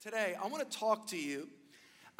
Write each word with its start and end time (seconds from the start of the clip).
Today, 0.00 0.36
I 0.40 0.46
want 0.46 0.70
to 0.70 0.78
talk 0.78 1.08
to 1.08 1.16
you 1.16 1.48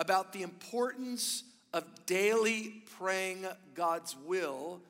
about 0.01 0.33
the 0.33 0.43
importance 0.43 1.45
of 1.73 1.85
daily 2.07 2.83
praying 2.99 3.47
God's 3.77 4.17
will 4.27 4.81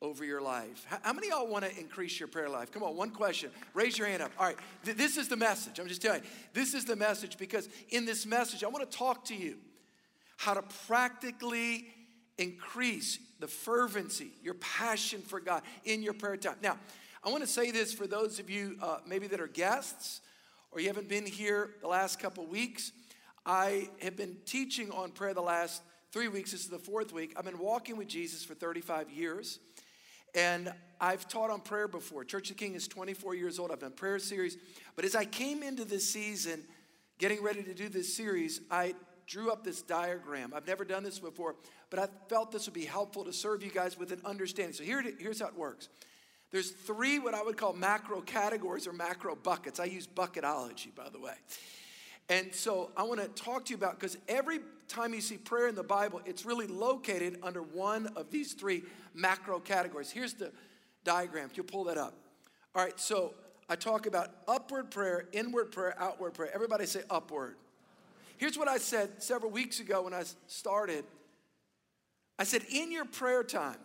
over 0.00 0.24
your 0.24 0.40
life. 0.40 0.86
How 1.02 1.12
many 1.12 1.30
y'all 1.30 1.48
want 1.48 1.64
to 1.64 1.76
increase 1.76 2.20
your 2.20 2.28
prayer 2.28 2.48
life? 2.48 2.70
Come 2.70 2.84
on, 2.84 2.94
one 2.94 3.10
question. 3.10 3.50
Raise 3.74 3.98
your 3.98 4.06
hand 4.06 4.22
up. 4.22 4.30
All 4.38 4.46
right, 4.46 4.56
th- 4.84 4.96
this 4.96 5.16
is 5.16 5.26
the 5.26 5.36
message. 5.36 5.80
I'm 5.80 5.88
just 5.88 6.00
telling 6.00 6.22
you, 6.22 6.28
this 6.54 6.74
is 6.74 6.84
the 6.84 6.94
message 6.94 7.36
because 7.36 7.68
in 7.88 8.06
this 8.06 8.24
message, 8.24 8.62
I 8.62 8.68
want 8.68 8.88
to 8.88 8.96
talk 8.96 9.24
to 9.24 9.34
you 9.34 9.56
how 10.36 10.54
to 10.54 10.62
practically 10.86 11.88
increase 12.38 13.18
the 13.40 13.48
fervency, 13.48 14.30
your 14.44 14.54
passion 14.54 15.22
for 15.22 15.40
God 15.40 15.62
in 15.84 16.04
your 16.04 16.14
prayer 16.14 16.36
time. 16.36 16.54
Now, 16.62 16.78
I 17.24 17.30
want 17.30 17.42
to 17.42 17.50
say 17.50 17.72
this 17.72 17.92
for 17.92 18.06
those 18.06 18.38
of 18.38 18.48
you 18.48 18.76
uh, 18.80 18.98
maybe 19.08 19.26
that 19.26 19.40
are 19.40 19.48
guests 19.48 20.20
or 20.72 20.80
you 20.80 20.86
haven't 20.86 21.08
been 21.08 21.26
here 21.26 21.70
the 21.80 21.88
last 21.88 22.18
couple 22.18 22.46
weeks. 22.46 22.92
I 23.44 23.88
have 24.02 24.16
been 24.16 24.36
teaching 24.46 24.90
on 24.90 25.10
prayer 25.10 25.34
the 25.34 25.40
last 25.40 25.82
three 26.12 26.28
weeks. 26.28 26.52
This 26.52 26.62
is 26.62 26.68
the 26.68 26.78
fourth 26.78 27.12
week. 27.12 27.32
I've 27.36 27.44
been 27.44 27.58
walking 27.58 27.96
with 27.96 28.08
Jesus 28.08 28.44
for 28.44 28.54
35 28.54 29.10
years. 29.10 29.58
And 30.34 30.72
I've 31.00 31.26
taught 31.26 31.50
on 31.50 31.60
prayer 31.60 31.88
before. 31.88 32.24
Church 32.24 32.50
of 32.50 32.56
the 32.56 32.64
King 32.64 32.74
is 32.74 32.86
24 32.86 33.34
years 33.34 33.58
old. 33.58 33.72
I've 33.72 33.80
done 33.80 33.92
prayer 33.92 34.18
series. 34.18 34.56
But 34.94 35.04
as 35.04 35.16
I 35.16 35.24
came 35.24 35.62
into 35.62 35.84
this 35.84 36.08
season, 36.08 36.62
getting 37.18 37.42
ready 37.42 37.62
to 37.64 37.74
do 37.74 37.88
this 37.88 38.14
series, 38.14 38.60
I 38.70 38.94
drew 39.26 39.50
up 39.50 39.64
this 39.64 39.82
diagram. 39.82 40.52
I've 40.54 40.66
never 40.66 40.84
done 40.84 41.02
this 41.02 41.18
before, 41.18 41.56
but 41.88 41.98
I 41.98 42.08
felt 42.28 42.52
this 42.52 42.66
would 42.66 42.74
be 42.74 42.84
helpful 42.84 43.24
to 43.24 43.32
serve 43.32 43.62
you 43.62 43.70
guys 43.70 43.98
with 43.98 44.12
an 44.12 44.20
understanding. 44.24 44.74
So 44.74 44.84
here, 44.84 45.02
here's 45.18 45.40
how 45.40 45.46
it 45.46 45.56
works. 45.56 45.88
There's 46.50 46.70
three 46.70 47.18
what 47.18 47.34
I 47.34 47.42
would 47.42 47.56
call 47.56 47.72
macro 47.72 48.20
categories 48.20 48.86
or 48.86 48.92
macro 48.92 49.36
buckets. 49.36 49.78
I 49.78 49.84
use 49.84 50.06
bucketology, 50.06 50.94
by 50.94 51.08
the 51.08 51.20
way. 51.20 51.34
And 52.28 52.54
so 52.54 52.90
I 52.96 53.02
want 53.02 53.20
to 53.20 53.28
talk 53.28 53.66
to 53.66 53.70
you 53.70 53.76
about 53.76 53.98
because 53.98 54.16
every 54.28 54.60
time 54.88 55.14
you 55.14 55.20
see 55.20 55.36
prayer 55.36 55.68
in 55.68 55.74
the 55.74 55.82
Bible, 55.82 56.20
it's 56.24 56.44
really 56.44 56.66
located 56.66 57.38
under 57.42 57.62
one 57.62 58.08
of 58.16 58.30
these 58.30 58.52
three 58.52 58.82
macro 59.14 59.58
categories. 59.60 60.10
Here's 60.10 60.34
the 60.34 60.52
diagram. 61.04 61.50
You 61.54 61.62
pull 61.62 61.84
that 61.84 61.98
up. 61.98 62.14
All 62.74 62.84
right, 62.84 62.98
so 62.98 63.34
I 63.68 63.76
talk 63.76 64.06
about 64.06 64.30
upward 64.46 64.90
prayer, 64.90 65.28
inward 65.32 65.72
prayer, 65.72 65.94
outward 65.98 66.34
prayer. 66.34 66.50
Everybody 66.54 66.86
say 66.86 67.02
upward. 67.10 67.56
Here's 68.36 68.56
what 68.56 68.68
I 68.68 68.78
said 68.78 69.22
several 69.22 69.50
weeks 69.50 69.80
ago 69.80 70.02
when 70.02 70.14
I 70.14 70.22
started. 70.46 71.04
I 72.38 72.44
said, 72.44 72.62
in 72.72 72.90
your 72.90 73.04
prayer 73.04 73.42
time, 73.42 73.76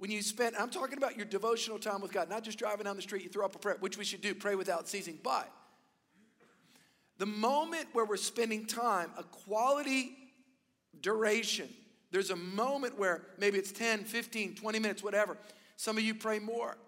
when 0.00 0.10
you 0.10 0.22
spend, 0.22 0.56
I'm 0.56 0.70
talking 0.70 0.96
about 0.96 1.18
your 1.18 1.26
devotional 1.26 1.78
time 1.78 2.00
with 2.00 2.10
God, 2.10 2.30
not 2.30 2.42
just 2.42 2.58
driving 2.58 2.84
down 2.84 2.96
the 2.96 3.02
street, 3.02 3.22
you 3.22 3.28
throw 3.28 3.44
up 3.44 3.54
a 3.54 3.58
prayer, 3.58 3.76
which 3.80 3.98
we 3.98 4.04
should 4.06 4.22
do, 4.22 4.34
pray 4.34 4.54
without 4.54 4.88
ceasing. 4.88 5.18
But 5.22 5.52
the 7.18 7.26
moment 7.26 7.84
where 7.92 8.06
we're 8.06 8.16
spending 8.16 8.64
time, 8.64 9.10
a 9.18 9.22
quality 9.22 10.16
duration, 11.02 11.68
there's 12.12 12.30
a 12.30 12.36
moment 12.36 12.98
where 12.98 13.20
maybe 13.36 13.58
it's 13.58 13.72
10, 13.72 14.04
15, 14.04 14.54
20 14.54 14.78
minutes, 14.78 15.02
whatever. 15.02 15.36
Some 15.76 15.98
of 15.98 16.02
you 16.02 16.14
pray 16.14 16.38
more. 16.38 16.78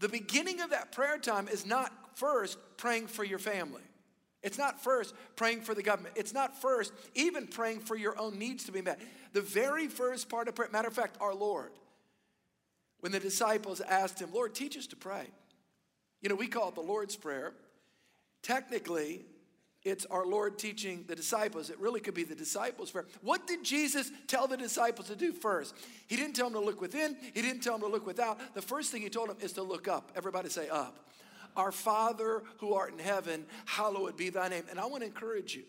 The 0.00 0.08
beginning 0.08 0.60
of 0.60 0.70
that 0.70 0.90
prayer 0.90 1.18
time 1.18 1.46
is 1.46 1.64
not 1.64 1.92
first 2.16 2.58
praying 2.78 3.06
for 3.06 3.22
your 3.22 3.38
family. 3.38 3.82
It's 4.42 4.58
not 4.58 4.82
first 4.82 5.14
praying 5.36 5.60
for 5.60 5.72
the 5.76 5.84
government. 5.84 6.16
It's 6.16 6.34
not 6.34 6.60
first 6.60 6.92
even 7.14 7.46
praying 7.46 7.80
for 7.80 7.94
your 7.94 8.18
own 8.18 8.40
needs 8.40 8.64
to 8.64 8.72
be 8.72 8.82
met. 8.82 9.00
The 9.34 9.40
very 9.40 9.86
first 9.86 10.28
part 10.28 10.48
of 10.48 10.56
prayer, 10.56 10.68
matter 10.72 10.88
of 10.88 10.94
fact, 10.94 11.16
our 11.20 11.32
Lord, 11.32 11.70
when 13.04 13.12
the 13.12 13.20
disciples 13.20 13.82
asked 13.82 14.18
him, 14.18 14.30
Lord, 14.32 14.54
teach 14.54 14.78
us 14.78 14.86
to 14.86 14.96
pray. 14.96 15.26
You 16.22 16.30
know, 16.30 16.36
we 16.36 16.46
call 16.46 16.70
it 16.70 16.74
the 16.74 16.80
Lord's 16.80 17.16
Prayer. 17.16 17.52
Technically, 18.40 19.26
it's 19.82 20.06
our 20.06 20.24
Lord 20.24 20.58
teaching 20.58 21.04
the 21.06 21.14
disciples. 21.14 21.68
It 21.68 21.78
really 21.78 22.00
could 22.00 22.14
be 22.14 22.24
the 22.24 22.34
disciples' 22.34 22.92
prayer. 22.92 23.04
What 23.20 23.46
did 23.46 23.62
Jesus 23.62 24.10
tell 24.26 24.46
the 24.46 24.56
disciples 24.56 25.08
to 25.08 25.16
do 25.16 25.34
first? 25.34 25.74
He 26.06 26.16
didn't 26.16 26.34
tell 26.34 26.46
them 26.48 26.58
to 26.58 26.64
look 26.64 26.80
within, 26.80 27.14
He 27.34 27.42
didn't 27.42 27.60
tell 27.60 27.74
them 27.74 27.82
to 27.82 27.94
look 27.94 28.06
without. 28.06 28.54
The 28.54 28.62
first 28.62 28.90
thing 28.90 29.02
He 29.02 29.10
told 29.10 29.28
them 29.28 29.36
is 29.42 29.52
to 29.52 29.62
look 29.62 29.86
up. 29.86 30.10
Everybody 30.16 30.48
say 30.48 30.70
up. 30.70 31.10
Our 31.58 31.72
Father 31.72 32.42
who 32.56 32.72
art 32.72 32.94
in 32.94 32.98
heaven, 32.98 33.44
hallowed 33.66 34.16
be 34.16 34.30
thy 34.30 34.48
name. 34.48 34.64
And 34.70 34.80
I 34.80 34.86
want 34.86 35.02
to 35.02 35.06
encourage 35.06 35.54
you 35.54 35.64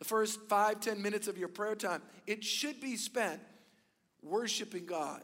the 0.00 0.04
first 0.04 0.40
five, 0.48 0.80
ten 0.80 1.00
minutes 1.00 1.28
of 1.28 1.38
your 1.38 1.46
prayer 1.46 1.76
time, 1.76 2.02
it 2.26 2.42
should 2.42 2.80
be 2.80 2.96
spent 2.96 3.40
worshiping 4.20 4.84
God, 4.84 5.22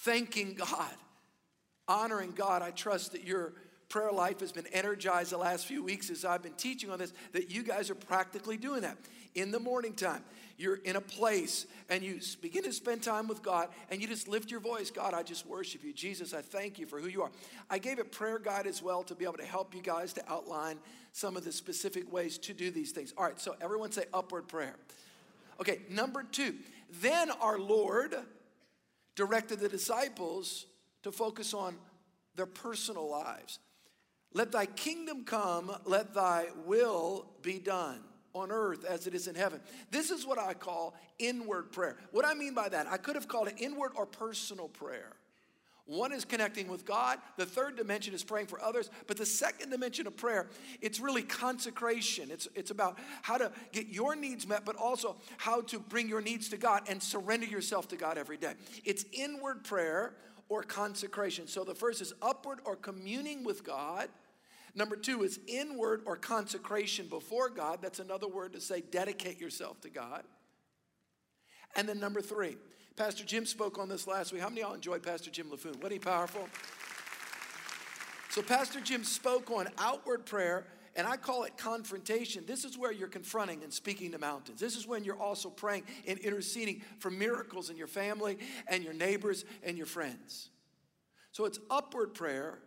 thanking 0.00 0.54
God, 0.54 0.94
honoring 1.86 2.32
God. 2.32 2.62
I 2.62 2.70
trust 2.70 3.12
that 3.12 3.24
your 3.24 3.52
prayer 3.88 4.10
life 4.10 4.40
has 4.40 4.52
been 4.52 4.66
energized 4.72 5.32
the 5.32 5.38
last 5.38 5.66
few 5.66 5.82
weeks 5.82 6.08
as 6.08 6.24
I've 6.24 6.42
been 6.42 6.54
teaching 6.54 6.90
on 6.90 6.98
this, 6.98 7.12
that 7.32 7.50
you 7.50 7.62
guys 7.62 7.90
are 7.90 7.94
practically 7.94 8.56
doing 8.56 8.80
that. 8.82 8.96
In 9.34 9.50
the 9.50 9.60
morning 9.60 9.94
time, 9.94 10.24
you're 10.58 10.76
in 10.76 10.96
a 10.96 11.00
place 11.00 11.66
and 11.88 12.02
you 12.02 12.20
begin 12.40 12.62
to 12.64 12.72
spend 12.72 13.02
time 13.02 13.28
with 13.28 13.42
God 13.42 13.68
and 13.90 14.00
you 14.00 14.08
just 14.08 14.28
lift 14.28 14.50
your 14.50 14.60
voice 14.60 14.90
God, 14.90 15.14
I 15.14 15.22
just 15.22 15.46
worship 15.46 15.84
you. 15.84 15.92
Jesus, 15.92 16.32
I 16.32 16.40
thank 16.40 16.78
you 16.78 16.86
for 16.86 17.00
who 17.00 17.08
you 17.08 17.22
are. 17.22 17.30
I 17.68 17.78
gave 17.78 17.98
a 17.98 18.04
prayer 18.04 18.38
guide 18.38 18.66
as 18.66 18.82
well 18.82 19.02
to 19.04 19.14
be 19.14 19.24
able 19.24 19.38
to 19.38 19.44
help 19.44 19.74
you 19.74 19.82
guys 19.82 20.12
to 20.14 20.32
outline 20.32 20.78
some 21.12 21.36
of 21.36 21.44
the 21.44 21.52
specific 21.52 22.10
ways 22.12 22.38
to 22.38 22.54
do 22.54 22.70
these 22.70 22.92
things. 22.92 23.12
All 23.16 23.24
right, 23.24 23.38
so 23.40 23.56
everyone 23.60 23.92
say 23.92 24.04
upward 24.14 24.48
prayer. 24.48 24.76
Okay, 25.60 25.80
number 25.90 26.22
two, 26.22 26.54
then 27.00 27.30
our 27.30 27.58
Lord 27.58 28.14
directed 29.14 29.60
the 29.60 29.68
disciples 29.68 30.66
to 31.02 31.12
focus 31.12 31.54
on 31.54 31.76
their 32.36 32.46
personal 32.46 33.08
lives. 33.10 33.58
Let 34.34 34.52
thy 34.52 34.66
kingdom 34.66 35.24
come, 35.24 35.74
let 35.84 36.14
thy 36.14 36.46
will 36.64 37.26
be 37.42 37.58
done 37.58 38.00
on 38.34 38.50
earth 38.50 38.84
as 38.84 39.06
it 39.06 39.14
is 39.14 39.28
in 39.28 39.34
heaven. 39.34 39.60
This 39.90 40.10
is 40.10 40.26
what 40.26 40.38
I 40.38 40.54
call 40.54 40.94
inward 41.18 41.72
prayer. 41.72 41.96
What 42.12 42.24
I 42.24 42.34
mean 42.34 42.54
by 42.54 42.68
that, 42.70 42.86
I 42.86 42.96
could 42.96 43.14
have 43.14 43.28
called 43.28 43.48
it 43.48 43.54
inward 43.58 43.92
or 43.94 44.06
personal 44.06 44.68
prayer. 44.68 45.12
One 45.86 46.12
is 46.12 46.24
connecting 46.24 46.68
with 46.68 46.84
God. 46.84 47.18
The 47.36 47.46
third 47.46 47.76
dimension 47.76 48.14
is 48.14 48.22
praying 48.22 48.46
for 48.46 48.62
others. 48.62 48.88
But 49.08 49.16
the 49.16 49.26
second 49.26 49.70
dimension 49.70 50.06
of 50.06 50.16
prayer, 50.16 50.48
it's 50.80 51.00
really 51.00 51.22
consecration. 51.22 52.30
It's, 52.30 52.46
it's 52.54 52.70
about 52.70 52.98
how 53.22 53.36
to 53.36 53.50
get 53.72 53.88
your 53.88 54.14
needs 54.14 54.46
met, 54.46 54.64
but 54.64 54.76
also 54.76 55.16
how 55.38 55.62
to 55.62 55.80
bring 55.80 56.08
your 56.08 56.20
needs 56.20 56.48
to 56.50 56.56
God 56.56 56.82
and 56.88 57.02
surrender 57.02 57.46
yourself 57.46 57.88
to 57.88 57.96
God 57.96 58.16
every 58.16 58.36
day. 58.36 58.54
It's 58.84 59.04
inward 59.12 59.64
prayer 59.64 60.14
or 60.48 60.62
consecration. 60.62 61.48
So 61.48 61.64
the 61.64 61.74
first 61.74 62.00
is 62.00 62.12
upward 62.22 62.60
or 62.64 62.76
communing 62.76 63.42
with 63.42 63.64
God. 63.64 64.08
Number 64.74 64.96
two 64.96 65.22
is 65.22 65.40
inward 65.48 66.02
or 66.06 66.16
consecration 66.16 67.06
before 67.08 67.50
God. 67.50 67.80
That's 67.82 67.98
another 67.98 68.28
word 68.28 68.52
to 68.52 68.60
say 68.60 68.80
dedicate 68.80 69.40
yourself 69.40 69.80
to 69.82 69.90
God. 69.90 70.22
And 71.74 71.88
then 71.88 71.98
number 71.98 72.20
three, 72.20 72.56
Pastor 72.96 73.24
Jim 73.24 73.46
spoke 73.46 73.78
on 73.78 73.88
this 73.88 74.06
last 74.06 74.32
week. 74.32 74.42
How 74.42 74.48
many 74.48 74.60
of 74.62 74.68
y'all 74.68 74.74
enjoyed 74.74 75.02
Pastor 75.02 75.30
Jim 75.30 75.46
Laffoon? 75.46 75.76
Wasn't 75.76 75.92
he 75.92 75.98
powerful? 75.98 76.48
So, 78.30 78.42
Pastor 78.42 78.80
Jim 78.80 79.04
spoke 79.04 79.50
on 79.50 79.68
outward 79.78 80.26
prayer, 80.26 80.66
and 80.96 81.06
I 81.06 81.16
call 81.16 81.44
it 81.44 81.56
confrontation. 81.56 82.44
This 82.46 82.64
is 82.64 82.78
where 82.78 82.92
you're 82.92 83.08
confronting 83.08 83.62
and 83.62 83.72
speaking 83.72 84.12
to 84.12 84.18
mountains. 84.18 84.60
This 84.60 84.76
is 84.76 84.86
when 84.86 85.04
you're 85.04 85.20
also 85.20 85.50
praying 85.50 85.84
and 86.06 86.18
interceding 86.18 86.82
for 86.98 87.10
miracles 87.10 87.70
in 87.70 87.76
your 87.76 87.86
family 87.86 88.38
and 88.68 88.84
your 88.84 88.94
neighbors 88.94 89.44
and 89.62 89.76
your 89.76 89.86
friends. 89.86 90.50
So, 91.32 91.44
it's 91.44 91.58
upward 91.70 92.14
prayer 92.14 92.58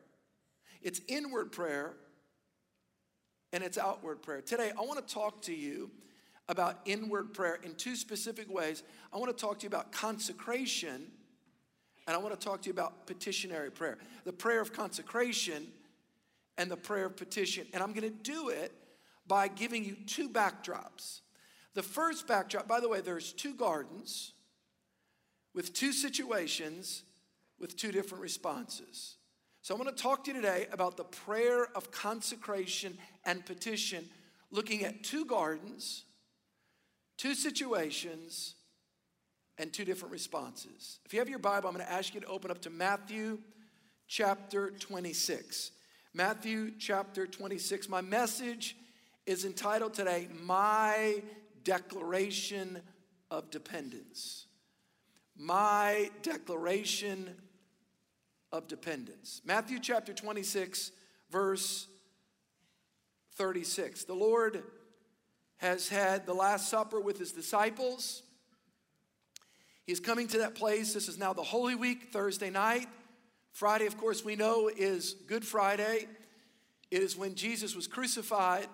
it's 0.85 1.01
inward 1.07 1.51
prayer 1.51 1.95
and 3.51 3.63
it's 3.63 3.75
outward 3.75 4.21
prayer. 4.21 4.41
Today, 4.41 4.71
I 4.77 4.81
want 4.81 5.05
to 5.05 5.13
talk 5.13 5.41
to 5.43 5.53
you 5.53 5.89
about 6.47 6.79
inward 6.85 7.33
prayer 7.33 7.59
in 7.63 7.75
two 7.75 7.95
specific 7.95 8.49
ways. 8.53 8.83
I 9.13 9.17
want 9.17 9.35
to 9.35 9.41
talk 9.41 9.59
to 9.59 9.63
you 9.63 9.67
about 9.67 9.91
consecration 9.91 11.07
and 12.07 12.15
I 12.15 12.19
want 12.19 12.39
to 12.39 12.45
talk 12.45 12.61
to 12.61 12.67
you 12.67 12.73
about 12.73 13.07
petitionary 13.07 13.71
prayer. 13.71 13.97
The 14.25 14.33
prayer 14.33 14.61
of 14.61 14.71
consecration 14.71 15.67
and 16.57 16.69
the 16.69 16.77
prayer 16.77 17.05
of 17.05 17.17
petition. 17.17 17.65
And 17.73 17.81
I'm 17.81 17.93
going 17.93 18.09
to 18.09 18.31
do 18.31 18.49
it 18.49 18.71
by 19.27 19.47
giving 19.47 19.83
you 19.83 19.95
two 20.05 20.29
backdrops. 20.29 21.21
The 21.73 21.81
first 21.81 22.27
backdrop, 22.27 22.67
by 22.67 22.79
the 22.79 22.87
way, 22.87 23.01
there's 23.01 23.33
two 23.33 23.55
gardens 23.55 24.33
with 25.53 25.73
two 25.73 25.91
situations 25.91 27.03
with 27.59 27.75
two 27.75 27.91
different 27.91 28.21
responses. 28.21 29.15
So 29.61 29.73
I 29.73 29.77
want 29.77 29.95
to 29.95 30.01
talk 30.01 30.25
to 30.25 30.31
you 30.31 30.35
today 30.35 30.67
about 30.71 30.97
the 30.97 31.05
prayer 31.05 31.67
of 31.75 31.89
consecration 31.89 32.97
and 33.25 33.43
petition, 33.45 34.07
looking 34.51 34.83
at 34.83 35.03
two 35.03 35.25
gardens, 35.25 36.03
two 37.17 37.33
situations, 37.35 38.55
and 39.57 39.71
two 39.71 39.85
different 39.85 40.11
responses. 40.11 40.99
If 41.05 41.13
you 41.13 41.19
have 41.19 41.29
your 41.29 41.39
Bible, 41.39 41.69
I'm 41.69 41.75
going 41.75 41.85
to 41.85 41.91
ask 41.91 42.13
you 42.13 42.21
to 42.21 42.27
open 42.27 42.51
up 42.51 42.61
to 42.63 42.69
Matthew 42.69 43.39
chapter 44.07 44.71
26. 44.71 45.71
Matthew 46.13 46.71
chapter 46.77 47.25
26. 47.25 47.89
My 47.89 48.01
message 48.01 48.75
is 49.25 49.45
entitled 49.45 49.93
today, 49.93 50.27
My 50.43 51.21
Declaration 51.63 52.81
of 53.31 53.49
Dependence. 53.49 54.45
My 55.37 56.09
Declaration 56.21 57.29
of 58.51 58.67
dependence. 58.67 59.41
Matthew 59.43 59.79
chapter 59.79 60.13
26, 60.13 60.91
verse 61.29 61.87
36. 63.35 64.05
The 64.05 64.13
Lord 64.13 64.63
has 65.57 65.89
had 65.89 66.25
the 66.25 66.33
Last 66.33 66.69
Supper 66.69 66.99
with 66.99 67.17
his 67.17 67.31
disciples. 67.31 68.23
He's 69.85 69.99
coming 69.99 70.27
to 70.29 70.39
that 70.39 70.55
place. 70.55 70.93
This 70.93 71.07
is 71.07 71.17
now 71.17 71.33
the 71.33 71.43
Holy 71.43 71.75
Week, 71.75 72.09
Thursday 72.11 72.49
night. 72.49 72.87
Friday, 73.51 73.85
of 73.85 73.97
course, 73.97 74.25
we 74.25 74.35
know 74.35 74.69
is 74.75 75.13
Good 75.27 75.45
Friday. 75.45 76.07
It 76.91 77.01
is 77.01 77.15
when 77.15 77.35
Jesus 77.35 77.75
was 77.75 77.87
crucified. 77.87 78.67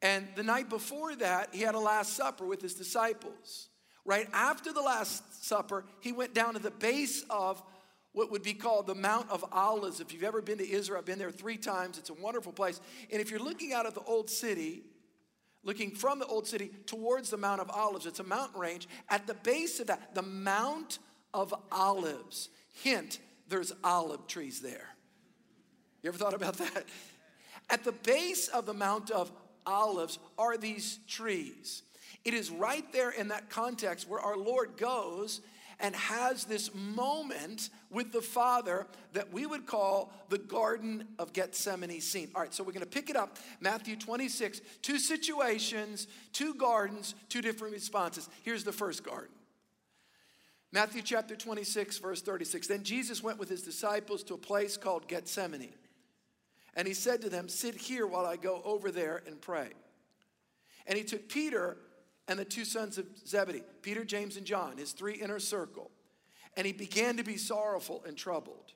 And 0.00 0.26
the 0.34 0.42
night 0.42 0.68
before 0.68 1.14
that, 1.16 1.50
he 1.52 1.62
had 1.62 1.74
a 1.74 1.80
Last 1.80 2.14
Supper 2.14 2.44
with 2.44 2.62
his 2.62 2.74
disciples. 2.74 3.68
Right 4.04 4.26
after 4.32 4.72
the 4.72 4.80
Last 4.80 5.44
Supper, 5.44 5.84
he 6.00 6.12
went 6.12 6.34
down 6.34 6.54
to 6.54 6.60
the 6.60 6.70
base 6.70 7.24
of 7.30 7.62
what 8.12 8.30
would 8.30 8.42
be 8.42 8.54
called 8.54 8.86
the 8.86 8.94
Mount 8.94 9.30
of 9.30 9.44
Olives. 9.52 10.00
If 10.00 10.12
you've 10.12 10.24
ever 10.24 10.42
been 10.42 10.58
to 10.58 10.68
Israel, 10.68 10.98
I've 10.98 11.06
been 11.06 11.18
there 11.18 11.30
three 11.30 11.56
times. 11.56 11.98
It's 11.98 12.10
a 12.10 12.14
wonderful 12.14 12.52
place. 12.52 12.80
And 13.10 13.20
if 13.20 13.30
you're 13.30 13.40
looking 13.40 13.72
out 13.72 13.86
at 13.86 13.94
the 13.94 14.02
old 14.02 14.28
city, 14.28 14.82
looking 15.64 15.92
from 15.92 16.18
the 16.18 16.26
old 16.26 16.46
city 16.46 16.70
towards 16.86 17.30
the 17.30 17.36
Mount 17.36 17.60
of 17.60 17.70
Olives, 17.70 18.06
it's 18.06 18.20
a 18.20 18.24
mountain 18.24 18.60
range. 18.60 18.88
At 19.08 19.26
the 19.26 19.34
base 19.34 19.80
of 19.80 19.86
that, 19.88 20.14
the 20.14 20.22
Mount 20.22 20.98
of 21.32 21.54
Olives. 21.70 22.48
Hint, 22.82 23.18
there's 23.48 23.72
olive 23.84 24.26
trees 24.26 24.60
there. 24.60 24.88
You 26.02 26.08
ever 26.08 26.18
thought 26.18 26.34
about 26.34 26.54
that? 26.58 26.84
At 27.70 27.84
the 27.84 27.92
base 27.92 28.48
of 28.48 28.66
the 28.66 28.74
Mount 28.74 29.10
of 29.10 29.30
Olives 29.66 30.18
are 30.38 30.56
these 30.56 30.98
trees. 31.06 31.82
It 32.24 32.34
is 32.34 32.50
right 32.50 32.90
there 32.92 33.10
in 33.10 33.28
that 33.28 33.50
context 33.50 34.08
where 34.08 34.20
our 34.20 34.36
Lord 34.36 34.76
goes 34.76 35.40
and 35.82 35.96
has 35.96 36.44
this 36.44 36.72
moment 36.74 37.68
with 37.90 38.12
the 38.12 38.22
Father 38.22 38.86
that 39.12 39.32
we 39.32 39.44
would 39.44 39.66
call 39.66 40.12
the 40.28 40.38
Garden 40.38 41.08
of 41.18 41.32
Gethsemane 41.32 42.00
scene. 42.00 42.30
All 42.34 42.40
right, 42.40 42.54
so 42.54 42.62
we're 42.62 42.72
going 42.72 42.80
to 42.80 42.86
pick 42.86 43.10
it 43.10 43.16
up. 43.16 43.36
Matthew 43.60 43.96
26, 43.96 44.60
two 44.80 44.98
situations, 44.98 46.06
two 46.32 46.54
gardens, 46.54 47.16
two 47.28 47.42
different 47.42 47.74
responses. 47.74 48.28
Here's 48.42 48.62
the 48.62 48.72
first 48.72 49.02
garden. 49.02 49.34
Matthew 50.70 51.02
chapter 51.02 51.34
26, 51.36 51.98
verse 51.98 52.22
36. 52.22 52.68
Then 52.68 52.84
Jesus 52.84 53.22
went 53.22 53.38
with 53.38 53.50
his 53.50 53.62
disciples 53.62 54.22
to 54.24 54.34
a 54.34 54.38
place 54.38 54.76
called 54.76 55.08
Gethsemane. 55.08 55.74
And 56.74 56.88
he 56.88 56.94
said 56.94 57.20
to 57.22 57.28
them, 57.28 57.48
Sit 57.48 57.74
here 57.74 58.06
while 58.06 58.24
I 58.24 58.36
go 58.36 58.62
over 58.64 58.90
there 58.90 59.22
and 59.26 59.38
pray. 59.40 59.70
And 60.86 60.96
he 60.96 61.04
took 61.04 61.28
Peter 61.28 61.76
and 62.28 62.38
the 62.38 62.44
two 62.44 62.64
sons 62.64 62.98
of 62.98 63.06
Zebedee, 63.26 63.62
Peter, 63.82 64.04
James, 64.04 64.36
and 64.36 64.46
John, 64.46 64.78
his 64.78 64.92
three 64.92 65.14
inner 65.14 65.38
circle. 65.38 65.90
And 66.56 66.66
he 66.66 66.72
began 66.72 67.16
to 67.16 67.24
be 67.24 67.36
sorrowful 67.36 68.04
and 68.06 68.16
troubled. 68.16 68.72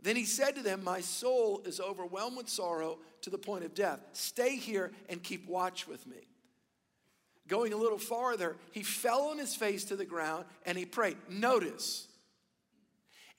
Then 0.00 0.16
he 0.16 0.24
said 0.24 0.56
to 0.56 0.62
them, 0.62 0.82
My 0.82 1.00
soul 1.00 1.62
is 1.64 1.80
overwhelmed 1.80 2.36
with 2.36 2.48
sorrow 2.48 2.98
to 3.22 3.30
the 3.30 3.38
point 3.38 3.64
of 3.64 3.74
death. 3.74 4.00
Stay 4.12 4.56
here 4.56 4.92
and 5.08 5.22
keep 5.22 5.48
watch 5.48 5.86
with 5.86 6.06
me. 6.06 6.28
Going 7.48 7.72
a 7.72 7.76
little 7.76 7.98
farther, 7.98 8.56
he 8.72 8.82
fell 8.82 9.28
on 9.28 9.38
his 9.38 9.54
face 9.54 9.84
to 9.84 9.96
the 9.96 10.04
ground 10.04 10.44
and 10.64 10.78
he 10.78 10.84
prayed. 10.84 11.16
Notice, 11.28 12.08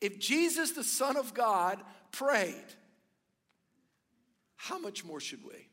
if 0.02 0.20
Jesus, 0.20 0.72
the 0.72 0.84
Son 0.84 1.18
of 1.18 1.34
God, 1.34 1.80
prayed, 2.12 2.54
how 4.56 4.78
much 4.78 5.04
more 5.04 5.20
should 5.20 5.44
we? 5.44 5.68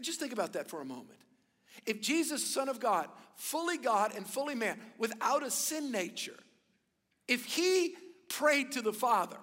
Just 0.00 0.18
think 0.18 0.32
about 0.32 0.54
that 0.54 0.68
for 0.68 0.80
a 0.80 0.84
moment. 0.84 1.18
If 1.86 2.00
Jesus, 2.00 2.44
Son 2.44 2.68
of 2.68 2.80
God, 2.80 3.08
fully 3.36 3.78
God 3.78 4.14
and 4.14 4.26
fully 4.26 4.54
man, 4.54 4.78
without 4.98 5.42
a 5.42 5.50
sin 5.50 5.90
nature, 5.90 6.38
if 7.28 7.44
he 7.44 7.94
prayed 8.28 8.72
to 8.72 8.82
the 8.82 8.92
Father, 8.92 9.38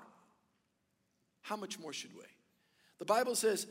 how 1.42 1.56
much 1.56 1.80
more 1.80 1.94
should 1.94 2.14
we? 2.16 2.24
The 3.00 3.06
Bible 3.06 3.36
says, 3.36 3.66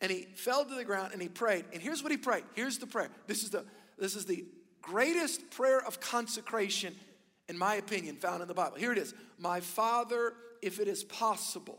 and 0.00 0.10
he 0.10 0.22
fell 0.34 0.64
to 0.64 0.74
the 0.74 0.84
ground 0.84 1.12
and 1.12 1.22
he 1.22 1.28
prayed. 1.28 1.64
And 1.72 1.80
here's 1.80 2.02
what 2.02 2.12
he 2.12 2.18
prayed. 2.18 2.44
Here's 2.54 2.78
the 2.78 2.86
prayer. 2.86 3.08
This 3.26 3.42
is 3.42 3.50
the, 3.50 3.64
this 3.98 4.14
is 4.14 4.26
the 4.26 4.44
greatest 4.82 5.50
prayer 5.50 5.84
of 5.84 6.00
consecration, 6.00 6.94
in 7.48 7.56
my 7.56 7.76
opinion, 7.76 8.16
found 8.16 8.42
in 8.42 8.48
the 8.48 8.54
Bible. 8.54 8.76
Here 8.76 8.92
it 8.92 8.98
is 8.98 9.14
My 9.38 9.60
Father, 9.60 10.34
if 10.62 10.80
it 10.80 10.88
is 10.88 11.04
possible, 11.04 11.78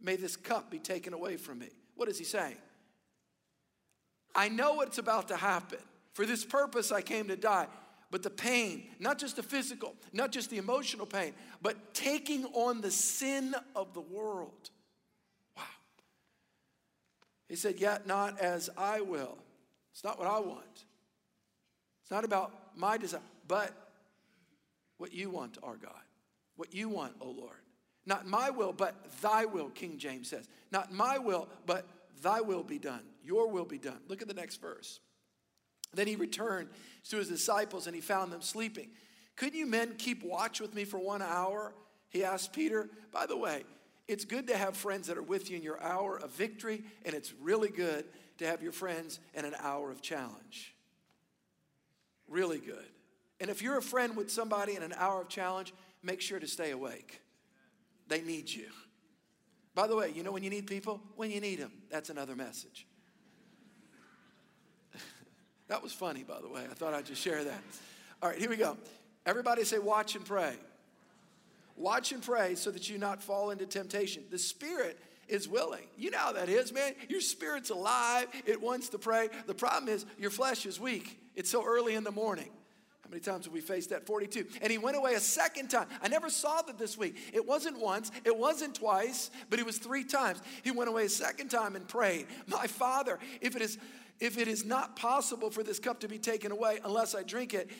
may 0.00 0.16
this 0.16 0.36
cup 0.36 0.70
be 0.70 0.78
taken 0.78 1.12
away 1.12 1.36
from 1.36 1.58
me. 1.58 1.68
What 1.96 2.08
is 2.08 2.18
he 2.18 2.24
saying? 2.24 2.56
I 4.34 4.48
know 4.48 4.74
what's 4.74 4.98
about 4.98 5.28
to 5.28 5.36
happen. 5.36 5.78
For 6.12 6.26
this 6.26 6.44
purpose, 6.44 6.92
I 6.92 7.02
came 7.02 7.28
to 7.28 7.36
die. 7.36 7.66
But 8.10 8.24
the 8.24 8.30
pain, 8.30 8.88
not 8.98 9.18
just 9.18 9.36
the 9.36 9.42
physical, 9.42 9.94
not 10.12 10.32
just 10.32 10.50
the 10.50 10.58
emotional 10.58 11.06
pain, 11.06 11.32
but 11.62 11.94
taking 11.94 12.44
on 12.46 12.80
the 12.80 12.90
sin 12.90 13.54
of 13.76 13.94
the 13.94 14.00
world. 14.00 14.70
Wow. 15.56 15.62
He 17.48 17.54
said, 17.54 17.78
Yet 17.78 18.06
not 18.08 18.40
as 18.40 18.68
I 18.76 19.00
will. 19.00 19.38
It's 19.92 20.02
not 20.02 20.18
what 20.18 20.26
I 20.26 20.40
want. 20.40 20.84
It's 22.02 22.10
not 22.10 22.24
about 22.24 22.52
my 22.76 22.96
desire, 22.96 23.20
but 23.46 23.70
what 24.98 25.12
you 25.12 25.30
want, 25.30 25.58
our 25.62 25.76
God. 25.76 25.92
What 26.56 26.74
you 26.74 26.88
want, 26.88 27.14
O 27.20 27.30
Lord. 27.30 27.56
Not 28.06 28.26
my 28.26 28.50
will, 28.50 28.72
but 28.72 28.94
thy 29.20 29.44
will, 29.44 29.70
King 29.70 29.98
James 29.98 30.28
says. 30.28 30.48
Not 30.72 30.92
my 30.92 31.18
will, 31.18 31.48
but 31.64 31.86
thy 32.22 32.40
will 32.40 32.62
be 32.62 32.78
done. 32.78 33.02
Your 33.22 33.48
will 33.48 33.64
be 33.64 33.78
done. 33.78 34.00
Look 34.08 34.22
at 34.22 34.28
the 34.28 34.34
next 34.34 34.60
verse. 34.60 35.00
Then 35.94 36.06
he 36.06 36.16
returned 36.16 36.68
to 37.10 37.16
his 37.16 37.28
disciples 37.28 37.86
and 37.86 37.94
he 37.94 38.00
found 38.00 38.32
them 38.32 38.42
sleeping. 38.42 38.90
Couldn't 39.36 39.58
you 39.58 39.66
men 39.66 39.94
keep 39.98 40.22
watch 40.22 40.60
with 40.60 40.74
me 40.74 40.84
for 40.84 40.98
one 40.98 41.22
hour? 41.22 41.74
He 42.10 42.24
asked 42.24 42.52
Peter. 42.52 42.88
By 43.12 43.26
the 43.26 43.36
way, 43.36 43.64
it's 44.06 44.24
good 44.24 44.48
to 44.48 44.56
have 44.56 44.76
friends 44.76 45.06
that 45.06 45.16
are 45.16 45.22
with 45.22 45.50
you 45.50 45.56
in 45.56 45.62
your 45.62 45.80
hour 45.82 46.16
of 46.16 46.30
victory, 46.32 46.82
and 47.04 47.14
it's 47.14 47.32
really 47.40 47.68
good 47.70 48.04
to 48.38 48.46
have 48.46 48.62
your 48.62 48.72
friends 48.72 49.20
in 49.34 49.44
an 49.44 49.54
hour 49.60 49.90
of 49.90 50.02
challenge. 50.02 50.74
Really 52.28 52.58
good. 52.58 52.88
And 53.40 53.50
if 53.50 53.62
you're 53.62 53.78
a 53.78 53.82
friend 53.82 54.16
with 54.16 54.30
somebody 54.30 54.76
in 54.76 54.82
an 54.82 54.94
hour 54.96 55.22
of 55.22 55.28
challenge, 55.28 55.72
make 56.02 56.20
sure 56.20 56.38
to 56.38 56.46
stay 56.46 56.72
awake. 56.72 57.20
They 58.08 58.20
need 58.20 58.50
you. 58.50 58.66
By 59.74 59.86
the 59.86 59.96
way, 59.96 60.12
you 60.14 60.22
know 60.22 60.32
when 60.32 60.42
you 60.42 60.50
need 60.50 60.66
people? 60.66 61.00
When 61.16 61.30
you 61.30 61.40
need 61.40 61.60
them. 61.60 61.72
That's 61.90 62.10
another 62.10 62.34
message. 62.34 62.86
That 65.70 65.84
was 65.84 65.92
funny, 65.92 66.24
by 66.24 66.40
the 66.40 66.48
way. 66.48 66.62
I 66.68 66.74
thought 66.74 66.94
I'd 66.94 67.06
just 67.06 67.22
share 67.22 67.44
that. 67.44 67.62
All 68.20 68.28
right, 68.28 68.38
here 68.38 68.50
we 68.50 68.56
go. 68.56 68.76
Everybody 69.24 69.62
say, 69.62 69.78
watch 69.78 70.16
and 70.16 70.24
pray. 70.24 70.54
Watch 71.76 72.10
and 72.10 72.20
pray 72.20 72.56
so 72.56 72.72
that 72.72 72.90
you 72.90 72.98
not 72.98 73.22
fall 73.22 73.50
into 73.50 73.66
temptation. 73.66 74.24
The 74.30 74.38
spirit 74.38 74.98
is 75.28 75.48
willing. 75.48 75.84
You 75.96 76.10
know 76.10 76.18
how 76.18 76.32
that 76.32 76.48
is, 76.48 76.72
man. 76.72 76.94
Your 77.08 77.20
spirit's 77.20 77.70
alive, 77.70 78.26
it 78.46 78.60
wants 78.60 78.88
to 78.90 78.98
pray. 78.98 79.28
The 79.46 79.54
problem 79.54 79.88
is 79.88 80.04
your 80.18 80.30
flesh 80.30 80.66
is 80.66 80.80
weak. 80.80 81.20
It's 81.36 81.50
so 81.50 81.64
early 81.64 81.94
in 81.94 82.02
the 82.02 82.10
morning. 82.10 82.50
How 83.04 83.10
many 83.10 83.20
times 83.20 83.44
have 83.44 83.54
we 83.54 83.60
faced 83.60 83.90
that? 83.90 84.06
42. 84.06 84.46
And 84.62 84.72
he 84.72 84.78
went 84.78 84.96
away 84.96 85.14
a 85.14 85.20
second 85.20 85.68
time. 85.68 85.86
I 86.02 86.08
never 86.08 86.30
saw 86.30 86.62
that 86.62 86.78
this 86.78 86.98
week. 86.98 87.16
It 87.32 87.46
wasn't 87.46 87.78
once, 87.78 88.10
it 88.24 88.36
wasn't 88.36 88.74
twice, 88.74 89.30
but 89.48 89.60
it 89.60 89.66
was 89.66 89.78
three 89.78 90.02
times. 90.02 90.42
He 90.64 90.72
went 90.72 90.90
away 90.90 91.04
a 91.04 91.08
second 91.08 91.48
time 91.48 91.76
and 91.76 91.86
prayed, 91.86 92.26
My 92.48 92.66
Father, 92.66 93.20
if 93.40 93.54
it 93.54 93.62
is 93.62 93.78
if 94.20 94.38
it 94.38 94.48
is 94.48 94.64
not 94.64 94.96
possible 94.96 95.50
for 95.50 95.62
this 95.62 95.78
cup 95.78 96.00
to 96.00 96.08
be 96.08 96.18
taken 96.18 96.52
away 96.52 96.78
unless 96.84 97.14
I 97.14 97.22
drink 97.22 97.54
it, 97.54 97.70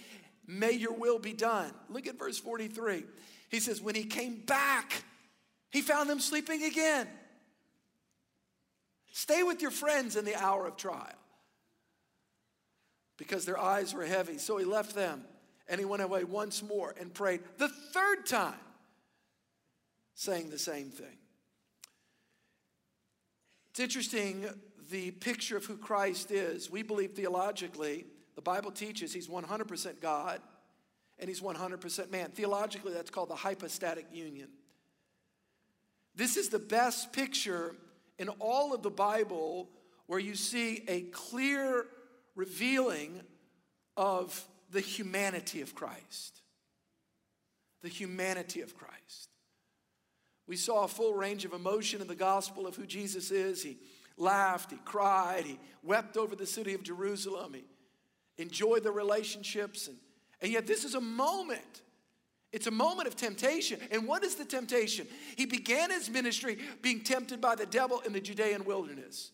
may 0.46 0.72
your 0.72 0.94
will 0.94 1.18
be 1.18 1.34
done. 1.34 1.70
Look 1.88 2.06
at 2.06 2.18
verse 2.18 2.38
43. 2.38 3.04
He 3.50 3.60
says, 3.60 3.80
When 3.80 3.94
he 3.94 4.04
came 4.04 4.40
back, 4.40 5.04
he 5.70 5.82
found 5.82 6.08
them 6.08 6.18
sleeping 6.18 6.64
again. 6.64 7.06
Stay 9.12 9.42
with 9.42 9.60
your 9.60 9.70
friends 9.70 10.16
in 10.16 10.24
the 10.24 10.36
hour 10.36 10.66
of 10.66 10.76
trial 10.76 11.06
because 13.16 13.44
their 13.44 13.58
eyes 13.58 13.92
were 13.92 14.06
heavy. 14.06 14.38
So 14.38 14.56
he 14.56 14.64
left 14.64 14.94
them 14.94 15.24
and 15.68 15.78
he 15.78 15.84
went 15.84 16.02
away 16.02 16.24
once 16.24 16.62
more 16.62 16.94
and 16.98 17.12
prayed 17.12 17.40
the 17.58 17.68
third 17.68 18.24
time, 18.24 18.54
saying 20.14 20.50
the 20.50 20.58
same 20.58 20.90
thing. 20.90 21.18
It's 23.70 23.80
interesting 23.80 24.46
the 24.90 25.12
picture 25.12 25.56
of 25.56 25.64
who 25.64 25.76
Christ 25.76 26.30
is. 26.30 26.70
We 26.70 26.82
believe 26.82 27.12
theologically, 27.12 28.06
the 28.34 28.42
Bible 28.42 28.70
teaches 28.70 29.12
he's 29.12 29.28
100% 29.28 30.00
God 30.00 30.40
and 31.18 31.28
he's 31.28 31.40
100% 31.40 32.10
man. 32.10 32.30
Theologically, 32.30 32.92
that's 32.92 33.10
called 33.10 33.28
the 33.28 33.36
hypostatic 33.36 34.06
union. 34.12 34.48
This 36.14 36.36
is 36.36 36.48
the 36.48 36.58
best 36.58 37.12
picture 37.12 37.74
in 38.18 38.28
all 38.40 38.74
of 38.74 38.82
the 38.82 38.90
Bible 38.90 39.68
where 40.06 40.18
you 40.18 40.34
see 40.34 40.84
a 40.88 41.02
clear 41.02 41.86
revealing 42.34 43.20
of 43.96 44.46
the 44.70 44.80
humanity 44.80 45.60
of 45.60 45.74
Christ. 45.74 46.42
The 47.82 47.88
humanity 47.88 48.60
of 48.60 48.74
Christ. 48.74 49.28
We 50.46 50.56
saw 50.56 50.84
a 50.84 50.88
full 50.88 51.14
range 51.14 51.44
of 51.44 51.52
emotion 51.52 52.00
in 52.00 52.08
the 52.08 52.16
gospel 52.16 52.66
of 52.66 52.74
who 52.74 52.86
Jesus 52.86 53.30
is. 53.30 53.62
He 53.62 53.78
laughed, 54.20 54.70
he 54.70 54.78
cried, 54.84 55.44
he 55.46 55.58
wept 55.82 56.16
over 56.16 56.36
the 56.36 56.46
city 56.46 56.74
of 56.74 56.82
Jerusalem, 56.82 57.54
he 57.54 57.64
enjoyed 58.42 58.84
the 58.84 58.92
relationships. 58.92 59.88
And, 59.88 59.96
and 60.40 60.52
yet, 60.52 60.66
this 60.66 60.84
is 60.84 60.94
a 60.94 61.00
moment 61.00 61.82
It's 62.52 62.66
a 62.66 62.72
moment 62.72 63.06
of 63.06 63.14
temptation. 63.14 63.78
And 63.92 64.08
what 64.08 64.24
is 64.24 64.34
the 64.34 64.44
temptation? 64.44 65.06
He 65.36 65.46
began 65.46 65.90
his 65.90 66.10
ministry 66.10 66.58
being 66.82 67.00
tempted 67.00 67.40
by 67.40 67.54
the 67.54 67.66
devil 67.66 68.00
in 68.00 68.12
the 68.12 68.20
Judean 68.20 68.64
wilderness. 68.64 69.30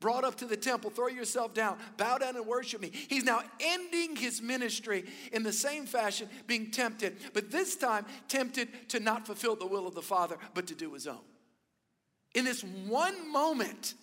Brought 0.00 0.22
up 0.22 0.36
to 0.36 0.44
the 0.44 0.56
temple, 0.56 0.90
throw 0.90 1.08
yourself 1.08 1.54
down, 1.54 1.78
bow 1.96 2.18
down 2.18 2.36
and 2.36 2.46
worship 2.46 2.80
me. 2.80 2.92
He's 2.92 3.24
now 3.24 3.42
ending 3.58 4.14
his 4.16 4.40
ministry 4.40 5.04
in 5.32 5.42
the 5.42 5.52
same 5.52 5.86
fashion, 5.86 6.28
being 6.46 6.70
tempted, 6.70 7.16
but 7.32 7.50
this 7.50 7.74
time 7.74 8.04
tempted 8.28 8.90
to 8.90 9.00
not 9.00 9.26
fulfill 9.26 9.56
the 9.56 9.66
will 9.66 9.88
of 9.88 9.94
the 9.94 10.02
Father, 10.02 10.36
but 10.54 10.68
to 10.68 10.74
do 10.76 10.92
his 10.94 11.08
own. 11.08 11.24
In 12.34 12.44
this 12.44 12.62
one 12.62 13.32
moment, 13.32 13.94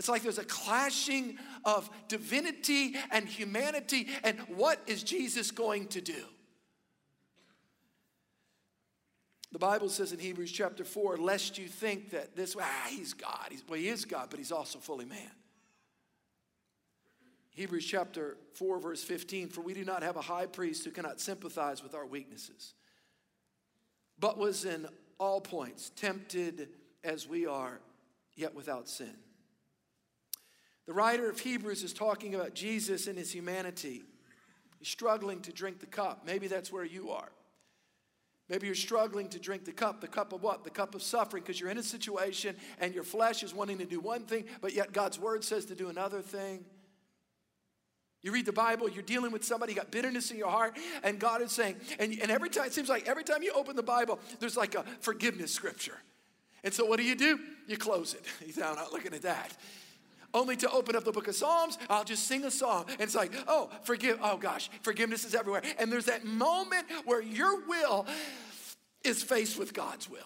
it's 0.00 0.08
like 0.08 0.22
there's 0.22 0.38
a 0.38 0.44
clashing 0.44 1.36
of 1.62 1.90
divinity 2.08 2.94
and 3.10 3.28
humanity, 3.28 4.08
and 4.24 4.38
what 4.48 4.80
is 4.86 5.02
Jesus 5.02 5.50
going 5.50 5.88
to 5.88 6.00
do? 6.00 6.24
The 9.52 9.58
Bible 9.58 9.90
says 9.90 10.14
in 10.14 10.18
Hebrews 10.18 10.52
chapter 10.52 10.86
4, 10.86 11.18
lest 11.18 11.58
you 11.58 11.68
think 11.68 12.12
that 12.12 12.34
this, 12.34 12.56
ah, 12.58 12.86
he's 12.88 13.12
God. 13.12 13.48
He's, 13.50 13.62
well, 13.68 13.78
he 13.78 13.88
is 13.88 14.06
God, 14.06 14.28
but 14.30 14.38
he's 14.38 14.52
also 14.52 14.78
fully 14.78 15.04
man. 15.04 15.30
Hebrews 17.50 17.84
chapter 17.84 18.38
4, 18.54 18.78
verse 18.78 19.04
15, 19.04 19.50
for 19.50 19.60
we 19.60 19.74
do 19.74 19.84
not 19.84 20.02
have 20.02 20.16
a 20.16 20.22
high 20.22 20.46
priest 20.46 20.82
who 20.86 20.92
cannot 20.92 21.20
sympathize 21.20 21.82
with 21.82 21.94
our 21.94 22.06
weaknesses, 22.06 22.72
but 24.18 24.38
was 24.38 24.64
in 24.64 24.86
all 25.18 25.42
points 25.42 25.90
tempted 25.94 26.70
as 27.04 27.28
we 27.28 27.44
are, 27.44 27.82
yet 28.34 28.54
without 28.54 28.88
sin. 28.88 29.14
The 30.90 30.94
writer 30.94 31.30
of 31.30 31.38
Hebrews 31.38 31.84
is 31.84 31.92
talking 31.92 32.34
about 32.34 32.52
Jesus 32.52 33.06
and 33.06 33.16
his 33.16 33.30
humanity. 33.30 34.02
He's 34.80 34.88
struggling 34.88 35.40
to 35.42 35.52
drink 35.52 35.78
the 35.78 35.86
cup. 35.86 36.22
Maybe 36.26 36.48
that's 36.48 36.72
where 36.72 36.84
you 36.84 37.10
are. 37.12 37.28
Maybe 38.48 38.66
you're 38.66 38.74
struggling 38.74 39.28
to 39.28 39.38
drink 39.38 39.64
the 39.64 39.70
cup. 39.70 40.00
The 40.00 40.08
cup 40.08 40.32
of 40.32 40.42
what? 40.42 40.64
The 40.64 40.70
cup 40.70 40.96
of 40.96 41.02
suffering 41.04 41.44
because 41.44 41.60
you're 41.60 41.70
in 41.70 41.78
a 41.78 41.82
situation 41.84 42.56
and 42.80 42.92
your 42.92 43.04
flesh 43.04 43.44
is 43.44 43.54
wanting 43.54 43.78
to 43.78 43.84
do 43.84 44.00
one 44.00 44.24
thing, 44.24 44.46
but 44.60 44.74
yet 44.74 44.92
God's 44.92 45.16
word 45.16 45.44
says 45.44 45.64
to 45.66 45.76
do 45.76 45.90
another 45.90 46.22
thing. 46.22 46.64
You 48.22 48.32
read 48.32 48.46
the 48.46 48.52
Bible, 48.52 48.90
you're 48.90 49.04
dealing 49.04 49.30
with 49.30 49.44
somebody, 49.44 49.74
you 49.74 49.78
got 49.78 49.92
bitterness 49.92 50.32
in 50.32 50.38
your 50.38 50.50
heart, 50.50 50.76
and 51.04 51.20
God 51.20 51.40
is 51.40 51.52
saying, 51.52 51.76
and, 52.00 52.18
and 52.20 52.32
every 52.32 52.50
time, 52.50 52.66
it 52.66 52.72
seems 52.72 52.88
like 52.88 53.06
every 53.06 53.22
time 53.22 53.44
you 53.44 53.52
open 53.52 53.76
the 53.76 53.82
Bible, 53.84 54.18
there's 54.40 54.56
like 54.56 54.74
a 54.74 54.82
forgiveness 54.98 55.54
scripture. 55.54 55.98
And 56.64 56.74
so 56.74 56.84
what 56.84 56.96
do 56.96 57.04
you 57.04 57.14
do? 57.14 57.38
You 57.68 57.76
close 57.76 58.14
it. 58.14 58.24
You 58.44 58.52
say, 58.52 58.62
I'm 58.62 58.74
not 58.74 58.92
looking 58.92 59.14
at 59.14 59.22
that 59.22 59.56
only 60.34 60.56
to 60.56 60.70
open 60.70 60.96
up 60.96 61.04
the 61.04 61.12
book 61.12 61.28
of 61.28 61.34
Psalms, 61.34 61.78
I'll 61.88 62.04
just 62.04 62.26
sing 62.26 62.44
a 62.44 62.50
song. 62.50 62.86
And 62.88 63.00
it's 63.00 63.14
like, 63.14 63.32
oh, 63.48 63.70
forgive, 63.82 64.18
oh 64.22 64.36
gosh, 64.36 64.70
forgiveness 64.82 65.24
is 65.24 65.34
everywhere. 65.34 65.62
And 65.78 65.90
there's 65.90 66.06
that 66.06 66.24
moment 66.24 66.86
where 67.04 67.22
your 67.22 67.66
will 67.66 68.06
is 69.04 69.22
faced 69.22 69.58
with 69.58 69.72
God's 69.72 70.08
will. 70.08 70.20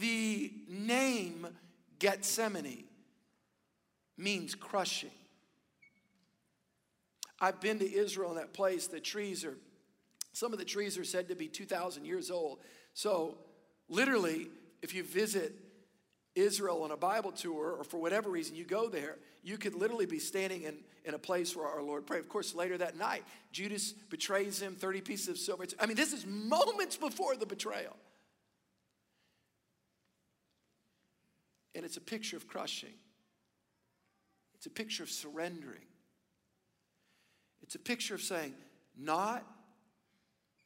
The 0.00 0.52
name 0.68 1.46
Gethsemane 1.98 2.84
means 4.16 4.54
crushing. 4.54 5.10
I've 7.40 7.60
been 7.60 7.78
to 7.80 7.92
Israel 7.92 8.30
in 8.30 8.36
that 8.36 8.52
place. 8.52 8.86
The 8.86 9.00
trees 9.00 9.44
are, 9.44 9.56
some 10.32 10.52
of 10.52 10.58
the 10.58 10.64
trees 10.64 10.96
are 10.96 11.04
said 11.04 11.28
to 11.28 11.34
be 11.34 11.48
2,000 11.48 12.04
years 12.04 12.30
old. 12.30 12.60
So, 12.94 13.38
literally, 13.88 14.48
if 14.80 14.94
you 14.94 15.02
visit 15.02 15.54
Israel 16.34 16.82
on 16.82 16.90
a 16.90 16.96
Bible 16.96 17.32
tour, 17.32 17.76
or 17.78 17.84
for 17.84 18.00
whatever 18.00 18.30
reason 18.30 18.56
you 18.56 18.64
go 18.64 18.88
there, 18.88 19.16
you 19.42 19.58
could 19.58 19.74
literally 19.74 20.06
be 20.06 20.18
standing 20.18 20.62
in, 20.62 20.78
in 21.04 21.14
a 21.14 21.18
place 21.18 21.54
where 21.54 21.66
our 21.66 21.82
Lord 21.82 22.06
prayed. 22.06 22.20
Of 22.20 22.28
course, 22.28 22.54
later 22.54 22.78
that 22.78 22.96
night, 22.96 23.24
Judas 23.52 23.92
betrays 23.92 24.60
him, 24.60 24.74
30 24.74 25.00
pieces 25.02 25.28
of 25.28 25.38
silver. 25.38 25.66
I 25.78 25.86
mean, 25.86 25.96
this 25.96 26.12
is 26.12 26.24
moments 26.26 26.96
before 26.96 27.36
the 27.36 27.46
betrayal. 27.46 27.96
And 31.74 31.84
it's 31.84 31.96
a 31.96 32.02
picture 32.02 32.36
of 32.36 32.46
crushing, 32.46 32.94
it's 34.54 34.66
a 34.66 34.70
picture 34.70 35.02
of 35.02 35.10
surrendering. 35.10 35.86
It's 37.62 37.76
a 37.76 37.78
picture 37.78 38.16
of 38.16 38.20
saying, 38.20 38.54
not 38.98 39.46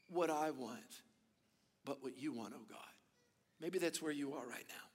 what 0.09 0.31
I 0.31 0.51
want, 0.51 1.03
but 1.85 2.03
what 2.03 2.19
you 2.19 2.33
want, 2.33 2.55
oh 2.57 2.65
God. 2.69 2.79
Maybe 3.61 3.79
that's 3.79 4.01
where 4.01 4.13
you 4.13 4.33
are 4.33 4.47
right 4.47 4.65
now. 4.69 4.86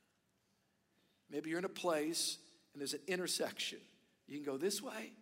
Maybe 1.32 1.50
you're 1.50 1.60
in 1.60 1.66
a 1.66 1.70
place 1.70 2.38
and 2.74 2.82
there's 2.82 2.94
an 2.94 3.02
intersection. 3.08 3.80
You 4.28 4.38
can 4.38 4.46
go 4.46 4.58
this 4.58 4.82
way 4.82 5.14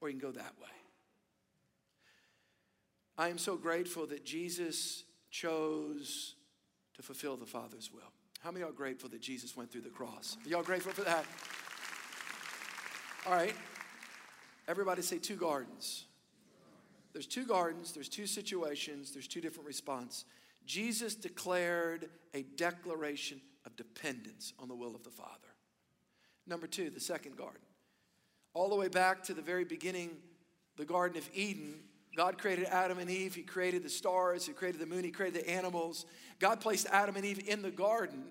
or 0.00 0.08
you 0.08 0.18
can 0.18 0.28
go 0.28 0.32
that 0.32 0.54
way. 0.60 0.68
I 3.18 3.28
am 3.28 3.38
so 3.38 3.56
grateful 3.56 4.06
that 4.06 4.24
Jesus 4.24 5.04
chose 5.30 6.34
to 6.94 7.02
fulfill 7.02 7.36
the 7.36 7.46
Father's 7.46 7.90
will. 7.92 8.00
How 8.40 8.50
many 8.50 8.64
are 8.64 8.72
grateful 8.72 9.08
that 9.10 9.20
Jesus 9.20 9.56
went 9.56 9.70
through 9.70 9.82
the 9.82 9.90
cross? 9.90 10.36
Are 10.44 10.48
y'all 10.48 10.62
grateful 10.62 10.92
for 10.92 11.02
that? 11.02 11.24
All 13.26 13.34
right. 13.34 13.54
Everybody 14.66 15.02
say 15.02 15.18
two 15.18 15.36
gardens. 15.36 16.06
There's 17.12 17.26
two 17.26 17.44
gardens, 17.44 17.92
there's 17.92 18.08
two 18.08 18.26
situations, 18.26 19.12
there's 19.12 19.28
two 19.28 19.42
different 19.42 19.66
responses. 19.66 20.24
Jesus 20.64 21.14
declared 21.14 22.08
a 22.32 22.42
declaration 22.42 23.40
of 23.64 23.76
dependence 23.76 24.52
on 24.58 24.68
the 24.68 24.74
will 24.74 24.94
of 24.94 25.04
the 25.04 25.10
Father. 25.10 25.30
Number 26.46 26.66
two, 26.66 26.90
the 26.90 27.00
second 27.00 27.36
garden. 27.36 27.60
All 28.54 28.68
the 28.68 28.76
way 28.76 28.88
back 28.88 29.22
to 29.24 29.34
the 29.34 29.42
very 29.42 29.64
beginning, 29.64 30.10
the 30.76 30.84
Garden 30.84 31.16
of 31.18 31.28
Eden, 31.34 31.74
God 32.16 32.38
created 32.38 32.66
Adam 32.66 32.98
and 32.98 33.10
Eve. 33.10 33.34
He 33.34 33.42
created 33.42 33.82
the 33.82 33.88
stars, 33.88 34.46
He 34.46 34.52
created 34.52 34.80
the 34.80 34.86
moon, 34.86 35.04
He 35.04 35.10
created 35.10 35.42
the 35.42 35.50
animals. 35.50 36.04
God 36.38 36.60
placed 36.60 36.86
Adam 36.90 37.16
and 37.16 37.24
Eve 37.24 37.48
in 37.48 37.62
the 37.62 37.70
garden 37.70 38.24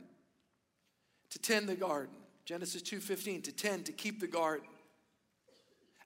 to 1.32 1.40
tend 1.40 1.68
the 1.68 1.76
garden. 1.76 2.16
Genesis 2.46 2.82
2:15 2.82 3.44
to 3.44 3.52
tend 3.52 3.86
to 3.86 3.92
keep 3.92 4.20
the 4.20 4.28
garden. 4.28 4.68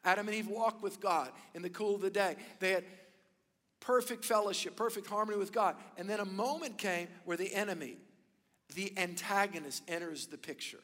Adam 0.03 0.27
and 0.27 0.36
Eve 0.36 0.48
walked 0.48 0.84
with 0.84 1.00
God 1.00 1.32
in 1.53 1.62
the 1.62 1.70
cool 1.70 1.96
of 1.96 2.01
the 2.01 2.12
day. 2.12 2.36
They 2.60 2.72
had 2.72 2.86
perfect 3.79 4.24
fellowship, 4.24 4.75
perfect 4.75 5.08
harmony 5.08 5.38
with 5.38 5.51
God. 5.51 5.75
And 5.98 6.10
then 6.10 6.20
a 6.20 6.25
moment 6.25 6.77
came 6.77 7.08
where 7.24 7.38
the 7.38 7.53
enemy, 7.53 7.98
the 8.74 8.91
antagonist 8.98 9.84
enters 9.88 10.27
the 10.27 10.38
picture. 10.38 10.79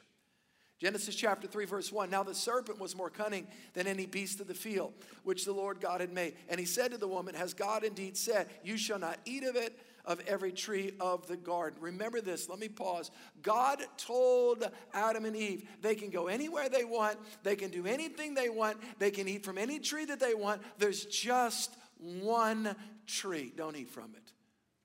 Genesis 0.81 1.13
chapter 1.13 1.47
3, 1.47 1.65
verse 1.65 1.91
1. 1.91 2.09
Now 2.09 2.23
the 2.23 2.33
serpent 2.33 2.79
was 2.79 2.95
more 2.95 3.11
cunning 3.11 3.45
than 3.73 3.85
any 3.85 4.07
beast 4.07 4.39
of 4.39 4.47
the 4.47 4.55
field, 4.55 4.93
which 5.23 5.45
the 5.45 5.53
Lord 5.53 5.79
God 5.79 6.01
had 6.01 6.11
made. 6.11 6.33
And 6.49 6.59
he 6.59 6.65
said 6.65 6.89
to 6.89 6.97
the 6.97 7.07
woman, 7.07 7.35
Has 7.35 7.53
God 7.53 7.83
indeed 7.83 8.17
said, 8.17 8.47
You 8.63 8.77
shall 8.77 8.97
not 8.97 9.19
eat 9.23 9.43
of 9.43 9.55
it, 9.55 9.77
of 10.05 10.19
every 10.25 10.51
tree 10.51 10.93
of 10.99 11.27
the 11.27 11.37
garden? 11.37 11.79
Remember 11.79 12.19
this, 12.19 12.49
let 12.49 12.57
me 12.57 12.67
pause. 12.67 13.11
God 13.43 13.83
told 13.97 14.67
Adam 14.91 15.25
and 15.25 15.35
Eve, 15.35 15.69
they 15.83 15.93
can 15.93 16.09
go 16.09 16.25
anywhere 16.25 16.67
they 16.67 16.83
want, 16.83 17.17
they 17.43 17.55
can 17.55 17.69
do 17.69 17.85
anything 17.85 18.33
they 18.33 18.49
want, 18.49 18.77
they 18.97 19.11
can 19.11 19.27
eat 19.27 19.45
from 19.45 19.59
any 19.59 19.77
tree 19.77 20.05
that 20.05 20.19
they 20.19 20.33
want. 20.33 20.63
There's 20.79 21.05
just 21.05 21.75
one 21.99 22.75
tree. 23.05 23.53
Don't 23.55 23.75
eat 23.75 23.91
from 23.91 24.15
it. 24.15 24.33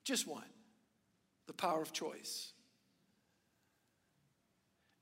Just 0.05 0.29
one. 0.29 0.45
The 1.47 1.55
power 1.55 1.81
of 1.81 1.95
choice. 1.95 2.53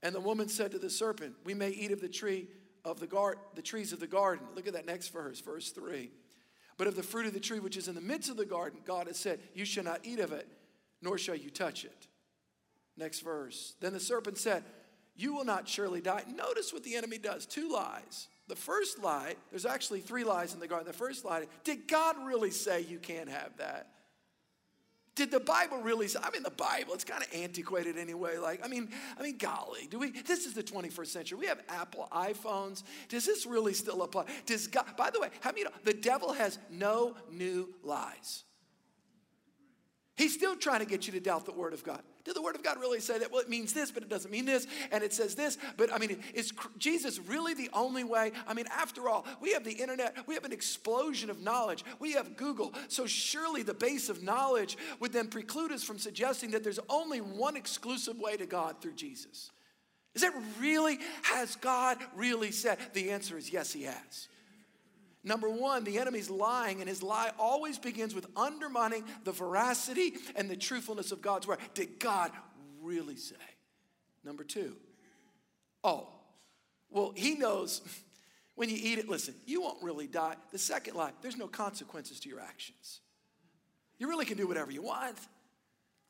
And 0.05 0.15
the 0.15 0.21
woman 0.21 0.49
said 0.49 0.71
to 0.73 0.79
the 0.79 0.91
serpent, 0.91 1.35
We 1.45 1.55
may 1.55 1.71
eat 1.71 1.91
of 1.91 2.01
the 2.01 2.09
tree 2.09 2.47
of 2.85 3.01
the 3.01 3.07
garden, 3.07 3.43
the 3.55 3.63
trees 3.63 3.93
of 3.93 4.01
the 4.01 4.07
garden. 4.07 4.47
Look 4.55 4.69
at 4.69 4.75
that 4.75 4.87
next 4.87 5.09
verse, 5.09 5.41
verse 5.41 5.71
3. 5.71 6.11
But 6.77 6.87
of 6.87 6.95
the 6.95 7.03
fruit 7.03 7.27
of 7.27 7.33
the 7.33 7.41
tree 7.41 7.59
which 7.59 7.79
is 7.79 7.89
in 7.89 7.95
the 7.95 8.03
midst 8.03 8.31
of 8.31 8.37
the 8.37 8.45
garden, 8.45 8.81
God 8.85 9.07
has 9.07 9.19
said, 9.19 9.41
You 9.55 9.65
shall 9.65 9.83
not 9.83 10.01
eat 10.05 10.21
of 10.21 10.31
it, 10.31 10.47
nor 11.01 11.17
shall 11.17 11.35
you 11.35 11.49
touch 11.49 11.87
it. 11.87 12.07
Next 12.99 13.21
verse. 13.21 13.77
Then 13.81 13.95
the 13.95 14.01
serpent 14.01 14.37
said, 14.37 14.63
You 15.17 15.35
will 15.35 15.47
not 15.47 15.67
surely 15.67 16.03
die. 16.03 16.25
Notice 16.29 16.75
what 16.75 16.85
the 16.85 16.97
enemy 16.97 17.17
does 17.17 17.47
two 17.47 17.73
lies. 17.73 18.29
The 18.47 18.57
first 18.57 19.03
lie, 19.03 19.37
there's 19.49 19.65
actually 19.65 20.01
three 20.01 20.25
lies 20.25 20.53
in 20.53 20.61
the 20.61 20.69
garden. 20.69 20.87
The 20.87 20.93
first 20.93 21.25
lie, 21.25 21.47
did 21.65 21.89
God 21.89 22.17
really 22.27 22.51
say 22.51 22.83
you 22.83 22.99
can't 22.99 23.31
have 23.31 23.57
that? 23.57 23.94
Did 25.15 25.31
the 25.31 25.41
Bible 25.41 25.79
really 25.79 26.09
say? 26.09 26.19
I 26.23 26.31
mean, 26.31 26.43
the 26.43 26.51
Bible, 26.51 26.95
it's 26.95 27.05
kind 27.05 27.23
of 27.23 27.29
antiquated 27.33 27.97
anyway. 27.97 28.37
Like, 28.39 28.65
I 28.65 28.69
mean, 28.69 28.89
I 29.19 29.23
mean, 29.23 29.39
golly, 29.39 29.87
do 29.89 29.99
we? 29.99 30.11
This 30.11 30.45
is 30.45 30.55
the 30.55 30.63
21st 30.63 31.07
century. 31.07 31.39
We 31.39 31.47
have 31.47 31.61
Apple 31.69 32.09
iPhones. 32.13 32.83
Does 33.09 33.25
this 33.25 33.47
really 33.47 33.75
still 33.75 34.03
apply? 34.03 34.25
Does 34.45 34.67
God, 34.67 34.87
by 34.97 35.11
the 35.11 35.21
way, 35.21 35.29
how 35.41 35.51
many 35.51 35.61
you 35.61 35.65
know 35.67 35.73
the 35.85 35.95
devil 35.95 36.33
has 36.33 36.59
no 36.69 37.15
new 37.31 37.73
lies? 37.85 38.43
He's 40.17 40.35
still 40.35 40.57
trying 40.57 40.81
to 40.81 40.87
get 40.87 41.07
you 41.07 41.13
to 41.13 41.21
doubt 41.21 41.47
the 41.47 41.53
Word 41.53 41.75
of 41.75 41.85
God. 41.85 42.03
Did 42.25 42.35
the 42.35 42.43
Word 42.43 42.55
of 42.55 42.63
God 42.63 42.81
really 42.81 43.01
say 43.01 43.19
that? 43.19 43.31
Well, 43.31 43.43
it 43.43 43.51
means 43.51 43.75
this, 43.75 43.91
but 43.91 44.03
it 44.03 44.09
doesn't 44.09 44.31
mean 44.31 44.47
this, 44.47 44.67
and 44.91 45.05
it 45.05 45.13
says 45.13 45.35
this. 45.35 45.59
But 45.77 45.93
I 45.93 45.99
mean, 45.99 46.19
is 46.33 46.53
Jesus 46.79 47.19
really 47.19 47.53
the 47.53 47.69
only 47.75 48.03
way? 48.03 48.33
I 48.47 48.55
mean, 48.55 48.65
after 48.75 49.11
all, 49.11 49.27
we 49.43 49.53
have 49.53 49.63
the 49.63 49.73
internet, 49.73 50.17
we 50.27 50.35
have 50.35 50.45
an 50.45 50.53
explosion 50.53 51.29
of 51.29 51.43
knowledge, 51.43 51.85
we 51.99 52.13
have 52.13 52.37
Google. 52.37 52.73
So 52.89 53.05
surely 53.05 53.63
the 53.63 53.75
base 53.75 54.09
of 54.09 54.23
knowledge 54.23 54.79
would 55.01 55.13
then 55.13 55.29
preclude 55.29 55.71
us 55.71 55.85
from 55.85 55.99
suggesting 55.99 56.53
that 56.53 56.65
there's 56.65 56.81
only 56.89 57.19
one 57.19 57.57
exclusive 57.57 58.19
way 58.19 58.39
to 58.39 58.47
God 58.47 58.81
through 58.81 58.95
Jesus. 58.95 59.51
Is 60.15 60.23
that 60.23 60.33
really, 60.59 60.99
has 61.25 61.57
God 61.57 61.99
really 62.15 62.53
said? 62.53 62.79
The 62.95 63.11
answer 63.11 63.37
is 63.37 63.53
yes, 63.53 63.73
He 63.73 63.83
has. 63.83 64.29
Number 65.25 65.49
one, 65.49 65.85
the 65.85 65.99
enemy's 65.99 66.29
lying, 66.29 66.81
and 66.81 66.89
his 66.89 67.03
lie 67.03 67.33
always 67.39 67.79
begins 67.79 68.15
with 68.15 68.27
undermining 68.37 69.05
the 69.25 69.33
veracity 69.33 70.15
and 70.37 70.51
the 70.51 70.57
truthfulness 70.57 71.13
of 71.13 71.23
God's 71.23 71.47
word. 71.47 71.59
Did 71.73 71.99
God 71.99 72.31
really 72.83 73.17
say? 73.17 73.37
Number 74.23 74.45
two, 74.45 74.77
oh, 75.83 76.09
well, 76.91 77.13
he 77.17 77.35
knows 77.35 77.81
when 78.55 78.69
you 78.69 78.77
eat 78.79 78.99
it, 78.99 79.09
listen, 79.09 79.35
you 79.47 79.63
won't 79.63 79.83
really 79.83 80.07
die. 80.07 80.37
The 80.53 80.59
second 80.59 80.95
lie, 80.95 81.11
there's 81.23 81.37
no 81.37 81.49
consequences 81.49 82.21
to 82.21 82.29
your 82.29 82.41
actions. 82.41 83.01
You 83.99 84.09
really 84.09 84.25
can 84.27 84.37
do 84.37 84.47
whatever 84.47 84.71
you 84.71 84.83
want. 84.83 85.17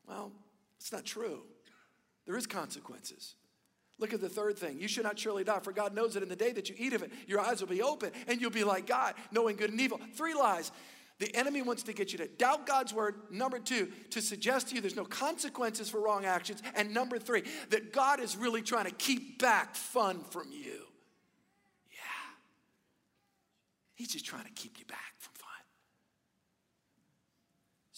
Well, 0.07 0.31
it's 0.77 0.91
not 0.91 1.05
true. 1.05 1.41
There 2.25 2.37
is 2.37 2.45
consequences. 2.45 3.35
Look 3.97 4.13
at 4.13 4.19
the 4.19 4.29
third 4.29 4.57
thing. 4.57 4.79
You 4.79 4.87
should 4.87 5.03
not 5.03 5.17
surely 5.17 5.43
die, 5.43 5.59
for 5.59 5.71
God 5.71 5.93
knows 5.93 6.15
that 6.15 6.23
in 6.23 6.29
the 6.29 6.35
day 6.35 6.51
that 6.51 6.69
you 6.69 6.75
eat 6.77 6.93
of 6.93 7.01
it, 7.01 7.11
your 7.27 7.39
eyes 7.39 7.61
will 7.61 7.69
be 7.69 7.81
open 7.81 8.11
and 8.27 8.41
you'll 8.41 8.51
be 8.51 8.65
like 8.65 8.87
God, 8.87 9.15
knowing 9.31 9.55
good 9.55 9.71
and 9.71 9.79
evil. 9.79 9.99
Three 10.15 10.33
lies. 10.33 10.71
The 11.17 11.33
enemy 11.33 11.61
wants 11.61 11.83
to 11.83 11.93
get 11.93 12.11
you 12.11 12.17
to 12.17 12.27
doubt 12.27 12.67
God's 12.67 12.93
word. 12.93 13.15
Number 13.31 13.57
two, 13.57 13.89
to 14.09 14.21
suggest 14.21 14.67
to 14.69 14.75
you 14.75 14.81
there's 14.81 14.97
no 14.97 15.05
consequences 15.05 15.89
for 15.89 16.01
wrong 16.01 16.25
actions. 16.25 16.61
And 16.75 16.93
number 16.93 17.17
three, 17.17 17.43
that 17.69 17.93
God 17.93 18.19
is 18.19 18.35
really 18.35 18.61
trying 18.61 18.85
to 18.85 18.91
keep 18.91 19.39
back 19.39 19.75
fun 19.75 20.19
from 20.31 20.51
you. 20.51 20.81
Yeah. 21.89 22.33
He's 23.95 24.09
just 24.09 24.25
trying 24.25 24.43
to 24.43 24.51
keep 24.51 24.77
you 24.77 24.85
back 24.85 25.13
from 25.19 25.34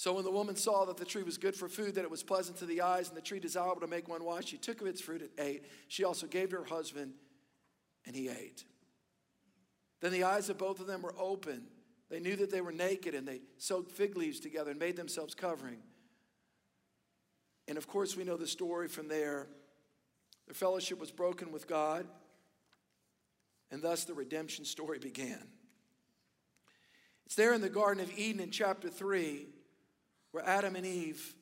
so 0.07 0.13
when 0.13 0.23
the 0.23 0.31
woman 0.31 0.55
saw 0.55 0.85
that 0.85 0.95
the 0.95 1.03
tree 1.03 1.23
was 1.23 1.37
good 1.37 1.53
for 1.53 1.67
food, 1.67 1.95
that 1.95 2.05
it 2.05 2.09
was 2.09 2.23
pleasant 2.23 2.55
to 2.59 2.65
the 2.65 2.79
eyes, 2.79 3.09
and 3.09 3.17
the 3.17 3.21
tree 3.21 3.41
desirable 3.41 3.81
to 3.81 3.87
make 3.87 4.07
one 4.07 4.23
wise, 4.23 4.47
she 4.47 4.55
took 4.55 4.79
of 4.79 4.87
its 4.87 5.01
fruit 5.01 5.19
and 5.19 5.31
ate. 5.37 5.65
She 5.89 6.05
also 6.05 6.27
gave 6.27 6.51
to 6.51 6.59
her 6.59 6.63
husband, 6.63 7.11
and 8.05 8.15
he 8.15 8.29
ate. 8.29 8.63
Then 9.99 10.13
the 10.13 10.23
eyes 10.23 10.47
of 10.47 10.57
both 10.57 10.79
of 10.79 10.87
them 10.87 11.01
were 11.01 11.13
open. 11.19 11.63
They 12.09 12.21
knew 12.21 12.37
that 12.37 12.51
they 12.51 12.61
were 12.61 12.71
naked, 12.71 13.15
and 13.15 13.27
they 13.27 13.41
sewed 13.57 13.91
fig 13.91 14.15
leaves 14.15 14.39
together 14.39 14.71
and 14.71 14.79
made 14.79 14.95
themselves 14.95 15.35
covering. 15.35 15.79
And 17.67 17.77
of 17.77 17.85
course, 17.85 18.15
we 18.15 18.23
know 18.23 18.37
the 18.37 18.47
story 18.47 18.87
from 18.87 19.09
there. 19.09 19.49
Their 20.45 20.55
fellowship 20.55 21.01
was 21.01 21.11
broken 21.11 21.51
with 21.51 21.67
God, 21.67 22.07
and 23.71 23.81
thus 23.81 24.05
the 24.05 24.13
redemption 24.13 24.63
story 24.63 24.99
began. 24.99 25.49
It's 27.25 27.35
there 27.35 27.53
in 27.53 27.59
the 27.59 27.67
Garden 27.67 28.01
of 28.01 28.17
Eden 28.17 28.39
in 28.39 28.51
chapter 28.51 28.87
3 28.87 29.47
where 30.37 30.47
Adam 30.47 30.75
and 30.75 30.85
Eve 30.85 31.33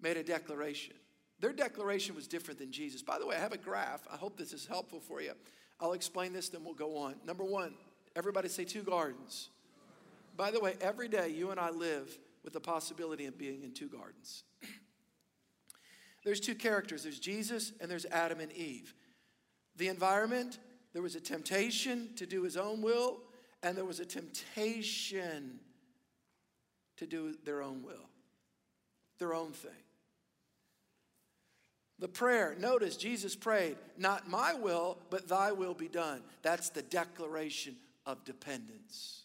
made 0.00 0.16
a 0.16 0.22
declaration. 0.22 0.94
Their 1.40 1.52
declaration 1.52 2.14
was 2.14 2.28
different 2.28 2.60
than 2.60 2.70
Jesus. 2.70 3.02
By 3.02 3.18
the 3.18 3.26
way, 3.26 3.34
I 3.34 3.40
have 3.40 3.52
a 3.52 3.58
graph. 3.58 4.06
I 4.08 4.16
hope 4.16 4.38
this 4.38 4.52
is 4.52 4.66
helpful 4.66 5.00
for 5.00 5.20
you. 5.20 5.32
I'll 5.80 5.94
explain 5.94 6.32
this, 6.32 6.48
then 6.48 6.62
we'll 6.62 6.74
go 6.74 6.96
on. 6.96 7.16
Number 7.26 7.42
one, 7.42 7.74
everybody 8.14 8.48
say 8.48 8.62
two 8.62 8.84
gardens. 8.84 9.48
By 10.36 10.52
the 10.52 10.60
way, 10.60 10.74
every 10.80 11.08
day 11.08 11.30
you 11.30 11.50
and 11.50 11.58
I 11.58 11.70
live 11.70 12.16
with 12.44 12.52
the 12.52 12.60
possibility 12.60 13.26
of 13.26 13.36
being 13.36 13.64
in 13.64 13.72
two 13.72 13.88
gardens. 13.88 14.44
there's 16.24 16.38
two 16.38 16.54
characters 16.54 17.02
there's 17.02 17.18
Jesus 17.18 17.72
and 17.80 17.90
there's 17.90 18.06
Adam 18.06 18.38
and 18.38 18.52
Eve. 18.52 18.94
The 19.74 19.88
environment, 19.88 20.60
there 20.92 21.02
was 21.02 21.16
a 21.16 21.20
temptation 21.20 22.10
to 22.14 22.26
do 22.26 22.44
his 22.44 22.56
own 22.56 22.80
will, 22.80 23.22
and 23.64 23.76
there 23.76 23.84
was 23.84 23.98
a 23.98 24.06
temptation 24.06 25.58
to 27.04 27.10
do 27.10 27.36
their 27.44 27.62
own 27.62 27.82
will, 27.82 28.08
their 29.18 29.34
own 29.34 29.52
thing. 29.52 29.70
The 31.98 32.08
prayer, 32.08 32.56
notice 32.58 32.96
Jesus 32.96 33.36
prayed, 33.36 33.76
Not 33.96 34.28
my 34.28 34.54
will, 34.54 34.98
but 35.10 35.28
thy 35.28 35.52
will 35.52 35.74
be 35.74 35.88
done. 35.88 36.22
That's 36.42 36.70
the 36.70 36.82
declaration 36.82 37.76
of 38.04 38.24
dependence. 38.24 39.22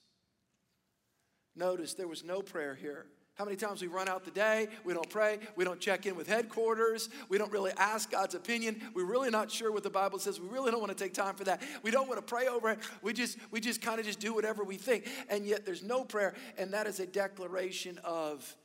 Notice 1.56 1.94
there 1.94 2.08
was 2.08 2.24
no 2.24 2.42
prayer 2.42 2.76
here. 2.76 3.06
How 3.40 3.46
many 3.46 3.56
times 3.56 3.82
we 3.82 3.88
run 3.88 4.10
out 4.10 4.26
the 4.26 4.32
day, 4.32 4.68
we 4.84 4.94
don't 4.94 5.10
pray, 5.10 5.40
we 5.56 5.64
don't 5.64 5.80
check 5.80 6.06
in 6.06 6.18
with 6.18 6.28
headquarters, 6.28 7.08
we 7.30 7.38
don't 7.38 7.54
really 7.54 7.72
ask 7.78 8.12
God's 8.12 8.36
opinion, 8.36 8.82
we're 8.94 9.06
really 9.06 9.30
not 9.30 9.50
sure 9.50 9.72
what 9.72 9.82
the 9.82 9.90
Bible 9.90 10.20
says, 10.20 10.42
we 10.42 10.50
really 10.50 10.72
don't 10.72 10.82
want 10.82 10.92
to 10.92 11.02
take 11.02 11.14
time 11.14 11.36
for 11.36 11.46
that. 11.46 11.62
We 11.82 11.90
don't 11.90 12.10
want 12.10 12.20
to 12.20 12.22
pray 12.22 12.48
over 12.48 12.72
it. 12.72 12.80
We 13.02 13.14
just 13.14 13.38
we 13.50 13.62
just 13.62 13.82
kind 13.82 13.98
of 13.98 14.06
just 14.06 14.20
do 14.20 14.34
whatever 14.34 14.66
we 14.66 14.76
think. 14.76 15.08
And 15.30 15.46
yet 15.46 15.66
there's 15.66 15.82
no 15.82 16.04
prayer, 16.04 16.34
and 16.58 16.74
that 16.74 16.86
is 16.86 17.00
a 17.00 17.06
declaration 17.06 17.98
of 18.04 18.58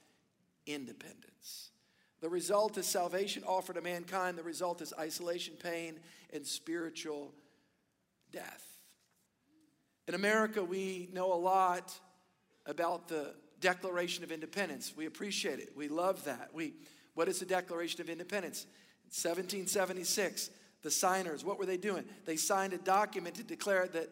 independence. 0.66 1.70
The 2.20 2.28
result 2.28 2.76
is 2.76 2.84
salvation 2.84 3.44
offered 3.46 3.74
to 3.74 3.80
mankind. 3.80 4.36
The 4.36 4.42
result 4.42 4.82
is 4.82 4.92
isolation, 4.98 5.54
pain, 5.54 6.00
and 6.32 6.44
spiritual 6.44 7.32
death. 8.32 8.66
In 10.08 10.14
America, 10.14 10.64
we 10.64 11.10
know 11.12 11.32
a 11.32 11.38
lot 11.38 11.94
about 12.66 13.06
the 13.06 13.34
Declaration 13.64 14.22
of 14.22 14.30
Independence. 14.30 14.92
We 14.94 15.06
appreciate 15.06 15.58
it. 15.58 15.70
We 15.74 15.88
love 15.88 16.22
that. 16.24 16.50
We, 16.52 16.74
what 17.14 17.28
is 17.28 17.40
the 17.40 17.46
Declaration 17.46 18.02
of 18.02 18.10
Independence? 18.10 18.66
1776, 19.06 20.50
the 20.82 20.90
signers, 20.90 21.46
what 21.46 21.58
were 21.58 21.64
they 21.64 21.78
doing? 21.78 22.04
They 22.26 22.36
signed 22.36 22.74
a 22.74 22.78
document 22.78 23.36
to 23.36 23.42
declare 23.42 23.88
that, 23.88 24.10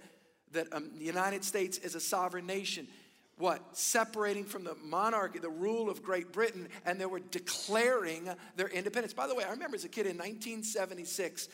that 0.53 0.73
um, 0.73 0.93
the 0.97 1.05
United 1.05 1.45
States 1.45 1.77
is 1.77 1.95
a 1.95 2.01
sovereign 2.01 2.47
nation. 2.47 2.89
What? 3.37 3.77
Separating 3.77 4.45
from 4.47 4.65
the 4.65 4.75
monarchy, 4.83 5.39
the 5.39 5.51
rule 5.51 5.91
of 5.91 6.03
Great 6.03 6.33
Britain, 6.33 6.67
and 6.87 6.99
they 6.99 7.05
were 7.05 7.21
declaring 7.21 8.31
their 8.57 8.69
independence. 8.69 9.13
By 9.13 9.27
the 9.27 9.35
way, 9.35 9.45
I 9.45 9.51
remember 9.51 9.77
as 9.77 9.85
a 9.85 9.91
kid 9.91 10.07
in 10.07 10.17
1976, 10.17 11.49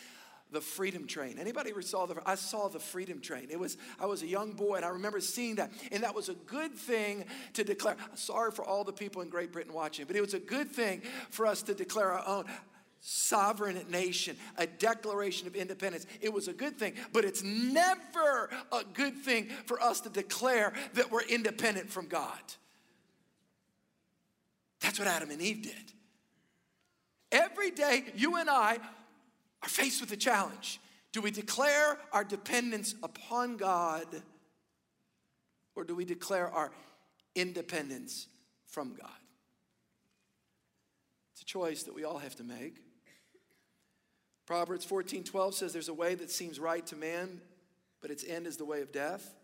the 0.51 0.61
freedom 0.61 1.07
train. 1.07 1.39
Anybody 1.39 1.71
ever 1.71 1.83
saw 1.83 2.07
the 2.07 2.17
i 2.25 2.35
saw 2.35 2.69
the 2.69 2.79
freedom 2.79 3.21
train. 3.21 3.49
It 3.51 3.59
was 3.59 3.77
i 4.01 4.07
was 4.07 4.23
a 4.23 4.27
young 4.27 4.53
boy 4.53 4.77
and 4.77 4.85
i 4.85 4.89
remember 4.89 5.21
seeing 5.21 5.57
that 5.57 5.71
and 5.93 6.03
that 6.03 6.15
was 6.15 6.29
a 6.29 6.35
good 6.35 6.75
thing 6.75 7.25
to 7.55 7.65
declare. 7.65 7.97
Sorry 8.15 8.51
for 8.51 8.65
all 8.65 8.85
the 8.85 8.93
people 8.93 9.23
in 9.23 9.29
great 9.29 9.53
britain 9.53 9.73
watching 9.73 10.07
but 10.07 10.17
it 10.17 10.21
was 10.21 10.35
a 10.35 10.39
good 10.39 10.71
thing 10.71 11.03
for 11.31 11.47
us 11.47 11.63
to 11.63 11.75
declare 11.75 12.13
our 12.13 12.27
own 12.27 12.45
sovereign 13.01 13.79
nation 13.91 14.37
a 14.57 14.67
declaration 14.67 15.47
of 15.47 15.55
independence. 15.55 16.07
It 16.21 16.33
was 16.33 16.49
a 16.49 16.53
good 16.53 16.79
thing 16.79 16.95
but 17.13 17.25
it's 17.25 17.43
never 17.43 18.51
a 18.73 18.83
good 18.95 19.17
thing 19.19 19.49
for 19.67 19.81
us 19.83 20.01
to 20.03 20.09
declare 20.09 20.73
that 20.95 21.11
we're 21.11 21.23
independent 21.23 21.91
from 21.91 22.07
god. 22.07 22.41
That's 24.81 24.99
what 24.99 25.09
adam 25.09 25.31
and 25.31 25.43
eve 25.43 25.63
did. 25.63 25.93
Every 27.31 27.71
day 27.71 28.05
you 28.17 28.37
and 28.37 28.49
i 28.49 28.79
are 29.62 29.68
faced 29.68 30.01
with 30.01 30.12
a 30.12 30.16
challenge. 30.16 30.81
Do 31.12 31.21
we 31.21 31.31
declare 31.31 31.99
our 32.12 32.25
dependence 32.25 32.94
upon 33.03 33.57
God 33.57 34.07
or 35.75 35.85
do 35.85 35.94
we 35.94 36.05
declare 36.05 36.49
our 36.49 36.73
independence 37.35 38.27
from 38.66 38.94
God? 38.94 39.11
It's 41.33 41.42
a 41.42 41.44
choice 41.44 41.85
that 41.85 41.94
we 41.94 42.05
all 42.05 42.18
have 42.18 42.35
to 42.37 42.44
make. 42.44 42.77
Proverbs 44.44 44.85
14 44.85 45.25
12 45.25 45.55
says, 45.55 45.73
There's 45.73 45.88
a 45.88 45.94
way 45.94 46.14
that 46.16 46.31
seems 46.31 46.59
right 46.59 46.85
to 46.87 46.97
man, 46.97 47.40
but 48.01 48.11
its 48.11 48.25
end 48.25 48.47
is 48.47 48.57
the 48.57 48.64
way 48.64 48.81
of 48.83 48.90
death. 48.90 49.35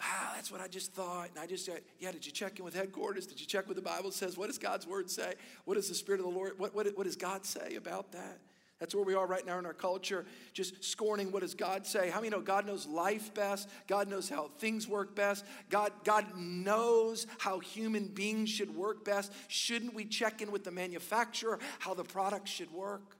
Ah, 0.00 0.32
that's 0.34 0.52
what 0.52 0.60
I 0.60 0.68
just 0.68 0.92
thought. 0.92 1.30
And 1.30 1.38
I 1.38 1.46
just 1.46 1.64
said, 1.66 1.80
yeah, 1.98 2.12
did 2.12 2.24
you 2.24 2.30
check 2.30 2.58
in 2.58 2.64
with 2.64 2.74
headquarters? 2.74 3.26
Did 3.26 3.40
you 3.40 3.46
check 3.46 3.66
what 3.66 3.76
the 3.76 3.82
Bible 3.82 4.12
says? 4.12 4.36
What 4.36 4.46
does 4.46 4.58
God's 4.58 4.86
word 4.86 5.10
say? 5.10 5.34
What 5.64 5.74
does 5.74 5.88
the 5.88 5.94
Spirit 5.94 6.20
of 6.20 6.26
the 6.26 6.32
Lord, 6.32 6.58
what, 6.58 6.74
what, 6.74 6.86
what 6.96 7.04
does 7.04 7.16
God 7.16 7.44
say 7.44 7.74
about 7.74 8.12
that? 8.12 8.38
That's 8.78 8.94
where 8.94 9.04
we 9.04 9.14
are 9.14 9.26
right 9.26 9.44
now 9.44 9.58
in 9.58 9.66
our 9.66 9.72
culture, 9.72 10.24
just 10.52 10.84
scorning 10.84 11.32
what 11.32 11.42
does 11.42 11.54
God 11.54 11.84
say. 11.84 12.10
How 12.10 12.20
many 12.20 12.30
know 12.30 12.40
God 12.40 12.64
knows 12.64 12.86
life 12.86 13.34
best? 13.34 13.68
God 13.88 14.08
knows 14.08 14.28
how 14.28 14.50
things 14.58 14.86
work 14.86 15.16
best. 15.16 15.44
God, 15.68 15.92
God 16.04 16.26
knows 16.36 17.26
how 17.38 17.58
human 17.58 18.06
beings 18.06 18.50
should 18.50 18.74
work 18.76 19.04
best. 19.04 19.32
Shouldn't 19.48 19.94
we 19.94 20.04
check 20.04 20.42
in 20.42 20.52
with 20.52 20.62
the 20.62 20.70
manufacturer 20.70 21.58
how 21.80 21.94
the 21.94 22.04
product 22.04 22.48
should 22.48 22.70
work? 22.70 23.17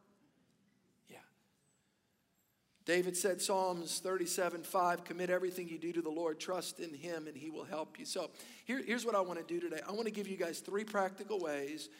David 2.88 3.18
said, 3.18 3.42
Psalms 3.42 3.98
37 3.98 4.62
5, 4.62 5.04
commit 5.04 5.28
everything 5.28 5.68
you 5.68 5.78
do 5.78 5.92
to 5.92 6.00
the 6.00 6.08
Lord, 6.08 6.40
trust 6.40 6.80
in 6.80 6.94
Him, 6.94 7.26
and 7.26 7.36
He 7.36 7.50
will 7.50 7.64
help 7.64 7.98
you. 7.98 8.06
So 8.06 8.30
here, 8.64 8.82
here's 8.82 9.04
what 9.04 9.14
I 9.14 9.20
want 9.20 9.38
to 9.38 9.44
do 9.44 9.60
today 9.60 9.82
I 9.86 9.92
want 9.92 10.06
to 10.06 10.10
give 10.10 10.26
you 10.26 10.38
guys 10.38 10.60
three 10.60 10.84
practical 10.84 11.38
ways 11.38 11.90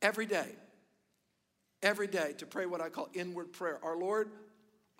every 0.00 0.26
day, 0.26 0.46
every 1.82 2.06
day 2.06 2.34
to 2.38 2.46
pray 2.46 2.66
what 2.66 2.80
I 2.80 2.88
call 2.88 3.08
inward 3.14 3.52
prayer. 3.52 3.80
Our 3.82 3.96
Lord, 3.96 4.30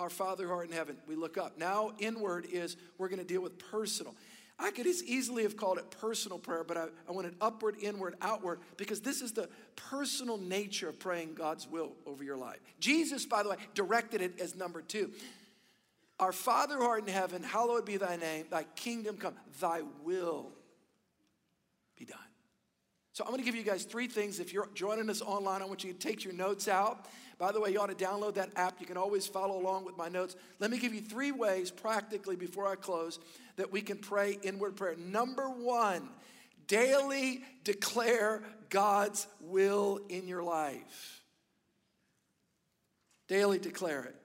our 0.00 0.10
Father 0.10 0.48
who 0.48 0.52
art 0.52 0.66
in 0.66 0.72
heaven, 0.72 0.96
we 1.06 1.14
look 1.14 1.38
up. 1.38 1.56
Now, 1.56 1.92
inward 2.00 2.48
is 2.50 2.76
we're 2.98 3.08
going 3.08 3.20
to 3.20 3.24
deal 3.24 3.42
with 3.42 3.60
personal. 3.70 4.16
I 4.60 4.70
could 4.70 4.86
as 4.86 5.02
easily 5.02 5.42
have 5.44 5.56
called 5.56 5.78
it 5.78 5.90
personal 5.90 6.38
prayer, 6.38 6.64
but 6.64 6.76
I, 6.76 6.86
I 7.08 7.12
wanted 7.12 7.34
upward, 7.40 7.76
inward, 7.80 8.14
outward, 8.20 8.60
because 8.76 9.00
this 9.00 9.22
is 9.22 9.32
the 9.32 9.48
personal 9.74 10.36
nature 10.36 10.88
of 10.88 10.98
praying 10.98 11.34
God's 11.34 11.66
will 11.66 11.92
over 12.06 12.22
your 12.22 12.36
life. 12.36 12.58
Jesus, 12.78 13.24
by 13.24 13.42
the 13.42 13.48
way, 13.48 13.56
directed 13.74 14.20
it 14.20 14.38
as 14.38 14.54
number 14.54 14.82
two. 14.82 15.10
Our 16.18 16.32
Father 16.32 16.76
who 16.76 16.84
art 16.84 17.06
in 17.06 17.12
heaven, 17.12 17.42
hallowed 17.42 17.86
be 17.86 17.96
thy 17.96 18.16
name, 18.16 18.44
thy 18.50 18.64
kingdom 18.76 19.16
come, 19.16 19.34
thy 19.60 19.80
will. 20.04 20.52
So 23.12 23.24
I'm 23.24 23.30
going 23.30 23.40
to 23.40 23.44
give 23.44 23.56
you 23.56 23.64
guys 23.64 23.84
three 23.84 24.06
things. 24.06 24.38
If 24.38 24.52
you're 24.52 24.68
joining 24.74 25.10
us 25.10 25.20
online, 25.20 25.62
I 25.62 25.64
want 25.64 25.82
you 25.82 25.92
to 25.92 25.98
take 25.98 26.24
your 26.24 26.32
notes 26.32 26.68
out. 26.68 27.06
By 27.38 27.52
the 27.52 27.60
way, 27.60 27.70
you 27.70 27.80
ought 27.80 27.86
to 27.86 28.04
download 28.04 28.34
that 28.34 28.50
app. 28.54 28.80
You 28.80 28.86
can 28.86 28.96
always 28.96 29.26
follow 29.26 29.58
along 29.58 29.84
with 29.84 29.96
my 29.96 30.08
notes. 30.08 30.36
Let 30.58 30.70
me 30.70 30.78
give 30.78 30.94
you 30.94 31.00
three 31.00 31.32
ways, 31.32 31.70
practically, 31.70 32.36
before 32.36 32.68
I 32.68 32.76
close, 32.76 33.18
that 33.56 33.72
we 33.72 33.80
can 33.80 33.96
pray 33.98 34.38
inward 34.42 34.76
prayer. 34.76 34.94
Number 34.96 35.48
one, 35.48 36.08
daily 36.66 37.42
declare 37.64 38.42
God's 38.68 39.26
will 39.40 40.00
in 40.08 40.28
your 40.28 40.42
life. 40.42 41.24
Daily 43.26 43.58
declare 43.58 44.04
it. 44.04 44.16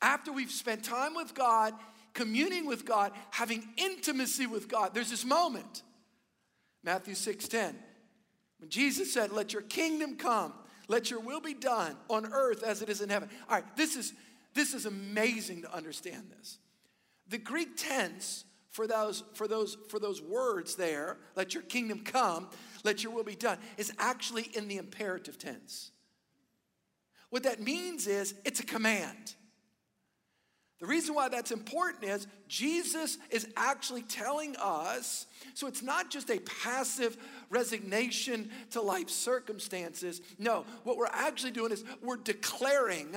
After 0.00 0.32
we've 0.32 0.50
spent 0.50 0.84
time 0.84 1.14
with 1.14 1.34
God, 1.34 1.74
communing 2.14 2.66
with 2.66 2.84
God, 2.84 3.12
having 3.30 3.66
intimacy 3.76 4.46
with 4.46 4.68
God, 4.68 4.94
there's 4.94 5.10
this 5.10 5.24
moment. 5.24 5.82
Matthew 6.82 7.14
6:10. 7.14 7.82
When 8.58 8.70
Jesus 8.70 9.12
said, 9.12 9.32
"Let 9.32 9.52
your 9.52 9.62
kingdom 9.62 10.16
come, 10.16 10.54
let 10.88 11.10
your 11.10 11.20
will 11.20 11.40
be 11.40 11.54
done 11.54 11.98
on 12.08 12.32
earth 12.32 12.62
as 12.62 12.82
it 12.82 12.88
is 12.88 13.00
in 13.00 13.08
heaven." 13.08 13.30
All 13.48 13.56
right, 13.56 13.76
this 13.76 13.96
is 13.96 14.12
this 14.54 14.74
is 14.74 14.86
amazing 14.86 15.62
to 15.62 15.72
understand 15.72 16.30
this. 16.30 16.58
The 17.26 17.38
Greek 17.38 17.76
tense 17.76 18.44
for 18.68 18.86
those 18.86 19.22
for 19.34 19.48
those 19.48 19.76
for 19.88 19.98
those 19.98 20.20
words 20.20 20.76
there, 20.76 21.18
let 21.36 21.54
your 21.54 21.62
kingdom 21.62 22.04
come, 22.04 22.50
let 22.84 23.02
your 23.02 23.12
will 23.12 23.24
be 23.24 23.36
done, 23.36 23.58
is 23.76 23.92
actually 23.98 24.44
in 24.56 24.68
the 24.68 24.76
imperative 24.76 25.38
tense. 25.38 25.90
What 27.30 27.44
that 27.44 27.60
means 27.60 28.06
is 28.06 28.34
it's 28.44 28.60
a 28.60 28.66
command. 28.66 29.34
The 30.82 30.88
reason 30.88 31.14
why 31.14 31.28
that's 31.28 31.52
important 31.52 32.02
is 32.02 32.26
Jesus 32.48 33.16
is 33.30 33.46
actually 33.56 34.02
telling 34.02 34.56
us, 34.58 35.26
so 35.54 35.68
it's 35.68 35.80
not 35.80 36.10
just 36.10 36.28
a 36.28 36.40
passive 36.40 37.16
resignation 37.50 38.50
to 38.72 38.82
life 38.82 39.08
circumstances. 39.08 40.20
No, 40.40 40.64
what 40.82 40.96
we're 40.96 41.06
actually 41.06 41.52
doing 41.52 41.70
is 41.70 41.84
we're 42.02 42.16
declaring 42.16 43.14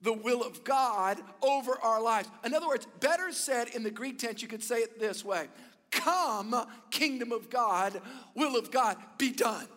the 0.00 0.12
will 0.12 0.42
of 0.42 0.64
God 0.64 1.20
over 1.40 1.78
our 1.80 2.02
lives. 2.02 2.28
In 2.44 2.52
other 2.52 2.66
words, 2.66 2.88
better 2.98 3.30
said 3.30 3.68
in 3.68 3.84
the 3.84 3.92
Greek 3.92 4.18
tense, 4.18 4.42
you 4.42 4.48
could 4.48 4.64
say 4.64 4.78
it 4.78 4.98
this 4.98 5.24
way 5.24 5.46
Come, 5.92 6.66
kingdom 6.90 7.30
of 7.30 7.48
God, 7.48 8.02
will 8.34 8.56
of 8.58 8.72
God, 8.72 8.96
be 9.18 9.30
done. 9.30 9.68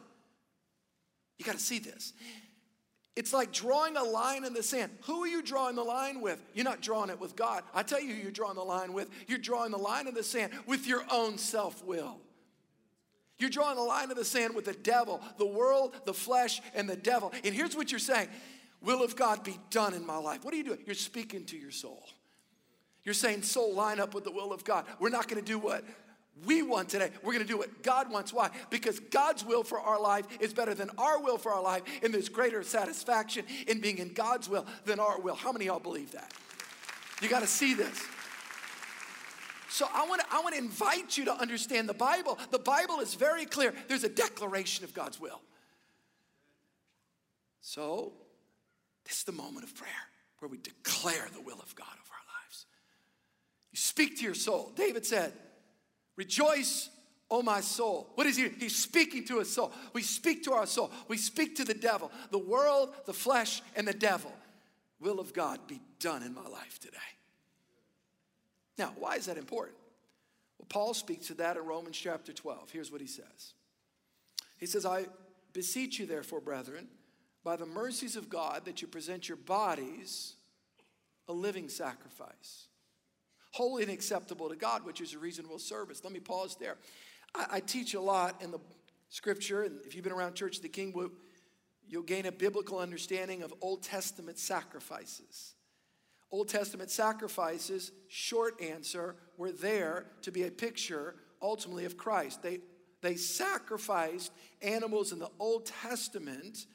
You 1.37 1.45
got 1.45 1.53
to 1.53 1.61
see 1.61 1.77
this. 1.77 2.13
It's 3.17 3.33
like 3.33 3.51
drawing 3.51 3.97
a 3.97 4.03
line 4.03 4.45
in 4.45 4.53
the 4.53 4.61
sand. 4.61 4.91
Who 5.05 5.23
are 5.23 5.27
you 5.27 5.41
drawing 5.41 5.75
the 5.75 5.83
line 5.83 6.21
with? 6.21 6.39
You're 6.53 6.63
not 6.63 6.81
drawing 6.81 7.09
it 7.09 7.19
with 7.19 7.35
God. 7.35 7.63
I 7.73 7.81
tell 7.81 7.99
you 7.99 8.13
who 8.13 8.21
you're 8.21 8.31
drawing 8.31 8.57
the 8.57 8.63
line 8.63 8.93
with. 8.93 9.09
You're 9.27 9.39
drawing 9.39 9.71
the 9.71 9.79
line 9.79 10.07
in 10.07 10.13
the 10.13 10.21
sand 10.21 10.53
with 10.67 10.85
your 10.85 11.03
own 11.11 11.39
self 11.39 11.83
will. 11.83 12.19
You're 13.39 13.49
drawing 13.49 13.75
the 13.75 13.81
line 13.81 14.11
in 14.11 14.17
the 14.17 14.23
sand 14.23 14.53
with 14.53 14.65
the 14.65 14.73
devil, 14.73 15.19
the 15.39 15.47
world, 15.47 15.95
the 16.05 16.13
flesh, 16.13 16.61
and 16.75 16.87
the 16.87 16.95
devil. 16.95 17.33
And 17.43 17.55
here's 17.55 17.75
what 17.75 17.91
you're 17.91 17.99
saying 17.99 18.29
Will 18.81 19.03
of 19.03 19.15
God 19.15 19.43
be 19.43 19.57
done 19.71 19.95
in 19.95 20.05
my 20.05 20.17
life? 20.17 20.45
What 20.45 20.53
are 20.53 20.57
you 20.57 20.63
doing? 20.63 20.79
You're 20.85 20.93
speaking 20.93 21.43
to 21.45 21.57
your 21.57 21.71
soul. 21.71 22.07
You're 23.03 23.15
saying, 23.15 23.41
soul, 23.41 23.73
line 23.73 23.99
up 23.99 24.13
with 24.13 24.25
the 24.25 24.31
will 24.31 24.53
of 24.53 24.63
God. 24.63 24.85
We're 24.99 25.09
not 25.09 25.27
going 25.27 25.43
to 25.43 25.45
do 25.45 25.57
what 25.57 25.83
we 26.45 26.61
want 26.61 26.89
today. 26.89 27.09
We're 27.23 27.33
going 27.33 27.45
to 27.45 27.51
do 27.51 27.57
what 27.57 27.83
God 27.83 28.11
wants. 28.11 28.31
Why? 28.31 28.49
Because 28.69 28.99
God's 28.99 29.43
will 29.43 29.63
for 29.63 29.79
our 29.79 29.99
life 29.99 30.25
is 30.39 30.53
better 30.53 30.73
than 30.73 30.89
our 30.97 31.21
will 31.21 31.37
for 31.37 31.51
our 31.51 31.63
life, 31.63 31.83
and 32.03 32.13
there's 32.13 32.29
greater 32.29 32.63
satisfaction 32.63 33.45
in 33.67 33.81
being 33.81 33.97
in 33.97 34.13
God's 34.13 34.49
will 34.49 34.65
than 34.85 34.99
our 34.99 35.19
will. 35.19 35.35
How 35.35 35.51
many 35.51 35.65
of 35.65 35.73
y'all 35.73 35.79
believe 35.79 36.11
that? 36.11 36.31
You 37.21 37.29
got 37.29 37.41
to 37.41 37.47
see 37.47 37.73
this. 37.73 37.99
So 39.69 39.87
I 39.93 40.07
want 40.07 40.21
to 40.21 40.27
I 40.31 40.39
want 40.41 40.55
to 40.55 40.61
invite 40.61 41.17
you 41.17 41.25
to 41.25 41.33
understand 41.33 41.89
the 41.89 41.93
Bible. 41.93 42.39
The 42.51 42.59
Bible 42.59 42.99
is 42.99 43.15
very 43.15 43.45
clear. 43.45 43.73
There's 43.87 44.03
a 44.03 44.09
declaration 44.09 44.85
of 44.85 44.93
God's 44.93 45.19
will. 45.19 45.41
So, 47.61 48.13
this 49.03 49.17
is 49.17 49.23
the 49.23 49.33
moment 49.33 49.65
of 49.65 49.75
prayer 49.75 49.91
where 50.39 50.47
we 50.47 50.57
declare 50.57 51.27
the 51.33 51.41
will 51.41 51.59
of 51.61 51.75
God 51.75 51.87
over 51.91 52.13
our 52.13 52.41
lives. 52.41 52.65
You 53.71 53.77
speak 53.77 54.17
to 54.19 54.23
your 54.23 54.35
soul. 54.35 54.71
David 54.75 55.05
said, 55.05 55.33
Rejoice, 56.17 56.89
O 57.29 57.41
my 57.41 57.61
soul. 57.61 58.09
What 58.15 58.27
is 58.27 58.35
he? 58.35 58.49
He's 58.49 58.75
speaking 58.75 59.23
to 59.25 59.39
his 59.39 59.53
soul. 59.53 59.71
We 59.93 60.01
speak 60.01 60.43
to 60.43 60.53
our 60.53 60.65
soul. 60.65 60.91
We 61.07 61.17
speak 61.17 61.55
to 61.57 61.63
the 61.63 61.73
devil, 61.73 62.11
the 62.31 62.37
world, 62.37 62.93
the 63.05 63.13
flesh, 63.13 63.61
and 63.75 63.87
the 63.87 63.93
devil. 63.93 64.33
Will 64.99 65.19
of 65.19 65.31
God 65.31 65.59
be 65.67 65.79
done 65.99 66.23
in 66.23 66.33
my 66.33 66.47
life 66.47 66.79
today. 66.79 66.97
Now, 68.77 68.93
why 68.97 69.15
is 69.15 69.27
that 69.27 69.37
important? 69.37 69.77
Well, 70.57 70.65
Paul 70.69 70.95
speaks 70.95 71.27
to 71.27 71.35
that 71.35 71.55
in 71.55 71.63
Romans 71.63 71.97
chapter 71.97 72.33
12. 72.33 72.71
Here's 72.71 72.91
what 72.91 73.01
he 73.01 73.07
says 73.07 73.53
He 74.57 74.65
says, 74.65 74.85
I 74.85 75.05
beseech 75.53 75.99
you, 75.99 76.07
therefore, 76.07 76.41
brethren, 76.41 76.87
by 77.43 77.57
the 77.57 77.65
mercies 77.67 78.15
of 78.15 78.29
God, 78.29 78.65
that 78.65 78.81
you 78.81 78.87
present 78.87 79.29
your 79.29 79.37
bodies 79.37 80.33
a 81.27 81.33
living 81.33 81.69
sacrifice 81.69 82.66
holy 83.51 83.83
and 83.83 83.91
acceptable 83.91 84.49
to 84.49 84.55
God, 84.55 84.85
which 84.85 85.01
is 85.01 85.13
a 85.13 85.19
reasonable 85.19 85.59
service. 85.59 86.03
Let 86.03 86.13
me 86.13 86.19
pause 86.19 86.55
there. 86.59 86.77
I, 87.35 87.45
I 87.51 87.59
teach 87.59 87.93
a 87.93 88.01
lot 88.01 88.41
in 88.41 88.51
the 88.51 88.59
scripture, 89.09 89.63
and 89.63 89.79
if 89.85 89.95
you've 89.95 90.03
been 90.03 90.13
around 90.13 90.35
Church 90.35 90.57
of 90.57 90.63
the 90.63 90.69
King, 90.69 90.93
will 90.93 91.11
you'll 91.87 92.03
gain 92.03 92.25
a 92.25 92.31
biblical 92.31 92.79
understanding 92.79 93.43
of 93.43 93.53
Old 93.61 93.83
Testament 93.83 94.37
sacrifices. 94.37 95.53
Old 96.31 96.49
Testament 96.49 96.91
sacrifices, 96.91 97.91
short 98.09 98.61
answer, 98.61 99.15
were 99.37 99.51
there 99.51 100.07
to 100.23 100.31
be 100.31 100.43
a 100.43 100.51
picture 100.51 101.15
ultimately 101.41 101.85
of 101.85 101.95
Christ. 101.95 102.43
They, 102.43 102.59
they 103.01 103.15
sacrificed 103.15 104.33
animals 104.61 105.13
in 105.13 105.19
the 105.19 105.29
Old 105.39 105.67
Testament 105.67 106.65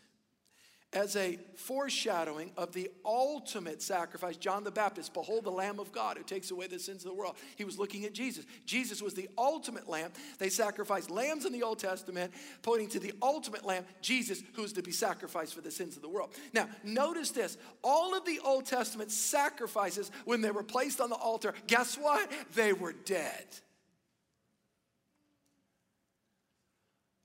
as 0.93 1.17
a 1.17 1.39
foreshadowing 1.57 2.53
of 2.57 2.73
the 2.73 2.91
ultimate 3.05 3.81
sacrifice. 3.81 4.37
John 4.37 4.63
the 4.63 4.71
Baptist, 4.71 5.15
behold 5.15 5.45
the 5.45 5.51
Lamb 5.51 5.81
of 5.81 5.91
God 5.91 6.19
who 6.19 6.23
takes 6.23 6.51
away 6.51 6.67
the 6.67 6.79
sins 6.79 7.05
of 7.05 7.11
the 7.11 7.17
world. 7.17 7.37
He 7.57 7.65
was 7.65 7.79
looking 7.79 8.05
at 8.05 8.13
Jesus. 8.13 8.45
Jesus 8.67 9.01
was 9.01 9.15
the 9.15 9.29
ultimate 9.39 9.89
lamb. 9.89 10.13
They 10.39 10.51
sacrificed 10.51 11.11
lambs 11.11 11.47
in 11.47 11.53
the 11.53 11.63
Old 11.63 11.79
Testament, 11.79 12.33
pointing 12.63 12.89
to 12.91 13.01
the 13.01 13.15
ultimate 13.23 13.65
lamb, 13.65 13.85
Jesus, 14.03 14.43
who's 14.55 14.75
to 14.75 14.83
be 14.83 14.93
sacrificed 14.93 15.55
for 15.55 15.63
the 15.63 15.71
sins 15.71 15.97
of 15.97 16.03
the 16.03 16.09
world. 16.09 16.31
Now, 16.53 16.69
notice 16.85 17.31
this 17.31 17.57
all 17.83 18.15
of 18.15 18.25
the 18.27 18.41
Old 18.45 18.67
Testament 18.67 19.11
sacrifices, 19.11 20.11
when 20.25 20.43
they 20.43 20.51
were 20.51 20.63
placed 20.63 21.01
on 21.01 21.09
the 21.09 21.17
altar, 21.17 21.55
guess 21.67 21.97
what? 21.97 22.31
They 22.55 22.73
were 22.73 22.93
dead. 22.93 23.47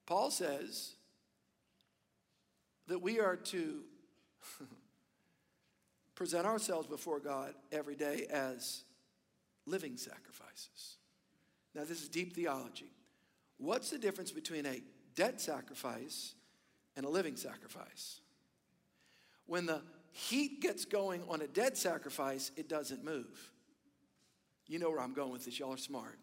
Paul 0.06 0.32
says, 0.32 0.94
that 2.88 3.02
we 3.02 3.20
are 3.20 3.36
to 3.36 3.82
present 6.16 6.46
ourselves 6.46 6.88
before 6.88 7.20
God 7.20 7.54
every 7.72 7.96
day 7.96 8.26
as 8.30 8.84
living 9.66 9.98
sacrifices. 9.98 10.98
Now, 11.76 11.84
this 11.84 12.02
is 12.02 12.10
deep 12.10 12.34
theology. 12.34 12.92
What's 13.58 13.90
the 13.90 14.00
difference 14.00 14.32
between 14.32 14.66
a 14.66 14.82
dead 15.16 15.40
sacrifice 15.40 16.34
and 16.96 17.06
a 17.06 17.10
living 17.10 17.36
sacrifice? 17.36 18.22
When 19.46 19.66
the 19.66 19.82
heat 20.12 20.62
gets 20.62 20.86
going 20.86 21.24
on 21.30 21.42
a 21.42 21.48
dead 21.48 21.78
sacrifice, 21.78 22.52
it 22.56 22.68
doesn't 22.68 23.04
move. 23.04 23.52
You 24.68 24.80
know 24.80 24.90
where 24.90 25.00
I'm 25.00 25.14
going 25.14 25.32
with 25.32 25.46
this, 25.46 25.60
y'all 25.60 25.74
are 25.74 25.78
smart. 25.78 26.18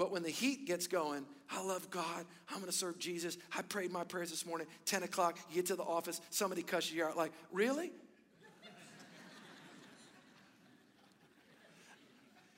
But 0.00 0.10
when 0.10 0.22
the 0.22 0.30
heat 0.30 0.66
gets 0.66 0.86
going, 0.86 1.26
I 1.50 1.62
love 1.62 1.90
God. 1.90 2.24
I'm 2.48 2.56
going 2.56 2.70
to 2.70 2.72
serve 2.72 2.98
Jesus. 2.98 3.36
I 3.54 3.60
prayed 3.60 3.92
my 3.92 4.02
prayers 4.02 4.30
this 4.30 4.46
morning. 4.46 4.66
10 4.86 5.02
o'clock, 5.02 5.38
you 5.50 5.56
get 5.56 5.66
to 5.66 5.76
the 5.76 5.82
office, 5.82 6.22
somebody 6.30 6.62
cusses 6.62 6.94
you 6.94 7.04
out 7.04 7.18
like, 7.18 7.32
really? 7.52 7.92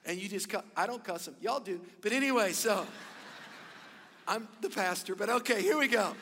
and 0.07 0.21
you 0.21 0.29
just 0.29 0.49
cut. 0.49 0.65
I 0.77 0.87
don't 0.87 1.03
cuss 1.03 1.25
them. 1.25 1.35
Y'all 1.41 1.59
do. 1.59 1.81
But 2.01 2.13
anyway, 2.13 2.53
so 2.53 2.87
I'm 4.29 4.47
the 4.61 4.71
pastor, 4.71 5.17
but 5.17 5.29
okay, 5.29 5.63
here 5.63 5.77
we 5.77 5.89
go. 5.89 6.15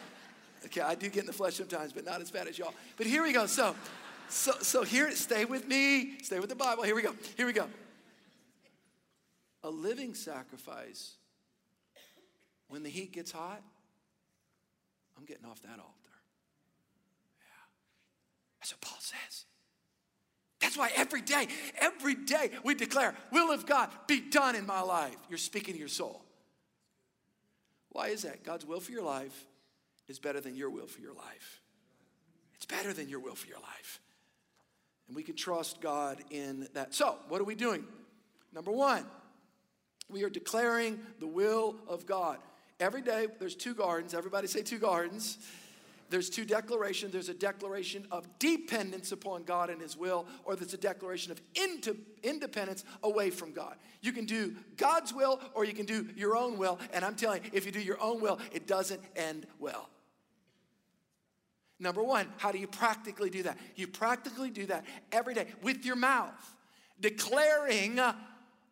Okay, 0.65 0.81
I 0.81 0.95
do 0.95 1.11
get 1.11 1.25
in 1.25 1.27
the 1.27 1.35
flesh 1.35 1.57
sometimes, 1.57 1.93
but 1.93 2.07
not 2.07 2.23
as 2.23 2.31
bad 2.31 2.49
as 2.49 2.59
y'all. 2.59 2.73
But 2.97 3.07
here 3.07 3.23
we 3.23 3.35
go. 3.35 3.45
So, 3.45 3.77
so, 4.31 4.53
so 4.63 4.85
here, 4.85 5.11
stay 5.11 5.45
with 5.45 5.69
me. 5.69 6.17
Stay 6.23 6.41
with 6.41 6.49
the 6.49 6.57
Bible. 6.57 6.83
Here 6.83 6.95
we 6.95 7.03
go. 7.03 7.15
Here 7.37 7.45
we 7.45 7.53
go 7.53 7.67
a 9.63 9.71
living 9.71 10.15
sacrifice, 10.15 11.17
when 12.69 12.83
the 12.83 12.89
heat 12.89 13.13
gets 13.13 13.33
hot, 13.33 13.63
I'm 15.19 15.25
getting 15.25 15.45
off 15.45 15.61
that 15.63 15.79
altar. 15.79 16.17
Yeah. 17.39 17.67
That's 18.61 18.73
what 18.73 18.81
Paul 18.81 18.99
says. 19.01 19.45
That's 20.61 20.77
why 20.77 20.91
every 20.95 21.21
day, 21.21 21.49
every 21.81 22.15
day 22.15 22.51
we 22.65 22.75
declare, 22.75 23.15
will 23.33 23.51
of 23.51 23.67
God 23.67 23.91
be 24.07 24.21
done 24.21 24.55
in 24.55 24.67
my 24.67 24.81
life. 24.81 25.17
You're 25.29 25.39
speaking 25.39 25.75
to 25.75 25.81
your 25.81 25.89
soul. 25.89 26.23
Why 27.91 28.09
is 28.09 28.23
that? 28.23 28.45
God's 28.45 28.65
will 28.65 28.81
for 28.81 28.93
your 28.93 29.03
life 29.03 29.47
is 30.09 30.19
better 30.19 30.41
than 30.41 30.55
your 30.55 30.71
will 30.71 30.87
for 30.87 31.01
your 31.01 31.15
life. 31.15 31.61
It's 32.55 32.67
better 32.67 32.93
than 32.93 33.09
your 33.09 33.21
will 33.21 33.35
for 33.35 33.49
your 33.49 33.59
life. 33.59 34.01
And 35.09 35.17
we 35.17 35.23
can 35.23 35.35
trust 35.35 35.81
God 35.81 36.19
in 36.31 36.69
that. 36.75 36.95
So, 36.95 37.19
what 37.29 37.41
are 37.41 37.45
we 37.45 37.55
doing? 37.55 37.85
Number 38.53 38.71
one, 38.71 39.05
we 40.11 40.25
are 40.25 40.31
declaring 40.31 40.99
the 41.19 41.27
will 41.27 41.77
of 41.87 42.07
God. 42.07 42.39
Every 42.79 43.03
day, 43.03 43.27
there's 43.39 43.55
two 43.55 43.75
gardens. 43.75 44.15
Everybody 44.15 44.47
say 44.47 44.63
two 44.63 44.79
gardens. 44.79 45.39
There's 46.09 46.29
two 46.29 46.45
declarations. 46.45 47.13
There's 47.13 47.29
a 47.29 47.35
declaration 47.35 48.05
of 48.11 48.27
dependence 48.41 49.13
upon 49.13 49.45
God 49.45 49.71
and 49.71 49.81
His 49.81 49.97
will, 49.97 50.27
or 50.45 50.57
there's 50.57 50.75
a 50.75 50.79
declaration 50.79 51.31
of 51.31 51.41
independence 52.25 52.85
away 53.05 53.31
from 53.31 53.53
God. 53.53 53.77
You 54.01 54.13
can 54.13 54.25
do 54.25 54.57
God's 54.77 55.15
will, 55.15 55.41
or 55.55 55.65
you 55.65 55.73
can 55.73 55.87
do 55.87 56.09
your 56.17 56.37
own 56.37 56.59
will. 56.59 56.81
And 56.93 57.05
I'm 57.05 57.15
telling 57.15 57.45
you, 57.45 57.51
if 57.53 57.65
you 57.65 57.71
do 57.71 57.81
your 57.81 58.01
own 58.03 58.21
will, 58.21 58.41
it 58.53 58.67
doesn't 58.67 59.01
end 59.15 59.47
well. 59.61 59.89
Number 61.79 62.03
one, 62.03 62.27
how 62.37 62.51
do 62.51 62.59
you 62.59 62.67
practically 62.67 63.31
do 63.31 63.45
that? 63.45 63.57
You 63.77 63.87
practically 63.87 64.51
do 64.51 64.67
that 64.67 64.85
every 65.13 65.35
day 65.35 65.47
with 65.63 65.85
your 65.87 65.97
mouth, 65.97 66.55
declaring 67.01 68.01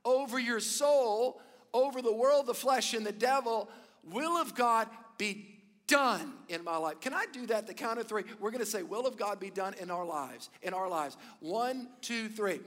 over 0.09 0.38
your 0.38 0.59
soul, 0.59 1.40
over 1.75 2.01
the 2.01 2.12
world, 2.12 2.47
the 2.47 2.55
flesh, 2.55 2.94
and 2.94 3.05
the 3.05 3.12
devil, 3.12 3.68
will 4.11 4.37
of 4.38 4.55
God 4.55 4.88
be 5.18 5.59
done 5.87 6.33
in 6.49 6.64
my 6.64 6.77
life. 6.77 7.01
Can 7.01 7.12
I 7.12 7.27
do 7.31 7.47
that? 7.47 7.66
The 7.66 7.75
count 7.75 7.99
of 7.99 8.07
three. 8.07 8.25
We're 8.40 8.51
going 8.51 8.64
to 8.64 8.71
say, 8.71 8.83
Will 8.83 9.07
of 9.07 9.16
God 9.16 9.38
be 9.38 9.51
done 9.51 9.75
in 9.81 9.90
our 9.90 10.05
lives. 10.05 10.49
In 10.62 10.73
our 10.73 10.88
lives. 10.88 11.16
One, 11.40 11.88
two, 12.01 12.29
three. 12.29 12.61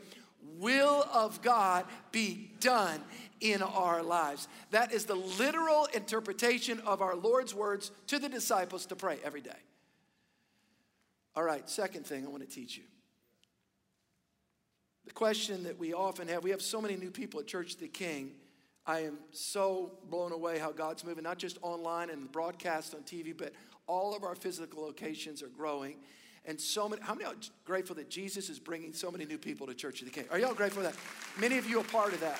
Will 0.60 1.06
of 1.14 1.42
God 1.42 1.86
be 2.12 2.52
done 2.60 3.00
in 3.40 3.62
our 3.62 4.04
lives. 4.04 4.48
That 4.72 4.92
is 4.92 5.06
the 5.06 5.16
literal 5.16 5.88
interpretation 5.94 6.80
of 6.82 7.02
our 7.02 7.16
Lord's 7.16 7.54
words 7.54 7.92
to 8.08 8.20
the 8.20 8.30
disciples 8.30 8.86
to 8.88 8.96
pray 8.96 9.20
every 9.24 9.42
day. 9.42 9.50
All 11.36 11.44
right, 11.44 11.68
second 11.70 12.06
thing 12.06 12.26
I 12.26 12.30
want 12.30 12.48
to 12.48 12.54
teach 12.54 12.76
you. 12.76 12.84
The 15.06 15.12
question 15.12 15.64
that 15.64 15.80
we 15.80 15.94
often 15.94 16.28
have 16.28 16.44
we 16.44 16.52
have 16.52 16.62
so 16.62 16.82
many 16.82 16.96
new 16.96 17.12
people 17.12 17.40
at 17.40 17.48
Church 17.48 17.74
of 17.74 17.80
the 17.80 17.88
King 17.88 18.34
I 18.86 19.02
am 19.02 19.20
so 19.32 19.92
blown 20.10 20.32
away 20.32 20.58
how 20.58 20.72
God's 20.72 21.06
moving, 21.06 21.24
not 21.24 21.38
just 21.38 21.58
online 21.62 22.10
and 22.10 22.32
broadcast 22.32 22.96
on 22.96 23.02
TV, 23.02 23.36
but 23.38 23.54
all 23.88 24.16
of 24.16 24.24
our 24.24 24.36
physical 24.36 24.82
locations 24.82 25.44
are 25.44 25.50
growing. 25.50 25.98
And 26.46 26.60
so 26.60 26.90
many, 26.90 27.02
how 27.04 27.14
many 27.14 27.26
are 27.26 27.36
grateful 27.64 27.96
that 27.98 28.10
Jesus 28.10 28.50
is 28.50 28.58
bringing 28.58 28.94
so 28.94 29.12
many 29.12 29.26
new 29.26 29.38
people 29.38 29.68
to 29.68 29.76
Church 29.76 30.02
of 30.02 30.08
the 30.08 30.14
King? 30.14 30.26
Are 30.32 30.40
y'all 30.40 30.56
grateful 30.56 30.82
for 30.82 30.90
that? 30.90 30.98
Many 31.40 31.60
of 31.60 31.70
you 31.70 31.80
are 31.80 31.84
part 31.84 32.14
of 32.14 32.20
that. 32.22 32.40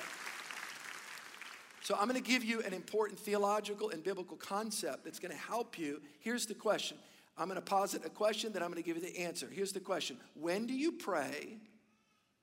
So 1.84 1.94
I'm 1.94 2.08
going 2.08 2.20
to 2.20 2.28
give 2.28 2.44
you 2.44 2.60
an 2.62 2.72
important 2.72 3.18
theological 3.20 3.90
and 3.90 4.02
biblical 4.02 4.36
concept 4.36 5.04
that's 5.04 5.20
going 5.20 5.32
to 5.32 5.38
help 5.38 5.78
you. 5.78 6.00
Here's 6.18 6.46
the 6.46 6.54
question. 6.54 6.96
I'm 7.38 7.46
going 7.46 7.56
to 7.56 7.64
posit 7.64 8.04
a 8.04 8.10
question, 8.10 8.52
then 8.52 8.62
I'm 8.62 8.70
going 8.70 8.82
to 8.82 8.86
give 8.86 8.96
you 8.96 9.02
the 9.02 9.18
answer. 9.20 9.48
Here's 9.50 9.72
the 9.72 9.80
question 9.80 10.16
When 10.34 10.66
do 10.66 10.74
you 10.74 10.92
pray, 10.92 11.58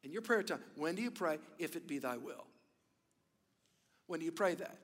in 0.04 0.12
your 0.12 0.22
prayer 0.22 0.44
time, 0.44 0.62
when 0.76 0.96
do 0.96 1.02
you 1.02 1.12
pray, 1.12 1.40
if 1.58 1.76
it 1.76 1.88
be 1.88 2.00
thy 2.00 2.18
will? 2.18 2.46
when 4.10 4.20
do 4.20 4.26
you 4.26 4.32
pray 4.32 4.56
that. 4.56 4.76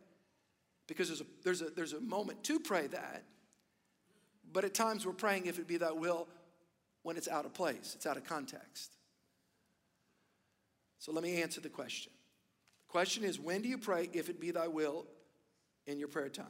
Because 0.87 1.07
there's 1.07 1.21
a, 1.21 1.25
there's 1.43 1.61
a, 1.61 1.69
there's 1.75 1.93
a 1.93 1.99
moment 1.99 2.43
to 2.43 2.59
pray 2.59 2.85
that, 2.85 3.23
but 4.53 4.63
at 4.63 4.75
times 4.75 5.03
we're 5.03 5.13
praying 5.13 5.47
if 5.47 5.57
it 5.57 5.67
be 5.67 5.77
thy 5.77 5.91
will 5.91 6.27
when 7.01 7.17
it's 7.17 7.27
out 7.27 7.43
of 7.43 7.53
place, 7.53 7.93
it's 7.95 8.05
out 8.05 8.17
of 8.17 8.23
context. 8.23 8.95
So 10.99 11.11
let 11.11 11.23
me 11.23 11.41
answer 11.41 11.59
the 11.59 11.69
question. 11.69 12.11
The 12.87 12.91
question 12.91 13.23
is 13.23 13.39
when 13.39 13.63
do 13.63 13.67
you 13.67 13.79
pray 13.79 14.09
if 14.13 14.29
it 14.29 14.39
be 14.39 14.51
thy 14.51 14.67
will 14.67 15.07
in 15.87 15.97
your 15.97 16.07
prayer 16.07 16.29
time? 16.29 16.45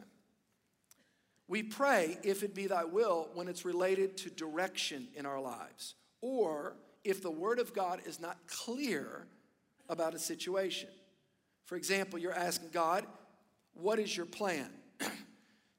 We 1.47 1.63
pray 1.63 2.17
if 2.23 2.43
it 2.43 2.54
be 2.54 2.67
thy 2.67 2.84
will 2.84 3.30
when 3.36 3.47
it's 3.47 3.63
related 3.63 4.17
to 4.17 4.30
direction 4.30 5.08
in 5.15 5.25
our 5.25 5.39
lives, 5.39 5.95
or 6.19 6.75
if 7.06 7.22
the 7.22 7.32
word 7.32 7.60
of 7.60 7.74
God 7.74 8.02
is 8.06 8.20
not 8.20 8.38
clear 8.48 9.28
about 9.88 10.13
a 10.13 10.20
situation. 10.20 10.89
For 11.65 11.76
example, 11.76 12.20
you're 12.20 12.34
asking 12.34 12.70
God, 12.74 13.06
what 13.74 14.00
is 14.00 14.15
your 14.15 14.26
plan? 14.26 14.70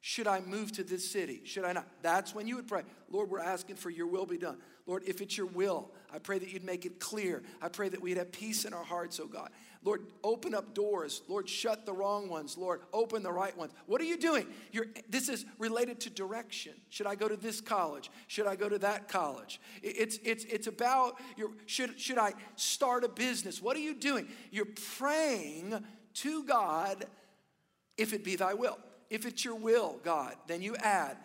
Should 0.00 0.28
I 0.28 0.40
move 0.40 0.72
to 0.72 0.84
this 0.84 1.10
city? 1.10 1.42
Should 1.44 1.64
I 1.64 1.72
not? 1.72 1.86
That's 2.00 2.34
when 2.34 2.46
you 2.46 2.56
would 2.56 2.68
pray, 2.68 2.82
Lord, 3.10 3.28
we're 3.28 3.40
asking 3.40 3.76
for 3.76 3.90
your 3.90 4.06
will 4.06 4.26
be 4.26 4.38
done. 4.38 4.58
Lord, 4.86 5.02
if 5.06 5.20
it's 5.20 5.36
your 5.36 5.46
will, 5.46 5.90
I 6.12 6.20
pray 6.20 6.38
that 6.38 6.52
you'd 6.52 6.64
make 6.64 6.86
it 6.86 7.00
clear. 7.00 7.42
I 7.60 7.68
pray 7.68 7.88
that 7.88 8.00
we'd 8.00 8.16
have 8.16 8.30
peace 8.30 8.64
in 8.64 8.72
our 8.72 8.84
hearts, 8.84 9.18
oh 9.18 9.26
God. 9.26 9.50
Lord, 9.86 10.02
open 10.24 10.52
up 10.52 10.74
doors. 10.74 11.22
Lord, 11.28 11.48
shut 11.48 11.86
the 11.86 11.92
wrong 11.92 12.28
ones. 12.28 12.58
Lord, 12.58 12.80
open 12.92 13.22
the 13.22 13.30
right 13.30 13.56
ones. 13.56 13.72
What 13.86 14.00
are 14.00 14.04
you 14.04 14.16
doing? 14.18 14.48
You're, 14.72 14.86
this 15.08 15.28
is 15.28 15.46
related 15.60 16.00
to 16.00 16.10
direction. 16.10 16.72
Should 16.90 17.06
I 17.06 17.14
go 17.14 17.28
to 17.28 17.36
this 17.36 17.60
college? 17.60 18.10
Should 18.26 18.48
I 18.48 18.56
go 18.56 18.68
to 18.68 18.78
that 18.78 19.06
college? 19.06 19.60
It's, 19.84 20.18
it's, 20.24 20.44
it's 20.46 20.66
about, 20.66 21.20
your, 21.36 21.50
should, 21.66 22.00
should 22.00 22.18
I 22.18 22.32
start 22.56 23.04
a 23.04 23.08
business? 23.08 23.62
What 23.62 23.76
are 23.76 23.80
you 23.80 23.94
doing? 23.94 24.26
You're 24.50 24.66
praying 24.98 25.78
to 26.14 26.42
God 26.42 27.04
if 27.96 28.12
it 28.12 28.24
be 28.24 28.34
thy 28.34 28.54
will. 28.54 28.78
If 29.08 29.24
it's 29.24 29.44
your 29.44 29.54
will, 29.54 30.00
God, 30.02 30.34
then 30.48 30.62
you 30.62 30.74
add, 30.74 31.16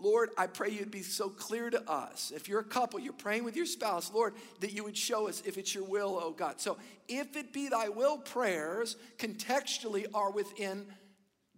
Lord, 0.00 0.30
I 0.38 0.46
pray 0.46 0.70
you'd 0.70 0.92
be 0.92 1.02
so 1.02 1.28
clear 1.28 1.70
to 1.70 1.90
us. 1.90 2.32
If 2.34 2.48
you're 2.48 2.60
a 2.60 2.64
couple, 2.64 3.00
you're 3.00 3.12
praying 3.12 3.42
with 3.42 3.56
your 3.56 3.66
spouse, 3.66 4.12
Lord, 4.12 4.34
that 4.60 4.72
you 4.72 4.84
would 4.84 4.96
show 4.96 5.28
us 5.28 5.42
if 5.44 5.58
it's 5.58 5.74
your 5.74 5.84
will, 5.84 6.20
oh 6.22 6.30
God. 6.30 6.60
So, 6.60 6.78
if 7.08 7.36
it 7.36 7.52
be 7.52 7.68
thy 7.68 7.88
will 7.88 8.18
prayers, 8.18 8.96
contextually 9.18 10.06
are 10.14 10.30
within 10.30 10.86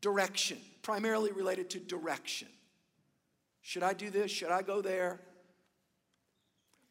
direction, 0.01 0.57
primarily 0.81 1.33
related 1.33 1.69
to 1.71 1.81
direction. 1.81 2.49
Should 3.61 3.83
I 3.83 3.93
do 3.93 4.09
this? 4.09 4.31
Should 4.31 4.51
I 4.51 4.63
go 4.63 4.81
there? 4.81 5.21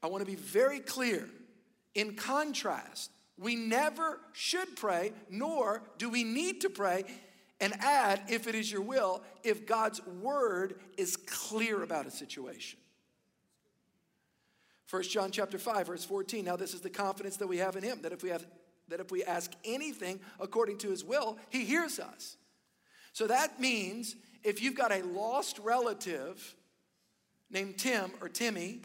I 0.03 0.07
want 0.07 0.23
to 0.23 0.29
be 0.29 0.38
very 0.38 0.79
clear. 0.79 1.27
In 1.95 2.15
contrast, 2.15 3.09
we 3.39 3.55
never 3.55 4.19
should 4.33 4.75
pray, 4.75 5.13
nor 5.31 5.81
do 5.97 6.09
we 6.09 6.23
need 6.23 6.62
to 6.62 6.69
pray 6.69 7.05
and 7.59 7.73
add, 7.79 8.21
if 8.29 8.47
it 8.47 8.55
is 8.55 8.71
your 8.71 8.81
will, 8.81 9.21
if 9.43 9.65
God's 9.65 10.05
word 10.05 10.79
is 10.97 11.15
clear 11.15 11.83
about 11.83 12.05
a 12.05 12.11
situation. 12.11 12.79
1 14.89 15.03
John 15.03 15.29
chapter 15.31 15.57
5, 15.57 15.87
verse 15.87 16.05
14. 16.05 16.45
Now, 16.45 16.55
this 16.55 16.73
is 16.73 16.81
the 16.81 16.89
confidence 16.89 17.37
that 17.37 17.47
we 17.47 17.57
have 17.57 17.75
in 17.75 17.83
him, 17.83 18.01
that 18.01 18.11
if 18.11 18.23
we 18.23 18.29
have 18.29 18.45
that 18.89 18.99
if 18.99 19.11
we 19.11 19.23
ask 19.23 19.51
anything 19.63 20.19
according 20.39 20.77
to 20.79 20.89
his 20.89 21.03
will, 21.03 21.37
he 21.49 21.63
hears 21.63 21.99
us. 21.99 22.37
So 23.13 23.27
that 23.27 23.59
means 23.59 24.15
if 24.43 24.61
you've 24.61 24.75
got 24.75 24.91
a 24.91 25.03
lost 25.03 25.59
relative 25.59 26.55
named 27.49 27.77
Tim 27.77 28.11
or 28.21 28.29
Timmy, 28.29 28.81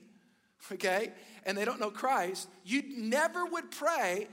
okay, 0.73 1.13
and 1.45 1.57
they 1.57 1.65
don't 1.65 1.81
know 1.81 1.91
Christ, 1.91 2.49
you 2.65 2.83
never 2.97 3.45
would 3.45 3.71
pray 3.71 4.29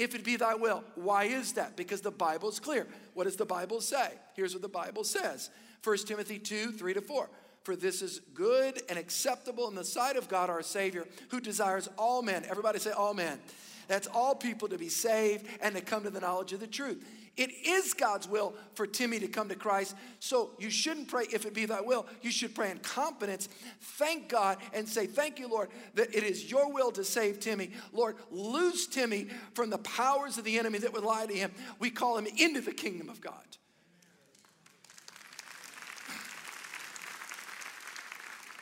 if 0.00 0.14
it 0.14 0.24
be 0.24 0.36
thy 0.36 0.54
will. 0.54 0.82
Why 0.94 1.24
is 1.24 1.52
that? 1.52 1.76
Because 1.76 2.00
the 2.00 2.10
Bible 2.10 2.48
is 2.48 2.58
clear. 2.58 2.86
What 3.12 3.24
does 3.24 3.36
the 3.36 3.44
Bible 3.44 3.82
say? 3.82 4.12
Here's 4.34 4.54
what 4.54 4.62
the 4.62 4.68
Bible 4.68 5.04
says 5.04 5.50
1 5.84 5.98
Timothy 5.98 6.38
2 6.38 6.72
3 6.72 6.94
to 6.94 7.02
4. 7.02 7.28
For 7.64 7.76
this 7.76 8.00
is 8.00 8.20
good 8.32 8.80
and 8.88 8.98
acceptable 8.98 9.68
in 9.68 9.74
the 9.74 9.84
sight 9.84 10.16
of 10.16 10.28
God 10.28 10.48
our 10.48 10.62
Savior, 10.62 11.06
who 11.28 11.40
desires 11.40 11.90
all 11.98 12.22
men, 12.22 12.44
everybody 12.48 12.78
say 12.78 12.90
all 12.90 13.12
men. 13.12 13.38
That's 13.86 14.06
all 14.06 14.34
people 14.34 14.68
to 14.68 14.78
be 14.78 14.88
saved 14.88 15.46
and 15.60 15.74
to 15.74 15.82
come 15.82 16.04
to 16.04 16.10
the 16.10 16.20
knowledge 16.20 16.54
of 16.54 16.60
the 16.60 16.66
truth. 16.66 17.04
It 17.40 17.66
is 17.66 17.94
God's 17.94 18.28
will 18.28 18.52
for 18.74 18.86
Timmy 18.86 19.18
to 19.18 19.26
come 19.26 19.48
to 19.48 19.54
Christ. 19.54 19.96
So 20.18 20.50
you 20.58 20.68
shouldn't 20.68 21.08
pray 21.08 21.24
if 21.32 21.46
it 21.46 21.54
be 21.54 21.64
thy 21.64 21.80
will. 21.80 22.06
You 22.20 22.30
should 22.30 22.54
pray 22.54 22.70
in 22.70 22.80
confidence. 22.80 23.48
Thank 23.80 24.28
God 24.28 24.58
and 24.74 24.86
say, 24.86 25.06
Thank 25.06 25.38
you, 25.38 25.48
Lord, 25.48 25.70
that 25.94 26.14
it 26.14 26.22
is 26.22 26.50
your 26.50 26.70
will 26.70 26.92
to 26.92 27.02
save 27.02 27.40
Timmy. 27.40 27.70
Lord, 27.94 28.16
loose 28.30 28.86
Timmy 28.86 29.28
from 29.54 29.70
the 29.70 29.78
powers 29.78 30.36
of 30.36 30.44
the 30.44 30.58
enemy 30.58 30.80
that 30.80 30.92
would 30.92 31.02
lie 31.02 31.24
to 31.24 31.34
him. 31.34 31.50
We 31.78 31.88
call 31.88 32.18
him 32.18 32.26
into 32.26 32.60
the 32.60 32.74
kingdom 32.74 33.08
of 33.08 33.22
God. 33.22 33.42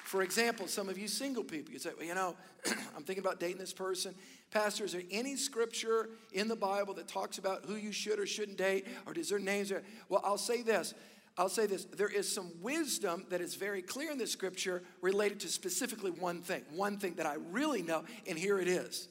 For 0.08 0.22
example, 0.22 0.68
some 0.68 0.88
of 0.88 0.96
you 0.96 1.06
single 1.06 1.44
people, 1.44 1.70
you 1.70 1.78
say, 1.78 1.90
well, 1.94 2.06
you 2.06 2.14
know, 2.14 2.34
I'm 2.96 3.02
thinking 3.02 3.22
about 3.22 3.38
dating 3.38 3.58
this 3.58 3.74
person. 3.74 4.14
Pastor, 4.50 4.86
is 4.86 4.92
there 4.92 5.02
any 5.10 5.36
scripture 5.36 6.08
in 6.32 6.48
the 6.48 6.56
Bible 6.56 6.94
that 6.94 7.08
talks 7.08 7.36
about 7.36 7.66
who 7.66 7.74
you 7.74 7.92
should 7.92 8.18
or 8.18 8.24
shouldn't 8.24 8.56
date, 8.56 8.86
or 9.04 9.12
does 9.12 9.28
there 9.28 9.38
names 9.38 9.68
there? 9.68 9.82
Well, 10.08 10.22
I'll 10.24 10.38
say 10.38 10.62
this. 10.62 10.94
I'll 11.36 11.50
say 11.50 11.66
this. 11.66 11.84
There 11.84 12.08
is 12.08 12.26
some 12.26 12.52
wisdom 12.62 13.26
that 13.28 13.42
is 13.42 13.54
very 13.54 13.82
clear 13.82 14.10
in 14.10 14.16
the 14.16 14.26
scripture 14.26 14.82
related 15.02 15.40
to 15.40 15.48
specifically 15.48 16.10
one 16.10 16.40
thing, 16.40 16.62
one 16.74 16.96
thing 16.96 17.16
that 17.16 17.26
I 17.26 17.34
really 17.50 17.82
know, 17.82 18.04
and 18.26 18.38
here 18.38 18.58
it 18.58 18.66
is. 18.66 19.08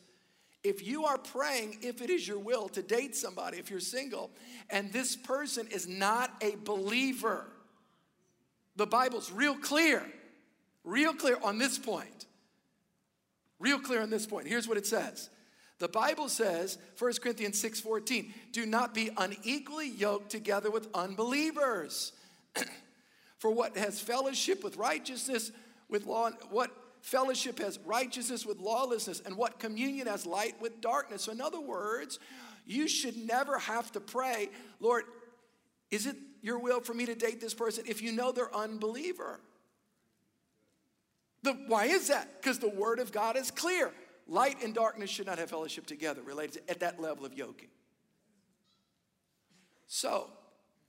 If 0.63 0.83
you 0.83 1.05
are 1.05 1.19
praying, 1.19 1.77
if 1.83 2.01
it 2.01 2.09
is 2.09 2.27
your 2.27 2.39
will 2.39 2.69
to 2.69 2.81
date 2.81 3.15
somebody, 3.15 3.59
if 3.59 3.69
you're 3.69 3.79
single, 3.81 4.31
and 4.71 4.91
this 4.91 5.15
person 5.15 5.67
is 5.67 5.87
not 5.87 6.31
a 6.41 6.55
believer, 6.65 7.45
the 8.75 8.87
Bible's 8.87 9.31
real 9.31 9.55
clear, 9.55 10.03
real 10.87 11.13
clear 11.13 11.37
on 11.43 11.57
this 11.57 11.77
point. 11.77 12.25
Real 13.59 13.79
clear 13.79 14.01
on 14.01 14.09
this 14.09 14.25
point. 14.25 14.47
Here's 14.47 14.67
what 14.67 14.77
it 14.77 14.85
says. 14.85 15.29
The 15.79 15.87
Bible 15.87 16.29
says, 16.29 16.77
1 16.97 17.21
Corinthians 17.21 17.61
6:14, 17.61 18.33
do 18.51 18.65
not 18.65 18.93
be 18.93 19.11
unequally 19.15 19.89
yoked 19.89 20.31
together 20.31 20.71
with 20.71 20.87
unbelievers. 20.93 22.13
For 23.37 23.51
what 23.51 23.77
has 23.77 23.99
fellowship 23.99 24.63
with 24.63 24.77
righteousness 24.77 25.51
with 25.89 26.05
law, 26.05 26.31
what 26.49 26.71
fellowship 27.01 27.59
has 27.59 27.77
righteousness 27.85 28.45
with 28.45 28.59
lawlessness, 28.59 29.21
and 29.25 29.37
what 29.37 29.59
communion 29.59 30.07
has 30.07 30.25
light 30.25 30.59
with 30.59 30.81
darkness. 30.81 31.23
So, 31.23 31.31
in 31.31 31.41
other 31.41 31.61
words, 31.61 32.17
you 32.65 32.87
should 32.87 33.15
never 33.15 33.59
have 33.59 33.91
to 33.91 33.99
pray, 33.99 34.49
Lord, 34.79 35.03
is 35.91 36.07
it 36.07 36.17
your 36.41 36.59
will 36.59 36.81
for 36.81 36.93
me 36.93 37.05
to 37.05 37.15
date 37.15 37.39
this 37.39 37.53
person 37.53 37.83
if 37.87 38.01
you 38.01 38.11
know 38.11 38.31
they're 38.31 38.53
unbeliever? 38.53 39.39
The, 41.43 41.53
why 41.67 41.85
is 41.85 42.07
that? 42.07 42.41
Because 42.41 42.59
the 42.59 42.69
word 42.69 42.99
of 42.99 43.11
God 43.11 43.37
is 43.37 43.51
clear. 43.51 43.91
Light 44.27 44.61
and 44.63 44.73
darkness 44.73 45.09
should 45.09 45.27
not 45.27 45.37
have 45.39 45.49
fellowship 45.49 45.85
together, 45.85 46.21
related 46.21 46.53
to, 46.53 46.71
at 46.71 46.79
that 46.81 46.99
level 46.99 47.25
of 47.25 47.33
yoking. 47.33 47.69
So, 49.87 50.29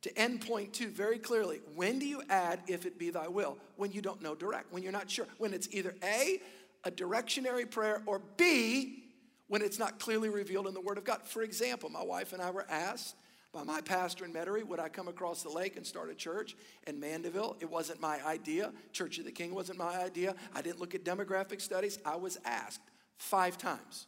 to 0.03 0.19
end 0.19 0.47
point 0.47 0.73
two 0.73 0.89
very 0.89 1.19
clearly, 1.19 1.61
when 1.75 1.99
do 1.99 2.07
you 2.07 2.23
add 2.29 2.61
if 2.67 2.87
it 2.87 2.99
be 2.99 3.11
thy 3.11 3.29
will? 3.29 3.59
When 3.77 3.93
you 3.93 4.01
don't 4.01 4.23
know 4.23 4.35
direct, 4.35 4.73
when 4.73 4.83
you're 4.83 4.93
not 4.93 5.11
sure. 5.11 5.27
When 5.39 5.55
it's 5.55 5.69
either 5.71 5.95
A, 6.03 6.41
a 6.85 6.91
directionary 6.91 7.71
prayer, 7.71 8.03
or 8.07 8.21
B, 8.37 9.05
when 9.49 9.63
it's 9.63 9.79
not 9.79 9.99
clearly 9.99 10.29
revealed 10.29 10.67
in 10.67 10.75
the 10.75 10.81
Word 10.81 10.99
of 10.99 11.05
God. 11.05 11.23
For 11.25 11.43
example, 11.43 11.91
my 11.91 12.03
wife 12.03 12.33
and 12.33 12.43
I 12.43 12.51
were 12.51 12.67
asked 12.69 13.15
by 13.59 13.65
my 13.65 13.81
pastor 13.81 14.25
in 14.25 14.33
Metairie, 14.33 14.63
would 14.63 14.79
I 14.79 14.89
come 14.89 15.09
across 15.09 15.43
the 15.43 15.49
lake 15.49 15.77
and 15.77 15.85
start 15.85 16.11
a 16.11 16.15
church 16.15 16.55
in 16.87 17.01
Mandeville? 17.01 17.57
It 17.59 17.69
wasn't 17.69 18.01
my 18.01 18.25
idea. 18.25 18.73
Church 18.93 19.19
of 19.19 19.25
the 19.25 19.33
King 19.33 19.53
wasn't 19.53 19.79
my 19.79 20.01
idea. 20.01 20.37
I 20.55 20.63
didn't 20.63 20.79
look 20.79 20.95
at 20.95 21.03
demographic 21.03 21.61
studies. 21.61 21.99
I 22.05 22.15
was 22.15 22.39
asked 22.45 22.81
five 23.17 23.59
times. 23.59 24.07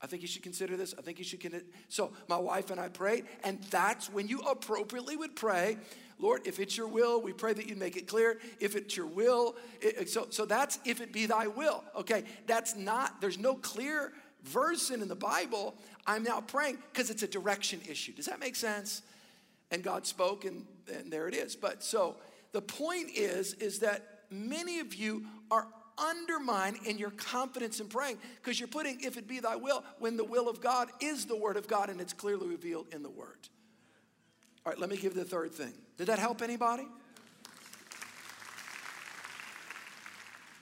I 0.00 0.06
think 0.06 0.22
you 0.22 0.28
should 0.28 0.42
consider 0.42 0.74
this. 0.74 0.94
I 0.98 1.02
think 1.02 1.18
you 1.18 1.24
should 1.24 1.40
consider. 1.40 1.66
So 1.88 2.12
my 2.28 2.38
wife 2.38 2.70
and 2.70 2.80
I 2.80 2.88
prayed, 2.88 3.26
and 3.44 3.62
that's 3.64 4.10
when 4.10 4.26
you 4.26 4.38
appropriately 4.38 5.16
would 5.18 5.36
pray, 5.36 5.76
Lord, 6.18 6.46
if 6.46 6.60
it's 6.60 6.76
your 6.76 6.88
will, 6.88 7.20
we 7.20 7.34
pray 7.34 7.52
that 7.52 7.68
you 7.68 7.76
make 7.76 7.96
it 7.96 8.06
clear. 8.06 8.38
If 8.58 8.74
it's 8.74 8.96
your 8.96 9.06
will, 9.06 9.56
it, 9.82 10.08
so 10.08 10.28
so 10.30 10.46
that's 10.46 10.78
if 10.86 11.02
it 11.02 11.12
be 11.12 11.26
thy 11.26 11.46
will. 11.46 11.84
Okay, 11.94 12.24
that's 12.46 12.74
not. 12.74 13.20
There's 13.20 13.38
no 13.38 13.54
clear 13.56 14.12
verse 14.44 14.90
in, 14.90 15.06
the 15.06 15.14
Bible, 15.14 15.74
I'm 16.06 16.22
now 16.22 16.40
praying 16.40 16.78
because 16.92 17.10
it's 17.10 17.22
a 17.22 17.28
direction 17.28 17.80
issue. 17.88 18.12
Does 18.12 18.26
that 18.26 18.40
make 18.40 18.56
sense? 18.56 19.02
And 19.70 19.82
God 19.82 20.06
spoke, 20.06 20.44
and, 20.44 20.66
and 20.92 21.12
there 21.12 21.28
it 21.28 21.34
is. 21.34 21.56
But 21.56 21.82
so 21.82 22.16
the 22.52 22.62
point 22.62 23.10
is, 23.14 23.54
is 23.54 23.80
that 23.80 24.24
many 24.30 24.80
of 24.80 24.94
you 24.94 25.24
are 25.50 25.66
undermined 25.98 26.78
in 26.84 26.98
your 26.98 27.10
confidence 27.10 27.80
in 27.80 27.88
praying 27.88 28.18
because 28.36 28.58
you're 28.58 28.68
putting, 28.68 29.00
if 29.00 29.16
it 29.16 29.26
be 29.26 29.40
thy 29.40 29.56
will, 29.56 29.84
when 29.98 30.16
the 30.16 30.24
will 30.24 30.48
of 30.48 30.60
God 30.60 30.88
is 31.00 31.26
the 31.26 31.36
word 31.36 31.56
of 31.56 31.68
God 31.68 31.90
and 31.90 32.00
it's 32.00 32.12
clearly 32.12 32.48
revealed 32.48 32.86
in 32.92 33.02
the 33.02 33.10
word. 33.10 33.48
All 34.64 34.72
right, 34.72 34.78
let 34.78 34.90
me 34.90 34.96
give 34.96 35.14
the 35.14 35.24
third 35.24 35.52
thing. 35.52 35.72
Did 35.96 36.06
that 36.06 36.18
help 36.18 36.40
anybody? 36.42 36.86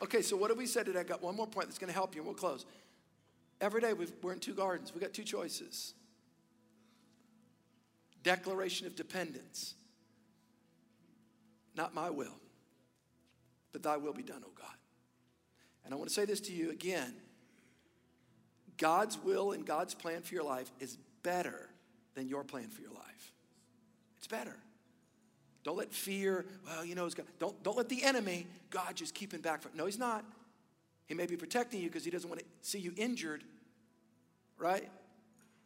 Okay, 0.03 0.23
so 0.23 0.37
what 0.37 0.51
have 0.51 0.57
we 0.57 0.67
said 0.67 0.87
today? 0.87 1.01
I 1.01 1.03
got 1.03 1.23
one 1.23 1.37
more 1.37 1.47
point 1.47 1.69
that's 1.69 1.79
going 1.79 1.89
to 1.89 1.95
help 1.95 2.15
you, 2.15 2.23
and 2.23 2.27
we'll 2.27 2.35
close. 2.35 2.65
Every 3.61 3.81
day 3.81 3.93
we're 4.23 4.33
in 4.33 4.39
two 4.39 4.55
gardens. 4.55 4.93
We've 4.95 5.03
got 5.03 5.13
two 5.13 5.25
choices 5.25 5.95
declaration 8.23 8.87
of 8.87 8.95
dependence. 8.95 9.75
Not 11.75 11.95
my 11.95 12.11
will, 12.11 12.37
but 13.73 13.83
thy 13.83 13.97
will 13.97 14.13
be 14.13 14.23
done, 14.23 14.43
O 14.45 14.51
God. 14.59 14.75
And 15.85 15.95
I 15.95 15.97
want 15.97 16.09
to 16.09 16.15
say 16.15 16.25
this 16.25 16.41
to 16.43 16.53
you 16.53 16.71
again 16.71 17.15
God's 18.77 19.19
will 19.19 19.53
and 19.53 19.65
God's 19.65 19.95
plan 19.95 20.23
for 20.23 20.35
your 20.35 20.45
life 20.45 20.71
is 20.81 20.97
better 21.23 21.69
than 22.15 22.29
your 22.29 22.45
plan 22.45 22.69
for 22.69 22.83
your 22.83 22.93
life. 22.93 23.33
It's 24.19 24.27
better. 24.27 24.57
Don't 25.63 25.77
let 25.77 25.93
fear, 25.93 26.47
well, 26.67 26.85
you 26.85 26.95
know, 26.95 27.09
God, 27.11 27.27
don't, 27.39 27.63
don't 27.63 27.77
let 27.77 27.91
the 27.91 28.03
enemy, 28.03 28.47
God 28.71 28.97
just 28.97 29.15
keeping 29.15 29.41
back 29.41 29.61
from. 29.61 29.73
No, 29.75 29.85
he's 29.85 29.99
not. 29.99 30.25
He 31.11 31.17
may 31.17 31.27
be 31.27 31.37
protecting 31.37 31.81
you 31.81 31.89
because 31.89 32.05
he 32.05 32.11
doesn't 32.13 32.31
want 32.31 32.39
to 32.39 32.47
see 32.63 32.79
you 32.79 32.95
injured, 32.97 33.43
right? 34.59 34.89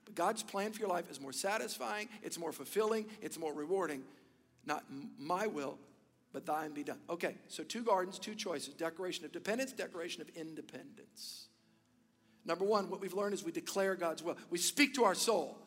But 0.07 0.14
God's 0.14 0.42
plan 0.42 0.72
for 0.72 0.80
your 0.80 0.88
life 0.88 1.11
is 1.11 1.20
more 1.20 1.35
satisfying, 1.35 2.09
it's 2.22 2.38
more 2.38 2.50
fulfilling, 2.50 3.04
it's 3.20 3.38
more 3.38 3.52
rewarding. 3.52 4.04
Not 4.64 4.85
my 5.18 5.46
will, 5.46 5.76
but 6.33 6.46
thine 6.46 6.72
be 6.72 6.83
done. 6.83 6.98
Okay, 7.11 7.37
so 7.48 7.62
two 7.62 7.83
gardens, 7.83 8.18
two 8.18 8.35
choices 8.35 8.72
declaration 8.72 9.26
of 9.26 9.33
dependence, 9.33 9.72
declaration 9.72 10.22
of 10.22 10.30
independence. 10.30 11.48
Number 12.46 12.64
one, 12.64 12.88
what 12.88 13.02
we've 13.02 13.12
learned 13.12 13.35
is 13.35 13.44
we 13.44 13.52
declare 13.52 13.96
God's 13.96 14.22
will. 14.22 14.38
We 14.48 14.57
speak 14.57 14.94
to 14.94 15.04
our 15.04 15.14
soul. 15.14 15.59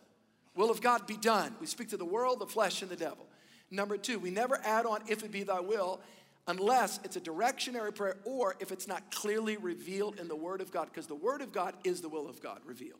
Will 0.55 0.71
of 0.71 0.81
God 0.81 1.05
be 1.05 1.17
done. 1.17 1.55
We 1.61 1.67
speak 1.67 1.89
to 1.89 1.97
the 1.97 2.05
world, 2.05 2.39
the 2.39 2.47
flesh, 2.47 2.81
and 2.81 2.89
the 2.89 2.95
devil. 2.95 3.27
Number 3.69 3.95
two, 3.97 4.17
we 4.17 4.31
never 4.31 4.59
add 4.63 4.87
on 4.87 5.03
if 5.07 5.23
it 5.23 5.31
be 5.31 5.43
thy 5.43 5.59
will 5.59 6.01
unless 6.47 6.99
it's 7.03 7.15
a 7.15 7.21
directionary 7.21 7.93
prayer 7.93 8.17
or 8.25 8.55
if 8.59 8.71
it's 8.71 8.87
not 8.87 9.11
clearly 9.11 9.57
revealed 9.57 10.19
in 10.19 10.27
the 10.27 10.35
Word 10.35 10.61
of 10.61 10.71
God, 10.71 10.85
because 10.85 11.07
the 11.07 11.15
Word 11.15 11.41
of 11.41 11.51
God 11.51 11.75
is 11.83 12.01
the 12.01 12.09
will 12.09 12.27
of 12.27 12.41
God 12.41 12.59
revealed. 12.65 12.99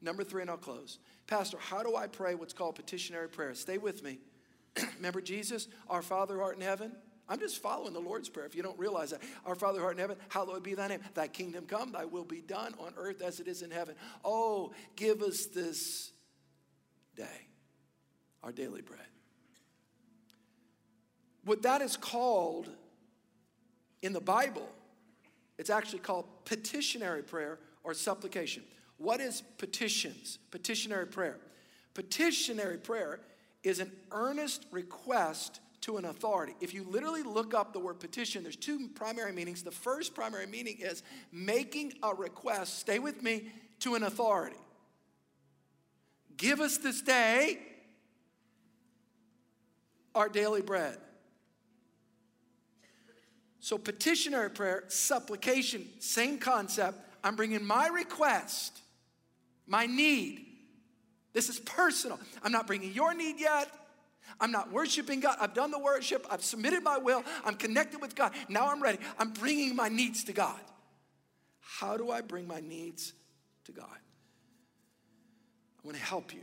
Number 0.00 0.24
three, 0.24 0.42
and 0.42 0.50
I'll 0.50 0.56
close. 0.56 0.98
Pastor, 1.26 1.58
how 1.58 1.82
do 1.82 1.96
I 1.96 2.06
pray 2.06 2.34
what's 2.34 2.52
called 2.52 2.74
petitionary 2.74 3.28
prayer? 3.28 3.54
Stay 3.54 3.78
with 3.78 4.02
me. 4.02 4.18
Remember 4.96 5.20
Jesus, 5.20 5.68
our 5.88 6.02
Father 6.02 6.34
who 6.34 6.40
art 6.40 6.56
in 6.56 6.62
heaven? 6.62 6.92
I'm 7.26 7.38
just 7.38 7.62
following 7.62 7.94
the 7.94 8.00
Lord's 8.00 8.28
Prayer 8.28 8.44
if 8.44 8.54
you 8.54 8.62
don't 8.62 8.78
realize 8.78 9.10
that. 9.10 9.22
Our 9.46 9.54
Father 9.54 9.78
who 9.78 9.84
art 9.86 9.94
in 9.94 10.00
heaven, 10.00 10.18
hallowed 10.28 10.62
be 10.62 10.74
thy 10.74 10.88
name. 10.88 11.00
Thy 11.14 11.26
kingdom 11.26 11.64
come, 11.64 11.92
thy 11.92 12.04
will 12.04 12.24
be 12.24 12.42
done 12.42 12.74
on 12.78 12.92
earth 12.98 13.22
as 13.22 13.40
it 13.40 13.48
is 13.48 13.62
in 13.62 13.70
heaven. 13.70 13.94
Oh, 14.24 14.72
give 14.94 15.22
us 15.22 15.46
this 15.46 16.12
day 17.16 17.48
our 18.42 18.52
daily 18.52 18.82
bread. 18.82 19.00
What 21.44 21.62
that 21.62 21.82
is 21.82 21.96
called 21.96 22.68
in 24.02 24.12
the 24.12 24.20
Bible, 24.20 24.68
it's 25.58 25.70
actually 25.70 26.00
called 26.00 26.26
petitionary 26.44 27.22
prayer 27.22 27.58
or 27.82 27.94
supplication. 27.94 28.62
What 28.96 29.20
is 29.20 29.42
petitions? 29.58 30.38
Petitionary 30.50 31.06
prayer. 31.06 31.38
Petitionary 31.94 32.78
prayer 32.78 33.20
is 33.62 33.78
an 33.78 33.92
earnest 34.10 34.66
request 34.70 35.60
to 35.82 35.98
an 35.98 36.06
authority. 36.06 36.54
If 36.60 36.72
you 36.72 36.84
literally 36.84 37.22
look 37.22 37.52
up 37.52 37.72
the 37.72 37.78
word 37.78 38.00
petition, 38.00 38.42
there's 38.42 38.56
two 38.56 38.88
primary 38.94 39.32
meanings. 39.32 39.62
The 39.62 39.70
first 39.70 40.14
primary 40.14 40.46
meaning 40.46 40.78
is 40.80 41.02
making 41.30 41.94
a 42.02 42.14
request, 42.14 42.78
stay 42.78 42.98
with 42.98 43.22
me, 43.22 43.52
to 43.80 43.94
an 43.94 44.02
authority. 44.02 44.56
Give 46.36 46.60
us 46.60 46.78
this 46.78 47.02
day 47.02 47.58
our 50.14 50.28
daily 50.28 50.62
bread. 50.62 50.98
So, 53.64 53.78
petitionary 53.78 54.50
prayer, 54.50 54.84
supplication, 54.88 55.88
same 55.98 56.36
concept. 56.36 56.98
I'm 57.24 57.34
bringing 57.34 57.64
my 57.64 57.86
request, 57.86 58.78
my 59.66 59.86
need. 59.86 60.44
This 61.32 61.48
is 61.48 61.60
personal. 61.60 62.20
I'm 62.42 62.52
not 62.52 62.66
bringing 62.66 62.92
your 62.92 63.14
need 63.14 63.40
yet. 63.40 63.70
I'm 64.38 64.52
not 64.52 64.70
worshiping 64.70 65.20
God. 65.20 65.38
I've 65.40 65.54
done 65.54 65.70
the 65.70 65.78
worship. 65.78 66.26
I've 66.28 66.44
submitted 66.44 66.82
my 66.82 66.98
will. 66.98 67.24
I'm 67.42 67.54
connected 67.54 68.02
with 68.02 68.14
God. 68.14 68.32
Now 68.50 68.70
I'm 68.70 68.82
ready. 68.82 68.98
I'm 69.18 69.30
bringing 69.30 69.74
my 69.74 69.88
needs 69.88 70.24
to 70.24 70.34
God. 70.34 70.60
How 71.62 71.96
do 71.96 72.10
I 72.10 72.20
bring 72.20 72.46
my 72.46 72.60
needs 72.60 73.14
to 73.64 73.72
God? 73.72 73.86
I 75.78 75.86
want 75.86 75.96
to 75.96 76.04
help 76.04 76.34
you. 76.34 76.42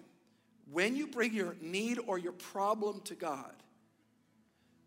When 0.71 0.95
you 0.95 1.05
bring 1.05 1.35
your 1.35 1.55
need 1.61 1.99
or 2.07 2.17
your 2.17 2.33
problem 2.33 3.01
to 3.01 3.13
God, 3.13 3.53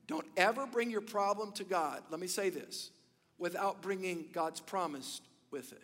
don't 0.07 0.27
ever 0.37 0.67
bring 0.67 0.91
your 0.91 1.01
problem 1.01 1.53
to 1.53 1.65
God, 1.65 2.03
let 2.11 2.21
me 2.21 2.27
say 2.27 2.51
this, 2.51 2.91
without 3.39 3.83
bringing 3.83 4.27
God's 4.33 4.61
promise 4.61 5.21
with 5.51 5.73
it. 5.73 5.83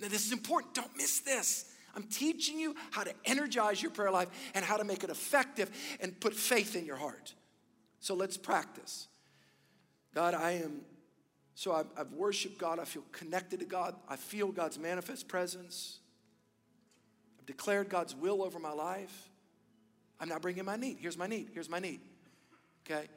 Now, 0.00 0.08
this 0.08 0.24
is 0.24 0.32
important. 0.32 0.74
Don't 0.74 0.96
miss 0.96 1.20
this. 1.20 1.72
I'm 1.96 2.04
teaching 2.04 2.58
you 2.58 2.76
how 2.92 3.02
to 3.02 3.12
energize 3.24 3.82
your 3.82 3.90
prayer 3.90 4.12
life 4.12 4.28
and 4.54 4.64
how 4.64 4.76
to 4.76 4.84
make 4.84 5.02
it 5.02 5.10
effective 5.10 5.70
and 6.00 6.18
put 6.20 6.34
faith 6.34 6.76
in 6.76 6.86
your 6.86 6.96
heart. 6.96 7.34
So 7.98 8.14
let's 8.14 8.36
practice. 8.36 9.08
God, 10.14 10.34
I 10.34 10.52
am, 10.52 10.82
so 11.54 11.72
I've, 11.72 11.86
I've 11.96 12.12
worshiped 12.12 12.58
God. 12.58 12.78
I 12.78 12.84
feel 12.84 13.02
connected 13.10 13.60
to 13.60 13.66
God. 13.66 13.96
I 14.08 14.16
feel 14.16 14.52
God's 14.52 14.78
manifest 14.78 15.26
presence. 15.26 15.98
I've 17.38 17.46
declared 17.46 17.88
God's 17.88 18.14
will 18.14 18.42
over 18.42 18.60
my 18.60 18.72
life. 18.72 19.28
I'm 20.20 20.28
not 20.28 20.42
bringing 20.42 20.64
my 20.64 20.76
need. 20.76 20.98
Here's 21.00 21.18
my 21.18 21.26
need. 21.26 21.48
Here's 21.52 21.68
my 21.68 21.80
need 21.80 22.00
okay? 22.90 23.08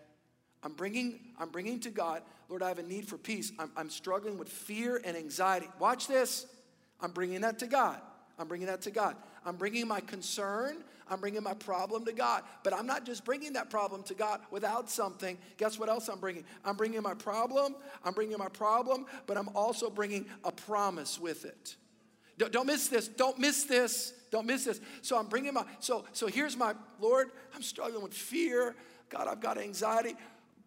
I'm 0.63 0.73
bringing, 0.73 1.19
I'm 1.39 1.49
bringing 1.49 1.79
to 1.81 1.89
God, 1.89 2.21
Lord, 2.49 2.63
I 2.63 2.69
have 2.69 2.79
a 2.79 2.83
need 2.83 3.07
for 3.07 3.17
peace. 3.17 3.51
I'm, 3.59 3.71
I'm 3.75 3.89
struggling 3.89 4.37
with 4.37 4.49
fear 4.49 5.01
and 5.03 5.17
anxiety. 5.17 5.67
Watch 5.79 6.07
this. 6.07 6.45
I'm 7.01 7.11
bringing 7.11 7.41
that 7.41 7.59
to 7.59 7.67
God. 7.67 7.99
I'm 8.39 8.47
bringing 8.47 8.67
that 8.67 8.81
to 8.83 8.91
God. 8.91 9.15
I'm 9.45 9.57
bringing 9.57 9.87
my 9.87 9.99
concern, 9.99 10.77
I'm 11.09 11.19
bringing 11.19 11.43
my 11.43 11.53
problem 11.53 12.05
to 12.05 12.13
God. 12.13 12.43
But 12.63 12.73
I'm 12.73 12.87
not 12.87 13.05
just 13.05 13.25
bringing 13.25 13.53
that 13.53 13.69
problem 13.69 14.03
to 14.03 14.13
God 14.13 14.39
without 14.51 14.89
something. 14.89 15.37
Guess 15.57 15.77
what 15.77 15.89
else 15.89 16.07
I'm 16.07 16.19
bringing? 16.19 16.45
I'm 16.63 16.77
bringing 16.77 17.01
my 17.01 17.13
problem, 17.13 17.75
I'm 18.05 18.13
bringing 18.13 18.37
my 18.37 18.47
problem, 18.49 19.05
but 19.27 19.37
I'm 19.37 19.49
also 19.49 19.89
bringing 19.89 20.25
a 20.45 20.51
promise 20.51 21.19
with 21.19 21.43
it. 21.45 21.75
Don't, 22.37 22.51
don't 22.51 22.67
miss 22.67 22.87
this. 22.87 23.07
Don't 23.07 23.37
miss 23.37 23.65
this. 23.65 24.13
Don't 24.31 24.47
miss 24.47 24.63
this. 24.65 24.79
So 25.01 25.17
I'm 25.17 25.27
bringing 25.27 25.53
my, 25.53 25.65
so, 25.79 26.05
so 26.13 26.25
here's 26.27 26.57
my, 26.57 26.73
Lord, 26.99 27.29
I'm 27.53 27.61
struggling 27.61 28.01
with 28.01 28.13
fear. 28.13 28.75
God, 29.13 29.27
I've 29.27 29.39
got 29.39 29.57
anxiety. 29.57 30.15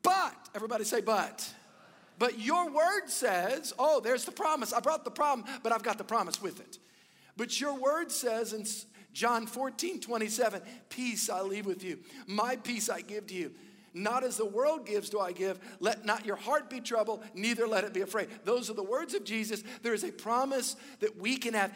But, 0.03 0.35
everybody 0.55 0.85
say, 0.85 1.01
but. 1.01 1.53
But 2.19 2.39
your 2.39 2.71
word 2.71 3.09
says, 3.09 3.75
oh, 3.79 4.01
there's 4.01 4.25
the 4.25 4.33
promise. 4.33 4.73
I 4.73 4.81
brought 4.81 5.05
the 5.05 5.11
problem, 5.11 5.47
but 5.63 5.73
I've 5.73 5.83
got 5.83 5.99
the 5.99 6.05
promise 6.05 6.41
with 6.41 6.61
it. 6.61 6.79
But 7.37 7.61
your 7.61 7.75
word 7.75 8.11
says 8.11 8.53
in 8.53 8.65
John 9.13 9.47
14, 9.47 10.01
27, 10.01 10.63
peace 10.89 11.29
I 11.29 11.43
leave 11.43 11.67
with 11.67 11.83
you. 11.85 11.99
My 12.27 12.57
peace 12.57 12.89
I 12.89 13.03
give 13.03 13.27
to 13.27 13.35
you. 13.35 13.53
Not 13.93 14.25
as 14.25 14.37
the 14.37 14.47
world 14.47 14.87
gives 14.87 15.11
do 15.11 15.19
I 15.19 15.33
give. 15.33 15.59
Let 15.81 16.05
not 16.05 16.25
your 16.25 16.37
heart 16.37 16.71
be 16.71 16.81
troubled, 16.81 17.25
neither 17.35 17.67
let 17.67 17.85
it 17.85 17.93
be 17.93 18.03
afraid. 18.03 18.29
Those 18.45 18.71
are 18.71 18.75
the 18.75 18.83
words 18.83 19.15
of 19.15 19.25
Jesus. 19.25 19.63
There 19.83 19.95
is 19.95 20.05
a 20.05 20.13
promise 20.13 20.77
that 21.01 21.19
we 21.19 21.37
can 21.37 21.55
have 21.55 21.73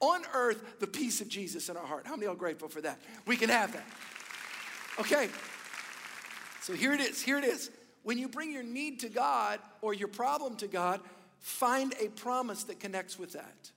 on 0.00 0.22
earth 0.32 0.78
the 0.80 0.86
peace 0.86 1.20
of 1.20 1.28
Jesus 1.28 1.68
in 1.68 1.76
our 1.76 1.86
heart. 1.86 2.06
How 2.06 2.16
many 2.16 2.26
are 2.26 2.34
grateful 2.34 2.68
for 2.68 2.80
that? 2.82 3.00
We 3.26 3.36
can 3.36 3.48
have 3.48 3.72
that. 3.72 3.86
Okay. 5.00 5.28
So 6.66 6.72
here 6.72 6.92
it 6.92 6.98
is. 6.98 7.22
Here 7.22 7.38
it 7.38 7.44
is. 7.44 7.70
When 8.02 8.18
you 8.18 8.26
bring 8.28 8.50
your 8.50 8.64
need 8.64 8.98
to 9.00 9.08
God 9.08 9.60
or 9.82 9.94
your 9.94 10.08
problem 10.08 10.56
to 10.56 10.66
God, 10.66 11.00
find 11.38 11.94
a 12.00 12.08
promise 12.08 12.64
that 12.64 12.80
connects 12.80 13.16
with 13.16 13.34
that. 13.34 13.70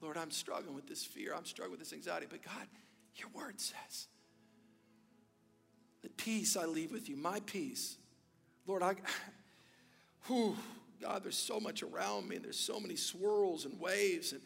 Lord, 0.00 0.16
I'm 0.16 0.30
struggling 0.30 0.74
with 0.74 0.86
this 0.86 1.04
fear. 1.04 1.34
I'm 1.36 1.44
struggling 1.44 1.72
with 1.72 1.80
this 1.80 1.92
anxiety. 1.92 2.24
But 2.30 2.42
God, 2.42 2.66
your 3.16 3.28
word 3.34 3.60
says 3.60 4.06
that 6.00 6.16
peace 6.16 6.56
I 6.56 6.64
leave 6.64 6.90
with 6.90 7.10
you, 7.10 7.18
my 7.18 7.40
peace. 7.40 7.98
Lord, 8.66 8.82
I, 8.82 8.94
whew, 10.26 10.56
God, 11.02 11.22
there's 11.22 11.36
so 11.36 11.60
much 11.60 11.82
around 11.82 12.30
me, 12.30 12.36
and 12.36 12.44
there's 12.46 12.58
so 12.58 12.80
many 12.80 12.96
swirls 12.96 13.66
and 13.66 13.78
waves, 13.78 14.32
and, 14.32 14.40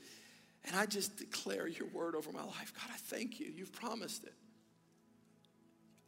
and 0.64 0.74
I 0.74 0.86
just 0.86 1.18
declare 1.18 1.68
your 1.68 1.86
word 1.90 2.16
over 2.16 2.32
my 2.32 2.42
life. 2.42 2.72
God, 2.74 2.90
I 2.92 2.96
thank 2.96 3.38
you. 3.38 3.46
You've 3.54 3.72
promised 3.72 4.24
it. 4.24 4.34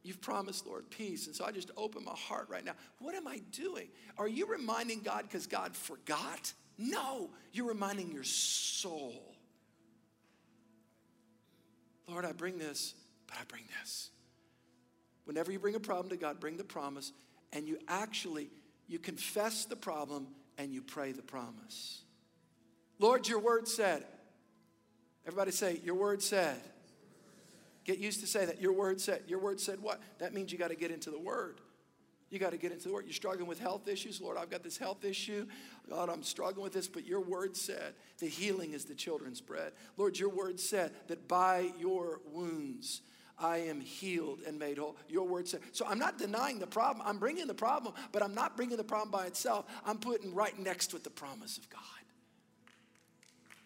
You've 0.02 0.20
promised, 0.20 0.66
Lord, 0.66 0.90
peace. 0.90 1.26
And 1.26 1.36
so 1.36 1.44
I 1.44 1.52
just 1.52 1.70
open 1.76 2.04
my 2.04 2.14
heart 2.14 2.48
right 2.48 2.64
now. 2.64 2.74
What 2.98 3.14
am 3.14 3.28
I 3.28 3.40
doing? 3.52 3.88
Are 4.18 4.26
you 4.26 4.46
reminding 4.46 5.00
God 5.00 5.22
because 5.22 5.46
God 5.46 5.76
forgot? 5.76 6.52
No, 6.76 7.30
you're 7.52 7.68
reminding 7.68 8.10
your 8.10 8.24
soul. 8.24 9.36
Lord, 12.08 12.24
I 12.24 12.32
bring 12.32 12.58
this, 12.58 12.94
but 13.28 13.36
I 13.36 13.44
bring 13.46 13.62
this. 13.80 14.10
Whenever 15.24 15.52
you 15.52 15.60
bring 15.60 15.76
a 15.76 15.80
problem 15.80 16.10
to 16.10 16.16
God, 16.16 16.40
bring 16.40 16.56
the 16.56 16.64
promise, 16.64 17.12
and 17.52 17.68
you 17.68 17.78
actually 17.86 18.50
you 18.88 18.98
confess 18.98 19.64
the 19.64 19.76
problem 19.76 20.26
and 20.58 20.74
you 20.74 20.82
pray 20.82 21.12
the 21.12 21.22
promise. 21.22 22.02
Lord, 22.98 23.26
your 23.28 23.38
word 23.38 23.68
said. 23.68 24.04
Everybody 25.26 25.52
say, 25.52 25.80
your 25.84 25.94
word 25.94 26.22
said. 26.22 26.60
Get 27.84 27.98
used 27.98 28.20
to 28.20 28.26
saying 28.26 28.46
that. 28.46 28.60
Your 28.60 28.72
word 28.72 29.00
said. 29.00 29.22
Your 29.26 29.38
word 29.38 29.60
said 29.60 29.80
what? 29.80 30.00
That 30.18 30.34
means 30.34 30.52
you 30.52 30.58
got 30.58 30.68
to 30.68 30.76
get 30.76 30.90
into 30.90 31.10
the 31.10 31.18
word. 31.18 31.60
You 32.30 32.38
got 32.38 32.52
to 32.52 32.56
get 32.56 32.72
into 32.72 32.88
the 32.88 32.94
word. 32.94 33.04
You're 33.04 33.12
struggling 33.12 33.46
with 33.46 33.58
health 33.58 33.88
issues. 33.88 34.20
Lord, 34.20 34.38
I've 34.38 34.48
got 34.48 34.62
this 34.62 34.78
health 34.78 35.04
issue. 35.04 35.46
God, 35.90 36.08
I'm 36.08 36.22
struggling 36.22 36.64
with 36.64 36.72
this, 36.72 36.88
but 36.88 37.04
your 37.04 37.20
word 37.20 37.56
said 37.56 37.92
the 38.20 38.26
healing 38.26 38.72
is 38.72 38.86
the 38.86 38.94
children's 38.94 39.42
bread. 39.42 39.72
Lord, 39.98 40.18
your 40.18 40.30
word 40.30 40.58
said 40.58 40.92
that 41.08 41.28
by 41.28 41.72
your 41.78 42.22
wounds, 42.32 43.02
I 43.38 43.58
am 43.58 43.80
healed 43.80 44.40
and 44.46 44.58
made 44.58 44.78
whole. 44.78 44.96
Your 45.08 45.26
word 45.26 45.46
said. 45.46 45.60
So 45.72 45.84
I'm 45.86 45.98
not 45.98 46.16
denying 46.16 46.58
the 46.58 46.66
problem. 46.66 47.06
I'm 47.06 47.18
bringing 47.18 47.46
the 47.46 47.54
problem, 47.54 47.92
but 48.12 48.22
I'm 48.22 48.34
not 48.34 48.56
bringing 48.56 48.78
the 48.78 48.84
problem 48.84 49.10
by 49.10 49.26
itself. 49.26 49.66
I'm 49.84 49.98
putting 49.98 50.34
right 50.34 50.58
next 50.58 50.86
to 50.88 50.96
it 50.96 51.04
the 51.04 51.10
promise 51.10 51.58
of 51.58 51.68
God. 51.68 51.80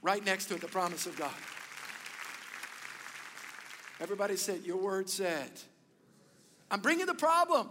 Right 0.03 0.25
next 0.25 0.47
to 0.47 0.55
it 0.55 0.61
the 0.61 0.67
promise 0.67 1.07
of 1.07 1.17
God. 1.17 1.31
Everybody 4.01 4.37
said, 4.37 4.63
Your 4.65 4.77
word 4.77 5.09
said. 5.09 5.51
I'm 6.71 6.81
bringing 6.81 7.07
the 7.07 7.15
problem. 7.15 7.69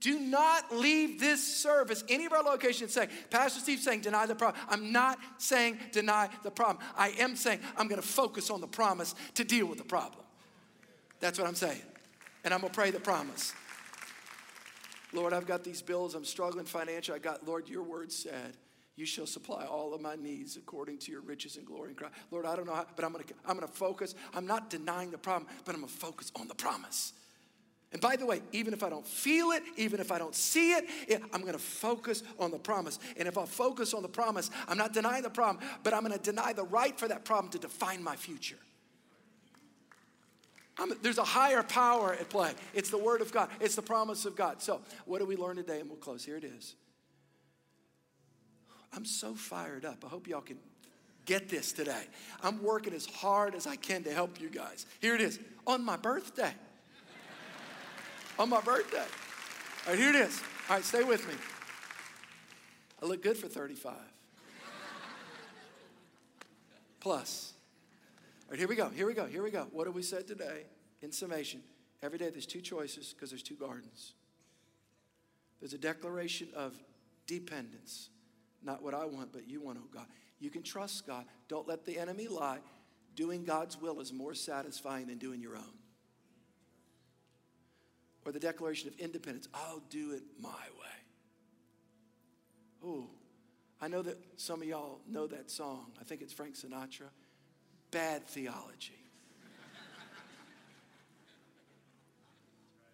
Do 0.00 0.20
not 0.20 0.70
leave 0.70 1.18
this 1.18 1.42
service, 1.42 2.04
any 2.10 2.26
of 2.26 2.32
our 2.34 2.42
locations 2.42 2.92
saying, 2.92 3.08
Pastor 3.30 3.60
Steve 3.60 3.78
saying, 3.78 4.02
deny 4.02 4.26
the 4.26 4.34
problem. 4.34 4.62
I'm 4.68 4.92
not 4.92 5.18
saying 5.38 5.78
deny 5.92 6.28
the 6.42 6.50
problem. 6.50 6.84
I 6.94 7.10
am 7.18 7.36
saying 7.36 7.60
I'm 7.74 7.88
going 7.88 8.00
to 8.00 8.06
focus 8.06 8.50
on 8.50 8.60
the 8.60 8.66
promise 8.66 9.14
to 9.36 9.44
deal 9.44 9.64
with 9.64 9.78
the 9.78 9.84
problem. 9.84 10.22
That's 11.20 11.38
what 11.38 11.48
I'm 11.48 11.54
saying. 11.54 11.80
And 12.44 12.52
I'm 12.52 12.60
going 12.60 12.70
to 12.70 12.76
pray 12.76 12.90
the 12.90 13.00
promise. 13.00 13.54
Lord, 15.14 15.32
I've 15.32 15.46
got 15.46 15.64
these 15.64 15.80
bills. 15.80 16.14
I'm 16.14 16.26
struggling 16.26 16.66
financially. 16.66 17.16
I 17.16 17.18
got, 17.18 17.46
Lord, 17.46 17.66
your 17.70 17.82
word 17.82 18.12
said, 18.12 18.58
you 18.96 19.06
shall 19.06 19.26
supply 19.26 19.64
all 19.64 19.92
of 19.92 20.00
my 20.00 20.14
needs 20.14 20.56
according 20.56 20.98
to 20.98 21.12
your 21.12 21.20
riches 21.20 21.56
and 21.56 21.66
glory 21.66 21.90
in 21.90 21.96
Christ. 21.96 22.14
Lord, 22.30 22.46
I 22.46 22.54
don't 22.54 22.66
know 22.66 22.74
how, 22.74 22.86
but 22.94 23.04
I'm 23.04 23.12
to 23.12 23.24
I'm 23.44 23.60
to 23.60 23.66
focus. 23.66 24.14
I'm 24.32 24.46
not 24.46 24.70
denying 24.70 25.10
the 25.10 25.18
problem, 25.18 25.50
but 25.64 25.74
I'm 25.74 25.82
to 25.82 25.88
focus 25.88 26.30
on 26.36 26.46
the 26.46 26.54
promise. 26.54 27.12
And 27.92 28.00
by 28.00 28.16
the 28.16 28.26
way, 28.26 28.42
even 28.50 28.74
if 28.74 28.82
I 28.82 28.88
don't 28.88 29.06
feel 29.06 29.52
it, 29.52 29.62
even 29.76 30.00
if 30.00 30.10
I 30.10 30.18
don't 30.18 30.34
see 30.34 30.72
it, 30.72 31.22
I'm 31.32 31.42
to 31.46 31.58
focus 31.58 32.24
on 32.40 32.50
the 32.50 32.58
promise. 32.58 32.98
And 33.16 33.28
if 33.28 33.38
I 33.38 33.44
focus 33.46 33.94
on 33.94 34.02
the 34.02 34.08
promise, 34.08 34.50
I'm 34.66 34.76
not 34.76 34.92
denying 34.92 35.22
the 35.22 35.30
problem, 35.30 35.64
but 35.84 35.94
I'm 35.94 36.04
to 36.10 36.18
deny 36.18 36.52
the 36.52 36.64
right 36.64 36.98
for 36.98 37.06
that 37.06 37.24
problem 37.24 37.52
to 37.52 37.58
define 37.58 38.02
my 38.02 38.16
future. 38.16 38.58
I'm, 40.76 40.92
there's 41.02 41.18
a 41.18 41.24
higher 41.24 41.62
power 41.62 42.14
at 42.14 42.28
play. 42.30 42.52
It's 42.74 42.90
the 42.90 42.98
Word 42.98 43.20
of 43.20 43.32
God, 43.32 43.48
it's 43.60 43.76
the 43.76 43.82
promise 43.82 44.24
of 44.24 44.34
God. 44.34 44.60
So, 44.60 44.80
what 45.04 45.20
do 45.20 45.24
we 45.24 45.36
learn 45.36 45.54
today? 45.54 45.78
And 45.78 45.88
we'll 45.88 45.98
close. 45.98 46.24
Here 46.24 46.36
it 46.36 46.44
is. 46.44 46.74
I'm 48.94 49.04
so 49.04 49.34
fired 49.34 49.84
up. 49.84 50.04
I 50.04 50.08
hope 50.08 50.28
y'all 50.28 50.40
can 50.40 50.58
get 51.24 51.48
this 51.48 51.72
today. 51.72 52.04
I'm 52.42 52.62
working 52.62 52.92
as 52.92 53.06
hard 53.06 53.54
as 53.54 53.66
I 53.66 53.76
can 53.76 54.02
to 54.04 54.12
help 54.12 54.40
you 54.40 54.48
guys. 54.48 54.86
Here 55.00 55.14
it 55.14 55.20
is 55.20 55.40
on 55.66 55.84
my 55.84 55.96
birthday. 55.96 56.52
on 58.38 58.48
my 58.48 58.60
birthday. 58.60 58.98
All 58.98 59.92
right, 59.92 59.98
here 59.98 60.10
it 60.10 60.16
is. 60.16 60.40
All 60.68 60.76
right, 60.76 60.84
stay 60.84 61.02
with 61.02 61.26
me. 61.26 61.34
I 63.02 63.06
look 63.06 63.22
good 63.22 63.36
for 63.36 63.48
35. 63.48 63.94
Plus. 67.00 67.52
All 68.44 68.50
right, 68.50 68.58
here 68.58 68.68
we 68.68 68.76
go. 68.76 68.88
Here 68.88 69.06
we 69.06 69.14
go. 69.14 69.26
Here 69.26 69.42
we 69.42 69.50
go. 69.50 69.66
What 69.72 69.86
have 69.86 69.94
we 69.94 70.02
said 70.02 70.26
today? 70.26 70.64
In 71.02 71.12
summation, 71.12 71.60
every 72.02 72.18
day 72.18 72.30
there's 72.30 72.46
two 72.46 72.62
choices 72.62 73.12
because 73.12 73.28
there's 73.28 73.42
two 73.42 73.56
gardens. 73.56 74.14
There's 75.60 75.74
a 75.74 75.78
declaration 75.78 76.48
of 76.56 76.74
dependence, 77.26 78.08
not 78.64 78.82
what 78.82 78.94
I 78.94 79.04
want, 79.04 79.32
but 79.32 79.48
you 79.48 79.60
want, 79.60 79.78
oh 79.80 79.88
God. 79.92 80.06
You 80.40 80.50
can 80.50 80.62
trust 80.62 81.06
God. 81.06 81.24
Don't 81.48 81.68
let 81.68 81.84
the 81.84 81.98
enemy 81.98 82.28
lie. 82.28 82.58
Doing 83.14 83.44
God's 83.44 83.80
will 83.80 84.00
is 84.00 84.12
more 84.12 84.34
satisfying 84.34 85.06
than 85.06 85.18
doing 85.18 85.40
your 85.40 85.56
own. 85.56 85.78
Or 88.24 88.32
the 88.32 88.40
declaration 88.40 88.88
of 88.88 88.98
independence 88.98 89.48
I'll 89.54 89.82
do 89.90 90.12
it 90.12 90.22
my 90.40 90.48
way. 90.48 90.96
Oh, 92.84 93.10
I 93.80 93.88
know 93.88 94.02
that 94.02 94.18
some 94.36 94.62
of 94.62 94.68
y'all 94.68 95.00
know 95.08 95.26
that 95.26 95.50
song. 95.50 95.92
I 96.00 96.04
think 96.04 96.22
it's 96.22 96.32
Frank 96.32 96.54
Sinatra 96.54 97.08
bad 97.94 98.26
theology. 98.26 98.98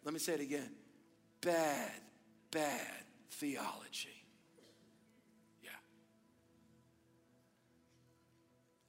Let 0.05 0.13
me 0.13 0.21
say 0.21 0.35
it 0.35 0.41
again 0.41 0.71
bad, 1.41 1.91
bad 2.51 3.05
theology. 3.31 4.20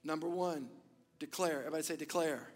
Number 0.04 0.28
one, 0.28 0.68
declare. 1.20 1.60
Everybody 1.60 1.84
say 1.84 1.96
declare. 1.96 2.48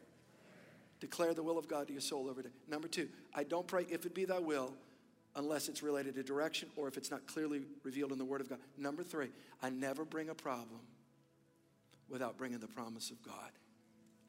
Declare 0.99 1.33
the 1.33 1.43
will 1.43 1.57
of 1.57 1.67
God 1.67 1.87
to 1.87 1.93
your 1.93 2.01
soul 2.01 2.29
every 2.29 2.43
day. 2.43 2.49
Number 2.67 2.87
two, 2.87 3.09
I 3.33 3.43
don't 3.43 3.67
pray 3.67 3.85
if 3.89 4.05
it 4.05 4.15
be 4.15 4.25
thy 4.25 4.39
will 4.39 4.73
unless 5.35 5.67
it's 5.67 5.83
related 5.83 6.15
to 6.15 6.23
direction 6.23 6.69
or 6.75 6.87
if 6.87 6.97
it's 6.97 7.11
not 7.11 7.27
clearly 7.27 7.61
revealed 7.83 8.11
in 8.11 8.17
the 8.17 8.25
Word 8.25 8.41
of 8.41 8.49
God. 8.49 8.59
Number 8.77 9.03
three, 9.03 9.29
I 9.61 9.69
never 9.69 10.05
bring 10.05 10.29
a 10.29 10.35
problem 10.35 10.79
without 12.09 12.37
bringing 12.37 12.59
the 12.59 12.67
promise 12.67 13.11
of 13.11 13.21
God. 13.21 13.51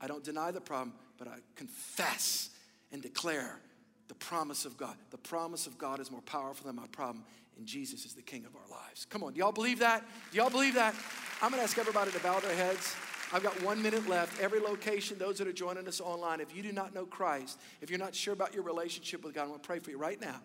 I 0.00 0.06
don't 0.06 0.24
deny 0.24 0.50
the 0.50 0.60
problem, 0.60 0.94
but 1.18 1.28
I 1.28 1.36
confess 1.54 2.50
and 2.92 3.00
declare 3.00 3.60
the 4.08 4.14
promise 4.14 4.64
of 4.64 4.76
God. 4.76 4.96
The 5.10 5.18
promise 5.18 5.66
of 5.66 5.78
God 5.78 6.00
is 6.00 6.10
more 6.10 6.22
powerful 6.22 6.66
than 6.66 6.76
my 6.76 6.86
problem, 6.88 7.24
and 7.56 7.66
Jesus 7.66 8.04
is 8.04 8.14
the 8.14 8.22
King 8.22 8.44
of 8.44 8.54
our 8.54 8.68
lives. 8.68 9.04
Come 9.06 9.22
on, 9.22 9.32
do 9.32 9.38
y'all 9.38 9.52
believe 9.52 9.78
that? 9.78 10.04
Do 10.30 10.38
y'all 10.38 10.50
believe 10.50 10.74
that? 10.74 10.94
I'm 11.40 11.50
gonna 11.50 11.62
ask 11.62 11.78
everybody 11.78 12.10
to 12.10 12.18
bow 12.20 12.40
their 12.40 12.54
heads. 12.54 12.94
I've 13.32 13.42
got 13.42 13.60
one 13.62 13.82
minute 13.82 14.08
left. 14.08 14.40
Every 14.40 14.60
location, 14.60 15.18
those 15.18 15.38
that 15.38 15.48
are 15.48 15.52
joining 15.52 15.88
us 15.88 16.00
online, 16.00 16.40
if 16.40 16.54
you 16.54 16.62
do 16.62 16.72
not 16.72 16.94
know 16.94 17.06
Christ, 17.06 17.58
if 17.80 17.90
you're 17.90 17.98
not 17.98 18.14
sure 18.14 18.32
about 18.32 18.54
your 18.54 18.62
relationship 18.62 19.24
with 19.24 19.34
God, 19.34 19.44
I 19.44 19.48
want 19.48 19.62
to 19.62 19.66
pray 19.66 19.78
for 19.80 19.90
you 19.90 19.98
right 19.98 20.20
now. 20.20 20.40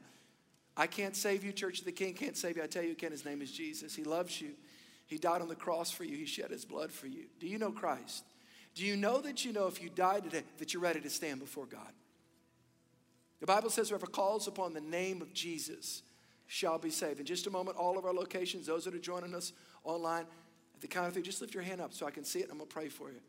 I 0.76 0.88
can't 0.88 1.16
save 1.16 1.44
you, 1.44 1.52
Church 1.52 1.80
of 1.80 1.86
the 1.86 1.92
King 1.92 2.14
can't 2.14 2.36
save 2.36 2.58
you. 2.58 2.64
I 2.64 2.68
tell 2.68 2.84
you 2.84 2.92
again, 2.92 3.12
his 3.12 3.26
name 3.26 3.42
is 3.42 3.52
Jesus. 3.52 3.94
He 3.94 4.04
loves 4.04 4.42
you. 4.42 4.52
He 5.12 5.18
died 5.18 5.42
on 5.42 5.50
the 5.50 5.56
cross 5.56 5.92
for 5.92 6.06
you, 6.06 6.16
He 6.16 6.26
shed 6.26 6.52
His 6.52 6.64
blood 6.64 6.90
for 6.90 7.06
you. 7.06 7.26
Do 7.40 7.46
you 7.46 7.58
know 7.58 7.72
Christ? 7.72 8.24
Do 8.74 8.86
you 8.86 8.96
know 8.96 9.20
that 9.20 9.44
you 9.44 9.52
know 9.52 9.68
if 9.68 9.84
you 9.84 9.90
die 9.90 10.22
today 10.22 10.44
that 10.58 10.74
you're 10.74 10.82
ready 10.82 11.02
to 11.02 11.10
stand 11.10 11.42
before 11.42 11.66
God? 11.66 11.92
The 13.42 13.46
Bible 13.46 13.70
says, 13.70 13.90
whoever 13.90 14.08
calls 14.08 14.48
upon 14.48 14.74
the 14.74 14.80
name 14.80 15.22
of 15.22 15.34
Jesus 15.34 16.04
shall 16.48 16.78
be 16.78 16.90
saved. 16.90 17.20
In 17.20 17.26
just 17.26 17.46
a 17.46 17.50
moment, 17.50 17.76
all 17.76 17.98
of 17.98 18.06
our 18.06 18.14
locations, 18.14 18.68
those 18.68 18.86
that 18.86 18.96
are 18.96 19.00
joining 19.00 19.36
us 19.36 19.52
online, 19.84 20.26
the 20.82 20.88
count 20.88 21.08
of 21.08 21.14
three, 21.14 21.22
just 21.22 21.42
lift 21.42 21.54
your 21.54 21.64
hand 21.64 21.80
up 21.80 21.94
so 21.94 22.06
I 22.06 22.12
can 22.12 22.24
see 22.24 22.40
it 22.40 22.44
and 22.44 22.52
I'm 22.52 22.58
going 22.58 22.68
to 22.68 22.74
pray 22.74 22.90
for 22.90 23.10
you. 23.10 23.20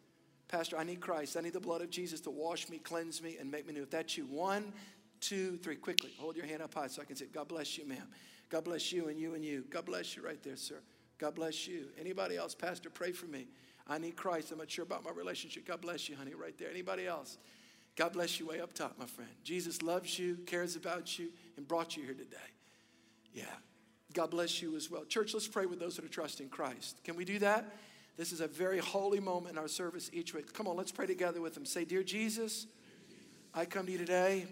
Pastor, 0.48 0.76
I 0.76 0.84
need 0.84 1.00
Christ. 1.00 1.36
I 1.36 1.40
need 1.40 1.52
the 1.52 1.60
blood 1.60 1.80
of 1.80 1.90
Jesus 1.90 2.20
to 2.22 2.30
wash 2.30 2.68
me, 2.68 2.78
cleanse 2.78 3.22
me, 3.22 3.36
and 3.40 3.50
make 3.50 3.66
me 3.66 3.72
new. 3.72 3.82
If 3.82 3.90
that's 3.90 4.18
you, 4.18 4.24
one, 4.24 4.72
two, 5.20 5.56
three, 5.58 5.76
quickly. 5.76 6.10
Hold 6.18 6.36
your 6.36 6.46
hand 6.46 6.62
up 6.62 6.74
high 6.74 6.88
so 6.88 7.00
I 7.00 7.04
can 7.04 7.16
see 7.16 7.24
it. 7.24 7.32
God 7.32 7.48
bless 7.48 7.78
you, 7.78 7.86
ma'am. 7.86 8.06
God 8.50 8.64
bless 8.64 8.92
you 8.92 9.08
and 9.08 9.18
you 9.18 9.34
and 9.34 9.44
you. 9.44 9.64
God 9.70 9.86
bless 9.86 10.14
you 10.16 10.22
right 10.22 10.42
there, 10.42 10.56
sir. 10.56 10.80
God 11.18 11.34
bless 11.34 11.66
you. 11.66 11.86
Anybody 11.98 12.36
else, 12.36 12.54
Pastor, 12.54 12.90
pray 12.90 13.12
for 13.12 13.26
me. 13.26 13.46
I 13.86 13.98
need 13.98 14.16
Christ. 14.16 14.52
I'm 14.52 14.58
not 14.58 14.70
sure 14.70 14.84
about 14.84 15.04
my 15.04 15.10
relationship. 15.10 15.66
God 15.66 15.80
bless 15.80 16.08
you, 16.08 16.16
honey, 16.16 16.34
right 16.34 16.56
there. 16.58 16.70
Anybody 16.70 17.06
else? 17.06 17.38
God 17.96 18.12
bless 18.12 18.40
you 18.40 18.46
way 18.46 18.60
up 18.60 18.72
top, 18.72 18.98
my 18.98 19.06
friend. 19.06 19.30
Jesus 19.44 19.82
loves 19.82 20.18
you, 20.18 20.36
cares 20.46 20.76
about 20.76 21.18
you, 21.18 21.28
and 21.56 21.66
brought 21.66 21.96
you 21.96 22.02
here 22.02 22.14
today. 22.14 22.36
Yeah. 23.32 23.44
God 24.12 24.30
bless 24.30 24.62
you 24.62 24.76
as 24.76 24.90
well. 24.90 25.04
Church, 25.04 25.34
let's 25.34 25.48
pray 25.48 25.66
with 25.66 25.80
those 25.80 25.96
that 25.96 26.04
are 26.04 26.08
trusting 26.08 26.48
Christ. 26.48 26.96
Can 27.04 27.16
we 27.16 27.24
do 27.24 27.38
that? 27.40 27.76
This 28.16 28.32
is 28.32 28.40
a 28.40 28.46
very 28.46 28.78
holy 28.78 29.20
moment 29.20 29.56
in 29.56 29.58
our 29.58 29.68
service 29.68 30.10
each 30.12 30.34
week. 30.34 30.52
Come 30.52 30.68
on, 30.68 30.76
let's 30.76 30.92
pray 30.92 31.06
together 31.06 31.40
with 31.40 31.54
them. 31.54 31.64
Say, 31.64 31.84
Dear 31.84 32.02
Jesus, 32.02 32.66
I 33.54 33.64
come 33.64 33.86
to 33.86 33.92
you 33.92 33.98
today, 33.98 34.46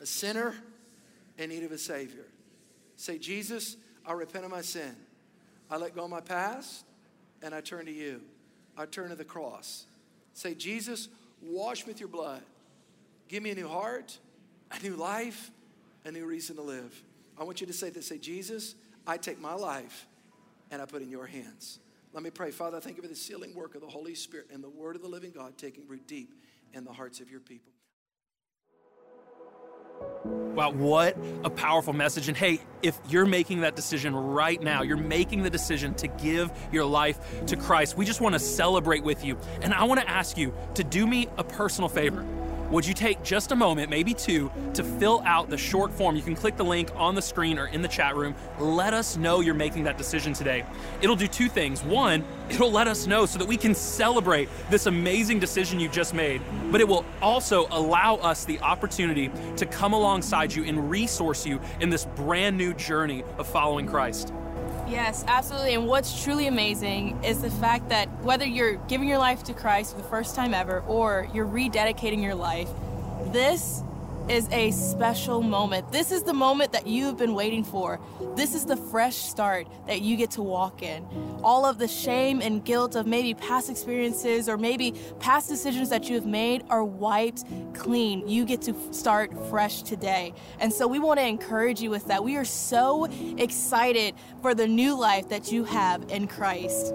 a 0.00 0.06
sinner 0.06 0.54
in 1.38 1.50
need 1.50 1.64
of 1.64 1.72
a 1.72 1.78
Savior. 1.78 2.26
Say, 2.96 3.18
Jesus, 3.18 3.76
I 4.06 4.12
repent 4.12 4.44
of 4.44 4.50
my 4.50 4.62
sin. 4.62 4.94
I 5.70 5.76
let 5.76 5.94
go 5.94 6.04
of 6.04 6.10
my 6.10 6.20
past 6.20 6.84
and 7.42 7.54
I 7.54 7.60
turn 7.60 7.86
to 7.86 7.92
you. 7.92 8.20
I 8.76 8.86
turn 8.86 9.10
to 9.10 9.16
the 9.16 9.24
cross. 9.24 9.86
Say, 10.32 10.54
Jesus, 10.54 11.08
wash 11.42 11.86
me 11.86 11.92
with 11.92 12.00
your 12.00 12.08
blood. 12.08 12.42
Give 13.28 13.42
me 13.42 13.50
a 13.50 13.54
new 13.54 13.68
heart, 13.68 14.18
a 14.70 14.82
new 14.82 14.96
life, 14.96 15.50
a 16.04 16.10
new 16.10 16.26
reason 16.26 16.56
to 16.56 16.62
live. 16.62 17.02
I 17.38 17.44
want 17.44 17.60
you 17.60 17.66
to 17.66 17.72
say 17.72 17.90
this 17.90 18.06
say, 18.06 18.18
Jesus, 18.18 18.74
I 19.06 19.16
take 19.16 19.40
my 19.40 19.54
life 19.54 20.06
and 20.70 20.80
I 20.80 20.86
put 20.86 21.02
in 21.02 21.10
your 21.10 21.26
hands. 21.26 21.78
Let 22.12 22.22
me 22.22 22.30
pray. 22.30 22.52
Father, 22.52 22.76
I 22.76 22.80
thank 22.80 22.96
you 22.96 23.02
for 23.02 23.08
the 23.08 23.16
sealing 23.16 23.54
work 23.54 23.74
of 23.74 23.80
the 23.80 23.88
Holy 23.88 24.14
Spirit 24.14 24.46
and 24.52 24.62
the 24.62 24.68
word 24.68 24.94
of 24.94 25.02
the 25.02 25.08
living 25.08 25.32
God 25.32 25.58
taking 25.58 25.88
root 25.88 26.06
deep 26.06 26.34
in 26.72 26.84
the 26.84 26.92
hearts 26.92 27.20
of 27.20 27.30
your 27.30 27.40
people. 27.40 27.72
Wow, 30.24 30.70
what 30.70 31.16
a 31.42 31.50
powerful 31.50 31.92
message. 31.92 32.28
And 32.28 32.36
hey, 32.36 32.60
if 32.82 32.98
you're 33.08 33.26
making 33.26 33.60
that 33.62 33.76
decision 33.76 34.14
right 34.14 34.60
now, 34.62 34.82
you're 34.82 34.96
making 34.96 35.42
the 35.42 35.50
decision 35.50 35.94
to 35.94 36.06
give 36.06 36.52
your 36.72 36.84
life 36.84 37.46
to 37.46 37.56
Christ, 37.56 37.96
we 37.96 38.04
just 38.04 38.20
want 38.20 38.34
to 38.34 38.38
celebrate 38.38 39.02
with 39.02 39.24
you. 39.24 39.36
And 39.60 39.74
I 39.74 39.84
want 39.84 40.00
to 40.00 40.08
ask 40.08 40.36
you 40.38 40.54
to 40.74 40.84
do 40.84 41.06
me 41.06 41.28
a 41.36 41.44
personal 41.44 41.88
favor 41.88 42.24
would 42.74 42.84
you 42.84 42.92
take 42.92 43.22
just 43.22 43.52
a 43.52 43.56
moment, 43.56 43.88
maybe 43.88 44.12
two, 44.12 44.50
to 44.74 44.82
fill 44.82 45.22
out 45.24 45.48
the 45.48 45.56
short 45.56 45.92
form? 45.92 46.16
You 46.16 46.22
can 46.22 46.34
click 46.34 46.56
the 46.56 46.64
link 46.64 46.90
on 46.96 47.14
the 47.14 47.22
screen 47.22 47.56
or 47.56 47.68
in 47.68 47.82
the 47.82 47.88
chat 47.88 48.16
room. 48.16 48.34
Let 48.58 48.92
us 48.92 49.16
know 49.16 49.40
you're 49.40 49.54
making 49.54 49.84
that 49.84 49.96
decision 49.96 50.32
today. 50.32 50.64
It'll 51.00 51.14
do 51.14 51.28
two 51.28 51.48
things. 51.48 51.84
One, 51.84 52.24
it'll 52.50 52.72
let 52.72 52.88
us 52.88 53.06
know 53.06 53.26
so 53.26 53.38
that 53.38 53.46
we 53.46 53.56
can 53.56 53.76
celebrate 53.76 54.48
this 54.70 54.86
amazing 54.86 55.38
decision 55.38 55.78
you 55.78 55.88
just 55.88 56.14
made, 56.14 56.42
but 56.72 56.80
it 56.80 56.88
will 56.88 57.04
also 57.22 57.68
allow 57.70 58.16
us 58.16 58.44
the 58.44 58.58
opportunity 58.58 59.30
to 59.56 59.66
come 59.66 59.92
alongside 59.92 60.52
you 60.52 60.64
and 60.64 60.90
resource 60.90 61.46
you 61.46 61.60
in 61.78 61.90
this 61.90 62.06
brand 62.16 62.58
new 62.58 62.74
journey 62.74 63.22
of 63.38 63.46
following 63.46 63.86
Christ. 63.86 64.32
Yes, 64.86 65.24
absolutely. 65.26 65.74
And 65.74 65.86
what's 65.86 66.22
truly 66.22 66.46
amazing 66.46 67.24
is 67.24 67.40
the 67.40 67.50
fact 67.50 67.88
that 67.88 68.08
whether 68.22 68.44
you're 68.44 68.74
giving 68.86 69.08
your 69.08 69.18
life 69.18 69.42
to 69.44 69.54
Christ 69.54 69.92
for 69.92 70.02
the 70.02 70.08
first 70.08 70.36
time 70.36 70.52
ever 70.52 70.80
or 70.86 71.26
you're 71.32 71.46
rededicating 71.46 72.22
your 72.22 72.34
life, 72.34 72.68
this 73.32 73.82
is 74.28 74.48
a 74.50 74.70
special 74.70 75.42
moment. 75.42 75.92
This 75.92 76.10
is 76.10 76.22
the 76.22 76.32
moment 76.32 76.72
that 76.72 76.86
you've 76.86 77.18
been 77.18 77.34
waiting 77.34 77.62
for. 77.62 78.00
This 78.36 78.54
is 78.54 78.64
the 78.64 78.76
fresh 78.76 79.16
start 79.16 79.66
that 79.86 80.00
you 80.00 80.16
get 80.16 80.30
to 80.32 80.42
walk 80.42 80.82
in. 80.82 81.06
All 81.42 81.66
of 81.66 81.78
the 81.78 81.86
shame 81.86 82.40
and 82.40 82.64
guilt 82.64 82.96
of 82.96 83.06
maybe 83.06 83.34
past 83.34 83.68
experiences 83.68 84.48
or 84.48 84.56
maybe 84.56 84.94
past 85.20 85.50
decisions 85.50 85.90
that 85.90 86.08
you 86.08 86.14
have 86.14 86.24
made 86.24 86.64
are 86.70 86.84
wiped 86.84 87.44
clean. 87.74 88.26
You 88.26 88.46
get 88.46 88.62
to 88.62 88.74
start 88.92 89.30
fresh 89.50 89.82
today. 89.82 90.32
And 90.58 90.72
so 90.72 90.88
we 90.88 90.98
want 90.98 91.20
to 91.20 91.26
encourage 91.26 91.82
you 91.82 91.90
with 91.90 92.06
that. 92.06 92.24
We 92.24 92.36
are 92.36 92.46
so 92.46 93.04
excited 93.36 94.14
for 94.40 94.54
the 94.54 94.66
new 94.66 94.98
life 94.98 95.28
that 95.28 95.52
you 95.52 95.64
have 95.64 96.10
in 96.10 96.28
Christ. 96.28 96.94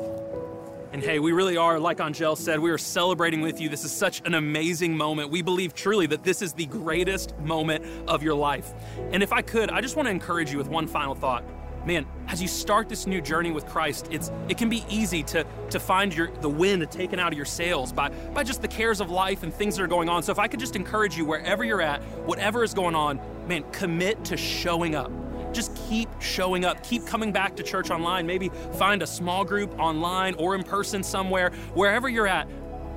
And 0.92 1.04
hey, 1.04 1.20
we 1.20 1.34
really 1.34 1.56
are, 1.56 1.80
like 1.80 2.00
Angel 2.02 2.36
said, 2.36 2.60
we 2.60 2.72
are 2.72 2.78
celebrating 2.78 3.42
with 3.42 3.62
you. 3.62 3.70
This 3.70 3.86
is 3.86 3.92
such 3.92 4.22
an 4.26 4.34
amazing 4.34 4.98
moment. 4.98 5.30
We 5.30 5.44
believe 5.44 5.76
truly 5.76 6.08
that 6.08 6.24
this 6.24 6.42
is 6.42 6.54
the 6.54 6.66
greatest 6.66 7.38
moment 7.40 7.86
of 8.08 8.24
your 8.24 8.34
life. 8.34 8.74
And 9.12 9.22
if 9.22 9.32
I 9.32 9.44
could, 9.44 9.70
I 9.70 9.82
just 9.82 9.96
want 9.96 10.08
to 10.08 10.12
encourage 10.12 10.52
you 10.52 10.58
with 10.58 10.68
one 10.68 10.88
final 10.88 11.14
thought. 11.14 11.44
Man, 11.86 12.08
as 12.28 12.42
you 12.42 12.48
start 12.48 12.90
this 12.90 13.06
new 13.06 13.22
journey 13.22 13.52
with 13.52 13.68
Christ, 13.68 14.10
it's 14.12 14.32
it 14.50 14.58
can 14.58 14.68
be 14.68 14.84
easy 14.90 15.24
to 15.24 15.46
to 15.70 15.80
find 15.80 16.14
your 16.14 16.30
the 16.42 16.50
wind 16.50 16.90
taken 16.92 17.20
out 17.20 17.32
of 17.32 17.38
your 17.38 17.46
sails 17.46 17.94
by 17.94 18.10
by 18.34 18.44
just 18.44 18.62
the 18.62 18.68
cares 18.68 19.00
of 19.00 19.10
life 19.10 19.44
and 19.44 19.54
things 19.54 19.78
that 19.78 19.84
are 19.84 19.88
going 19.88 20.10
on. 20.10 20.22
So 20.22 20.32
if 20.32 20.40
I 20.40 20.48
could 20.48 20.60
just 20.60 20.76
encourage 20.76 21.16
you 21.18 21.24
wherever 21.24 21.64
you're 21.64 21.82
at, 21.82 22.02
whatever 22.26 22.64
is 22.64 22.74
going 22.74 22.96
on, 22.96 23.22
man, 23.48 23.64
commit 23.72 24.26
to 24.26 24.36
showing 24.36 24.94
up 24.94 25.10
just 25.54 25.76
keep 25.90 26.10
showing 26.22 26.66
up. 26.66 26.84
Keep 26.84 27.06
coming 27.06 27.32
back 27.32 27.56
to 27.58 27.64
church 27.64 27.90
online. 27.90 28.26
Maybe 28.28 28.50
find 28.74 29.02
a 29.02 29.08
small 29.08 29.44
group 29.44 29.78
online 29.80 30.36
or 30.36 30.56
in 30.56 30.64
person 30.64 31.04
somewhere. 31.04 31.52
Wherever 31.74 32.10
you're 32.10 32.28
at, 32.28 32.48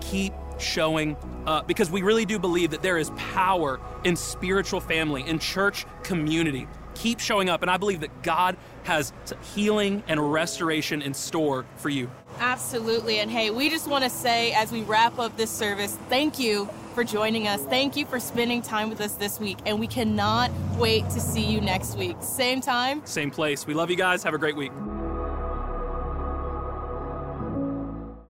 keep 0.01 0.33
showing 0.59 1.17
up 1.47 1.67
because 1.67 1.91
we 1.91 2.03
really 2.03 2.25
do 2.25 2.39
believe 2.39 2.71
that 2.71 2.83
there 2.83 2.99
is 2.99 3.11
power 3.17 3.81
in 4.05 4.17
spiritual 4.17 4.81
family, 4.81 5.27
in 5.27 5.39
church 5.39 5.87
community. 6.03 6.69
Keep 6.95 7.21
showing 7.21 7.49
up, 7.49 7.63
and 7.63 7.71
I 7.71 7.79
believe 7.79 8.01
that 8.01 8.23
God 8.23 8.57
has 8.85 9.13
healing 9.55 10.03
and 10.09 10.33
restoration 10.33 11.03
in 11.03 11.15
store 11.15 11.65
for 11.77 11.89
you. 11.89 12.11
Absolutely. 12.39 13.21
And 13.21 13.31
hey, 13.31 13.51
we 13.51 13.71
just 13.71 13.89
want 13.89 14.05
to 14.05 14.11
say 14.11 14.53
as 14.53 14.71
we 14.71 14.83
wrap 14.83 15.19
up 15.19 15.37
this 15.37 15.51
service, 15.51 15.97
thank 16.09 16.39
you 16.39 16.69
for 16.93 17.05
joining 17.05 17.49
us. 17.49 17.61
Thank 17.67 17.97
you 17.97 18.07
for 18.07 18.21
spending 18.21 18.63
time 18.63 18.89
with 18.89 19.01
us 19.01 19.15
this 19.15 19.41
week. 19.41 19.59
And 19.67 19.81
we 19.81 19.87
cannot 19.87 20.51
wait 20.77 21.05
to 21.11 21.21
see 21.21 21.45
you 21.45 21.61
next 21.61 21.97
week. 21.97 22.17
Same 22.21 22.61
time, 22.61 23.05
same 23.05 23.31
place. 23.31 23.67
We 23.67 23.75
love 23.75 23.91
you 23.91 23.97
guys. 23.97 24.23
Have 24.23 24.35
a 24.35 24.39
great 24.39 24.57
week. 24.57 24.73